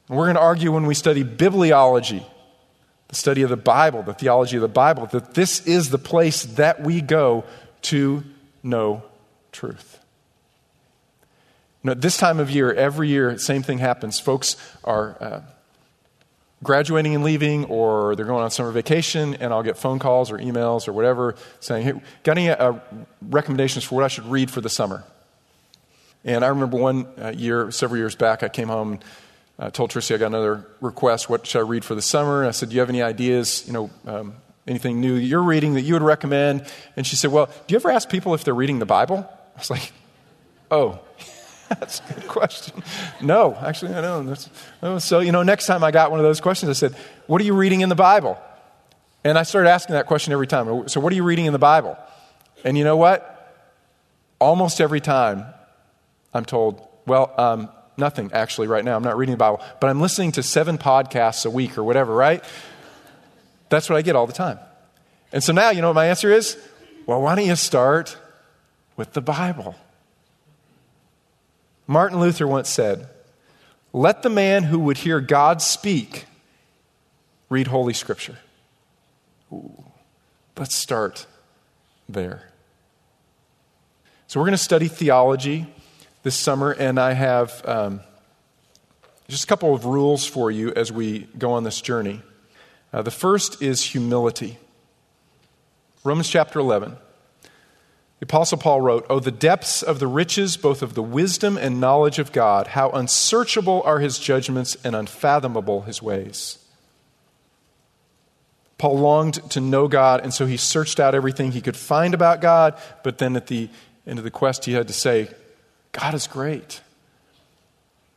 And 0.08 0.18
we're 0.18 0.26
going 0.26 0.36
to 0.36 0.42
argue 0.42 0.72
when 0.72 0.88
we 0.88 0.96
study 0.96 1.24
bibliology, 1.24 2.26
the 3.10 3.16
study 3.16 3.44
of 3.44 3.52
the 3.52 3.58
Bible, 3.58 4.02
the 4.02 4.16
theology 4.16 4.58
of 4.58 4.64
the 4.64 4.68
Bible, 4.68 5.06
that 5.12 5.36
this 5.36 5.68
is 5.68 5.92
the 5.92 6.00
place 6.00 6.44
that 6.44 6.82
we 6.82 7.02
go 7.02 7.44
to 7.84 8.24
know 8.64 9.04
truth. 9.52 10.00
You 11.84 11.90
know, 11.90 11.94
this 11.94 12.18
time 12.18 12.40
of 12.40 12.52
year, 12.52 12.74
every 12.74 13.08
year, 13.08 13.38
same 13.38 13.64
thing 13.64 13.78
happens. 13.78 14.20
Folks 14.20 14.58
are 14.84 15.16
uh, 15.22 15.42
graduating 16.62 17.16
and 17.16 17.24
leaving, 17.24 17.66
or 17.66 18.16
they're 18.16 18.26
going 18.26 18.44
on 18.44 18.52
summer 18.52 18.72
vacation, 18.72 19.36
and 19.36 19.54
I'll 19.54 19.64
get 19.64 19.78
phone 19.78 20.00
calls 20.00 20.30
or 20.30 20.38
emails 20.38 20.88
or 20.88 20.94
whatever 20.94 21.36
saying, 21.62 21.86
Hey, 21.86 21.94
got 22.24 22.38
any 22.38 22.50
uh, 22.50 22.74
recommendations 23.22 23.86
for 23.86 23.96
what 23.96 24.04
I 24.04 24.10
should 24.10 24.26
read 24.26 24.52
for 24.52 24.62
the 24.62 24.70
summer? 24.70 25.04
And 26.26 26.44
I 26.44 26.50
remember 26.50 26.78
one 26.78 27.08
uh, 27.18 27.34
year, 27.36 27.72
several 27.72 27.98
years 27.98 28.16
back, 28.16 28.44
I 28.44 28.50
came 28.50 28.68
home 28.68 28.94
and 28.94 29.04
uh, 29.58 29.70
told 29.70 29.90
Tracy 29.90 30.14
I 30.14 30.18
got 30.18 30.28
another 30.28 30.66
request. 30.82 31.30
What 31.30 31.48
should 31.48 31.60
I 31.60 31.64
read 31.64 31.86
for 31.86 31.96
the 31.96 32.02
summer? 32.02 32.40
And 32.40 32.48
I 32.48 32.52
said, 32.52 32.70
Do 32.70 32.76
you 32.76 32.82
have 32.82 32.90
any 32.90 33.02
ideas, 33.02 33.64
you 33.68 33.74
know, 33.74 33.90
um, 34.06 34.36
anything 34.68 35.00
new 35.00 35.16
you're 35.16 35.44
reading 35.44 35.76
that 35.76 35.82
you 35.82 35.94
would 35.94 36.04
recommend? 36.04 36.66
And 36.98 37.08
she 37.08 37.16
said, 37.16 37.32
Well, 37.32 37.46
do 37.46 37.74
you 37.74 37.78
ever 37.78 37.90
ask 37.90 38.10
people 38.10 38.34
if 38.34 38.44
they're 38.44 38.54
reading 38.54 38.80
the 38.80 38.86
Bible? 38.86 39.30
I 39.60 39.62
was 39.62 39.70
like, 39.70 39.92
oh, 40.72 41.00
that's 41.70 42.00
a 42.00 42.14
good 42.14 42.30
question. 42.30 42.82
No, 43.20 43.56
actually, 43.56 43.94
I 43.94 44.00
don't. 44.00 44.50
Oh, 44.82 45.00
so, 45.00 45.20
you 45.20 45.34
know, 45.34 45.44
next 45.44 45.66
time 45.66 45.84
I 45.84 45.92
got 45.92 46.12
one 46.12 46.22
of 46.22 46.24
those 46.24 46.40
questions, 46.40 46.70
I 46.70 46.74
said, 46.74 46.96
what 47.28 47.42
are 47.42 47.44
you 47.44 47.54
reading 47.54 47.82
in 47.82 47.90
the 47.90 47.96
Bible? 47.96 48.42
And 49.26 49.38
I 49.38 49.44
started 49.44 49.70
asking 49.70 49.96
that 49.96 50.06
question 50.06 50.32
every 50.32 50.48
time. 50.48 50.88
So, 50.88 51.02
what 51.02 51.12
are 51.12 51.16
you 51.18 51.26
reading 51.26 51.46
in 51.46 51.52
the 51.52 51.60
Bible? 51.60 51.98
And 52.64 52.78
you 52.78 52.86
know 52.86 52.96
what? 52.96 53.36
Almost 54.40 54.80
every 54.80 55.02
time 55.02 55.44
I'm 56.34 56.46
told, 56.46 56.82
well, 57.06 57.34
um, 57.38 57.70
nothing 57.98 58.32
actually 58.32 58.68
right 58.68 58.86
now. 58.86 58.96
I'm 58.96 59.04
not 59.04 59.18
reading 59.18 59.34
the 59.34 59.40
Bible, 59.40 59.62
but 59.82 59.90
I'm 59.90 60.00
listening 60.00 60.32
to 60.34 60.44
seven 60.44 60.78
podcasts 60.78 61.46
a 61.46 61.50
week 61.50 61.78
or 61.78 61.84
whatever, 61.84 62.16
right? 62.16 62.42
That's 63.68 63.90
what 63.90 63.98
I 63.98 64.04
get 64.04 64.16
all 64.16 64.26
the 64.26 64.32
time. 64.32 64.58
And 65.34 65.44
so 65.44 65.52
now, 65.52 65.72
you 65.72 65.82
know 65.82 65.90
what 65.90 65.96
my 65.96 66.06
answer 66.06 66.32
is? 66.32 66.58
Well, 67.06 67.22
why 67.22 67.36
don't 67.36 67.46
you 67.46 67.58
start 67.58 68.18
with 69.00 69.14
the 69.14 69.22
Bible. 69.22 69.76
Martin 71.88 72.20
Luther 72.20 72.46
once 72.46 72.68
said, 72.68 73.08
Let 73.94 74.24
the 74.24 74.30
man 74.30 74.64
who 74.64 74.78
would 74.78 74.98
hear 74.98 75.22
God 75.22 75.62
speak 75.62 76.26
read 77.50 77.68
Holy 77.68 77.94
Scripture. 77.94 78.38
Ooh, 79.54 79.86
let's 80.58 80.76
start 80.76 81.28
there. 82.10 82.50
So, 84.28 84.38
we're 84.42 84.48
going 84.48 84.58
to 84.58 84.58
study 84.58 84.90
theology 84.90 85.66
this 86.24 86.36
summer, 86.36 86.72
and 86.72 87.00
I 87.00 87.14
have 87.14 87.66
um, 87.66 88.02
just 89.30 89.46
a 89.46 89.48
couple 89.48 89.74
of 89.74 89.86
rules 89.86 90.26
for 90.26 90.52
you 90.52 90.74
as 90.74 90.92
we 90.92 91.20
go 91.38 91.54
on 91.54 91.64
this 91.64 91.80
journey. 91.80 92.22
Uh, 92.92 93.02
the 93.02 93.12
first 93.12 93.62
is 93.62 93.82
humility. 93.82 94.58
Romans 96.04 96.28
chapter 96.28 96.60
11. 96.60 96.98
The 98.20 98.26
Apostle 98.26 98.58
Paul 98.58 98.82
wrote, 98.82 99.06
Oh, 99.10 99.20
the 99.20 99.32
depths 99.32 99.82
of 99.82 100.00
the 100.00 100.08
riches, 100.08 100.58
both 100.58 100.82
of 100.82 100.94
the 100.94 101.04
wisdom 101.04 101.58
and 101.58 101.80
knowledge 101.80 102.20
of 102.20 102.34
God, 102.34 102.68
how 102.68 102.90
unsearchable 102.90 103.82
are 103.86 104.00
his 104.00 104.20
judgments 104.20 104.76
and 104.84 104.96
unfathomable 104.96 105.82
his 105.84 106.02
ways. 106.02 106.58
Paul 108.78 109.00
longed 109.00 109.36
to 109.52 109.62
know 109.62 109.88
God, 109.88 110.22
and 110.22 110.34
so 110.34 110.46
he 110.46 110.58
searched 110.58 111.00
out 111.00 111.16
everything 111.16 111.52
he 111.52 111.62
could 111.62 111.78
find 111.78 112.14
about 112.14 112.42
God, 112.42 112.78
but 113.04 113.18
then 113.20 113.36
at 113.36 113.48
the 113.48 113.70
end 114.06 114.20
of 114.20 114.26
the 114.26 114.32
quest, 114.32 114.66
he 114.66 114.74
had 114.74 114.88
to 114.88 114.94
say, 114.94 115.30
God 115.92 116.14
is 116.14 116.28
great. 116.28 116.82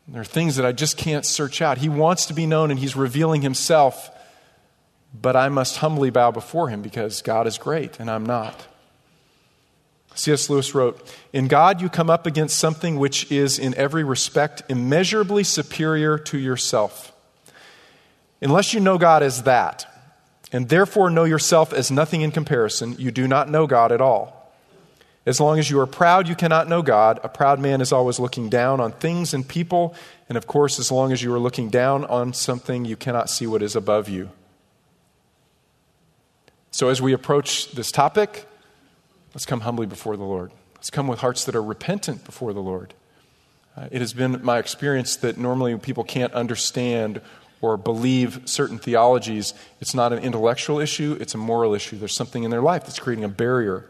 There 0.09 0.21
are 0.21 0.25
things 0.25 0.57
that 0.57 0.67
I 0.67 0.73
just 0.73 0.97
can't 0.97 1.25
search 1.25 1.63
out. 1.63 1.79
He 1.79 1.89
wants 1.89 2.27
to 2.27 2.35
be 2.35 2.47
known, 2.47 2.71
and 2.71 2.79
he's 2.79 2.97
revealing 2.97 3.43
himself, 3.43 4.11
but 5.15 5.37
I 5.37 5.49
must 5.49 5.79
humbly 5.79 6.11
bow 6.11 6.33
before 6.33 6.69
him 6.69 6.83
because 6.83 7.23
God 7.23 7.47
is 7.47 7.57
great, 7.57 8.01
and 8.01 8.11
I'm 8.11 8.27
not. 8.27 8.67
C.S. 10.15 10.51
Lewis 10.51 10.75
wrote 10.75 11.15
In 11.33 11.49
God, 11.49 11.81
you 11.81 11.89
come 11.89 12.11
up 12.11 12.27
against 12.27 12.59
something 12.59 12.99
which 12.99 13.31
is, 13.31 13.59
in 13.59 13.75
every 13.75 14.05
respect, 14.05 14.63
immeasurably 14.69 15.45
superior 15.45 16.19
to 16.19 16.39
yourself. 16.39 17.13
Unless 18.41 18.75
you 18.75 18.81
know 18.81 18.99
God 18.99 19.23
as 19.23 19.45
that, 19.45 19.87
and 20.53 20.69
therefore 20.69 21.11
know 21.11 21.25
yourself 21.25 21.73
as 21.73 21.91
nothing 21.91 22.23
in 22.23 22.31
comparison, 22.31 22.97
you 22.99 23.11
do 23.11 23.27
not 23.27 23.49
know 23.49 23.67
God 23.67 23.93
at 23.93 24.01
all. 24.01 24.43
As 25.25 25.41
long 25.41 25.59
as 25.59 25.71
you 25.71 25.79
are 25.79 25.87
proud, 25.87 26.29
you 26.29 26.35
cannot 26.35 26.69
know 26.69 26.83
God. 26.83 27.21
A 27.23 27.29
proud 27.29 27.61
man 27.61 27.81
is 27.81 27.93
always 27.93 28.19
looking 28.19 28.49
down 28.49 28.81
on 28.81 28.91
things 28.91 29.33
and 29.33 29.47
people. 29.47 29.95
And 30.29 30.37
of 30.37 30.49
course, 30.49 30.81
as 30.81 30.91
long 30.91 31.13
as 31.13 31.23
you 31.23 31.33
are 31.33 31.39
looking 31.39 31.69
down 31.69 32.05
on 32.07 32.33
something, 32.33 32.85
you 32.85 32.97
cannot 32.97 33.31
see 33.31 33.47
what 33.47 33.63
is 33.63 33.77
above 33.77 34.09
you. 34.09 34.31
So, 36.73 36.89
as 36.89 37.01
we 37.01 37.13
approach 37.13 37.71
this 37.73 37.93
topic, 37.93 38.49
Let's 39.35 39.47
come 39.47 39.61
humbly 39.61 39.87
before 39.87 40.17
the 40.17 40.25
Lord. 40.25 40.53
Let's 40.75 40.91
come 40.91 41.07
with 41.07 41.21
hearts 41.21 41.45
that 41.45 41.55
are 41.55 41.63
repentant 41.63 42.25
before 42.25 42.53
the 42.53 42.61
Lord. 42.61 42.95
Uh, 43.77 43.89
it 43.91 44.01
has 44.01 44.13
been 44.13 44.45
my 44.45 44.59
experience 44.59 45.17
that 45.17 45.39
normally 45.39 45.77
people 45.79 46.05
can't 46.05 46.33
understand 46.35 47.21
or 47.63 47.77
believe 47.77 48.43
certain 48.45 48.77
theologies, 48.77 49.55
it's 49.81 49.95
not 49.95 50.13
an 50.13 50.19
intellectual 50.19 50.81
issue, 50.81 51.17
it's 51.21 51.35
a 51.35 51.39
moral 51.39 51.75
issue. 51.75 51.97
There's 51.97 52.15
something 52.15 52.43
in 52.43 52.51
their 52.51 52.61
life 52.61 52.83
that's 52.83 52.99
creating 52.99 53.25
a 53.25 53.29
barrier 53.29 53.89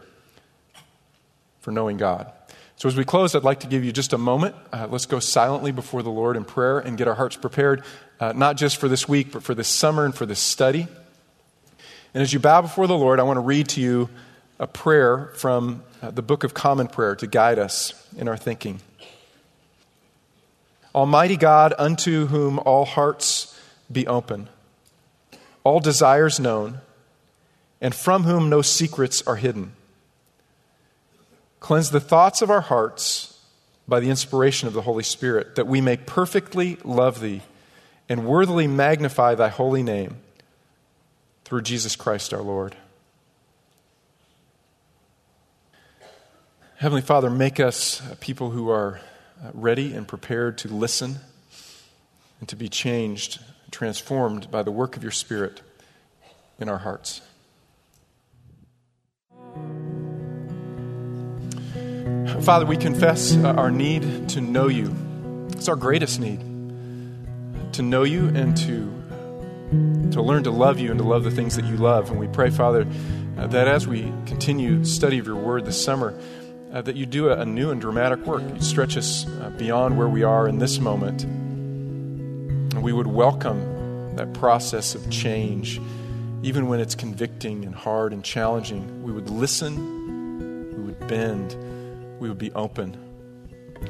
for 1.59 1.71
knowing 1.71 1.97
God. 1.97 2.31
So, 2.75 2.87
as 2.87 2.95
we 2.95 3.03
close, 3.03 3.33
I'd 3.33 3.43
like 3.43 3.61
to 3.61 3.67
give 3.67 3.83
you 3.83 3.91
just 3.91 4.13
a 4.13 4.17
moment. 4.17 4.55
Uh, 4.71 4.87
let's 4.89 5.07
go 5.07 5.19
silently 5.19 5.71
before 5.71 6.03
the 6.03 6.11
Lord 6.11 6.37
in 6.37 6.45
prayer 6.45 6.79
and 6.79 6.97
get 6.97 7.07
our 7.07 7.15
hearts 7.15 7.35
prepared, 7.35 7.83
uh, 8.19 8.33
not 8.33 8.57
just 8.57 8.77
for 8.77 8.87
this 8.87 9.09
week, 9.09 9.31
but 9.31 9.41
for 9.41 9.55
this 9.55 9.67
summer 9.67 10.05
and 10.05 10.13
for 10.13 10.27
this 10.27 10.39
study. 10.39 10.87
And 12.13 12.21
as 12.21 12.31
you 12.31 12.39
bow 12.39 12.61
before 12.61 12.85
the 12.85 12.97
Lord, 12.97 13.19
I 13.19 13.23
want 13.23 13.37
to 13.37 13.41
read 13.41 13.69
to 13.69 13.81
you 13.81 14.09
a 14.59 14.67
prayer 14.67 15.31
from 15.35 15.83
uh, 16.01 16.11
the 16.11 16.21
Book 16.21 16.43
of 16.43 16.53
Common 16.53 16.87
Prayer 16.87 17.15
to 17.15 17.27
guide 17.27 17.59
us 17.59 18.07
in 18.17 18.27
our 18.27 18.37
thinking. 18.37 18.79
Almighty 20.93 21.37
God, 21.37 21.73
unto 21.77 22.27
whom 22.27 22.59
all 22.59 22.85
hearts 22.85 23.59
be 23.91 24.05
open, 24.07 24.47
all 25.63 25.79
desires 25.79 26.39
known, 26.39 26.81
and 27.81 27.95
from 27.95 28.23
whom 28.23 28.49
no 28.49 28.61
secrets 28.61 29.25
are 29.25 29.37
hidden. 29.37 29.73
Cleanse 31.59 31.89
the 31.89 31.99
thoughts 31.99 32.41
of 32.41 32.49
our 32.51 32.61
hearts 32.61 33.39
by 33.87 33.99
the 33.99 34.09
inspiration 34.09 34.67
of 34.67 34.73
the 34.73 34.83
Holy 34.83 35.03
Spirit, 35.03 35.55
that 35.55 35.67
we 35.67 35.81
may 35.81 35.97
perfectly 35.97 36.77
love 36.83 37.19
Thee 37.19 37.41
and 38.07 38.25
worthily 38.25 38.67
magnify 38.67 39.35
Thy 39.35 39.49
holy 39.49 39.83
name 39.83 40.17
through 41.43 41.61
Jesus 41.61 41.95
Christ 41.95 42.33
our 42.33 42.41
Lord. 42.41 42.75
Heavenly 46.83 47.01
Father, 47.01 47.29
make 47.29 47.61
us 47.61 48.01
people 48.19 48.49
who 48.49 48.69
are 48.69 48.99
uh, 49.41 49.51
ready 49.53 49.93
and 49.93 50.05
prepared 50.05 50.57
to 50.57 50.67
listen 50.67 51.15
and 52.41 52.49
to 52.49 52.57
be 52.57 52.67
changed, 52.67 53.39
transformed 53.71 54.51
by 54.51 54.63
the 54.63 54.71
work 54.71 54.97
of 54.97 55.01
your 55.01 55.13
Spirit 55.13 55.61
in 56.59 56.67
our 56.67 56.79
hearts. 56.79 57.21
Father, 62.41 62.65
we 62.65 62.75
confess 62.75 63.33
uh, 63.37 63.53
our 63.55 63.71
need 63.71 64.27
to 64.27 64.41
know 64.41 64.67
you. 64.67 64.93
It's 65.53 65.69
our 65.69 65.77
greatest 65.77 66.19
need 66.19 66.41
to 67.71 67.81
know 67.81 68.03
you 68.03 68.27
and 68.27 68.57
to, 68.57 70.11
to 70.11 70.21
learn 70.21 70.43
to 70.43 70.51
love 70.51 70.81
you 70.81 70.89
and 70.89 70.99
to 70.99 71.05
love 71.05 71.23
the 71.23 71.31
things 71.31 71.55
that 71.55 71.63
you 71.63 71.77
love. 71.77 72.09
And 72.11 72.19
we 72.19 72.27
pray, 72.27 72.49
Father, 72.49 72.85
uh, 73.37 73.47
that 73.47 73.69
as 73.69 73.87
we 73.87 74.01
continue 74.25 74.83
study 74.83 75.17
of 75.17 75.25
your 75.25 75.37
word 75.37 75.63
this 75.63 75.81
summer, 75.81 76.13
uh, 76.73 76.81
that 76.81 76.95
you 76.95 77.05
do 77.05 77.29
a, 77.29 77.39
a, 77.39 77.45
new 77.45 77.69
and 77.69 77.79
dramatic 77.79 78.25
work. 78.25 78.41
You 78.41 78.59
stretch 78.59 78.97
us 78.97 79.27
uh, 79.27 79.51
beyond 79.51 79.97
where 79.97 80.09
we 80.09 80.23
are 80.23 80.47
in 80.47 80.57
this 80.57 80.79
moment. 80.79 81.23
And 81.23 82.81
we 82.81 82.91
would 82.91 83.07
welcome 83.07 84.15
that 84.15 84.33
process 84.33 84.95
of 84.95 85.09
change, 85.11 85.79
even 86.41 86.67
when 86.67 86.79
it's 86.79 86.95
convicting 86.95 87.63
and 87.63 87.75
hard 87.75 88.11
and 88.11 88.23
challenging. 88.23 89.03
We 89.03 89.11
would 89.11 89.29
listen, 89.29 90.75
we 90.75 90.83
would 90.83 91.07
bend, 91.07 91.55
we 92.19 92.27
would 92.27 92.39
be 92.39 92.51
open. 92.53 92.97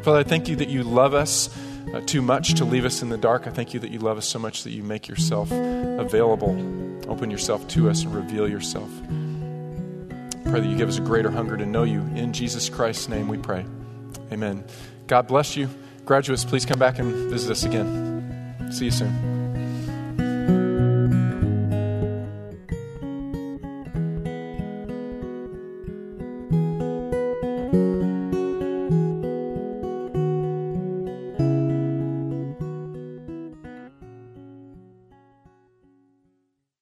Father, 0.01 0.19
I 0.19 0.23
thank 0.23 0.49
you 0.49 0.57
that 0.57 0.67
you 0.67 0.83
love 0.83 1.13
us 1.13 1.49
uh, 1.93 2.01
too 2.01 2.21
much 2.21 2.55
to 2.55 2.65
leave 2.65 2.83
us 2.83 3.01
in 3.01 3.09
the 3.09 3.17
dark. 3.17 3.47
I 3.47 3.51
thank 3.51 3.73
you 3.73 3.79
that 3.79 3.91
you 3.91 3.99
love 3.99 4.17
us 4.17 4.27
so 4.27 4.39
much 4.39 4.63
that 4.63 4.71
you 4.71 4.83
make 4.83 5.07
yourself 5.07 5.51
available, 5.51 6.51
open 7.07 7.31
yourself 7.31 7.65
to 7.69 7.89
us, 7.89 8.03
and 8.03 8.13
reveal 8.13 8.49
yourself. 8.49 8.89
Pray 10.53 10.61
that 10.61 10.67
you 10.67 10.77
give 10.77 10.87
us 10.87 10.99
a 10.99 11.01
greater 11.01 11.31
hunger 11.31 11.57
to 11.57 11.65
know 11.65 11.81
you. 11.81 12.01
In 12.13 12.31
Jesus 12.31 12.69
Christ's 12.69 13.09
name 13.09 13.27
we 13.27 13.39
pray. 13.39 13.65
Amen. 14.31 14.63
God 15.07 15.25
bless 15.25 15.57
you. 15.57 15.67
Graduates, 16.05 16.45
please 16.45 16.63
come 16.63 16.77
back 16.77 16.99
and 16.99 17.11
visit 17.31 17.49
us 17.49 17.63
again. 17.63 18.69
See 18.71 18.85
you 18.85 18.91
soon. 18.91 19.42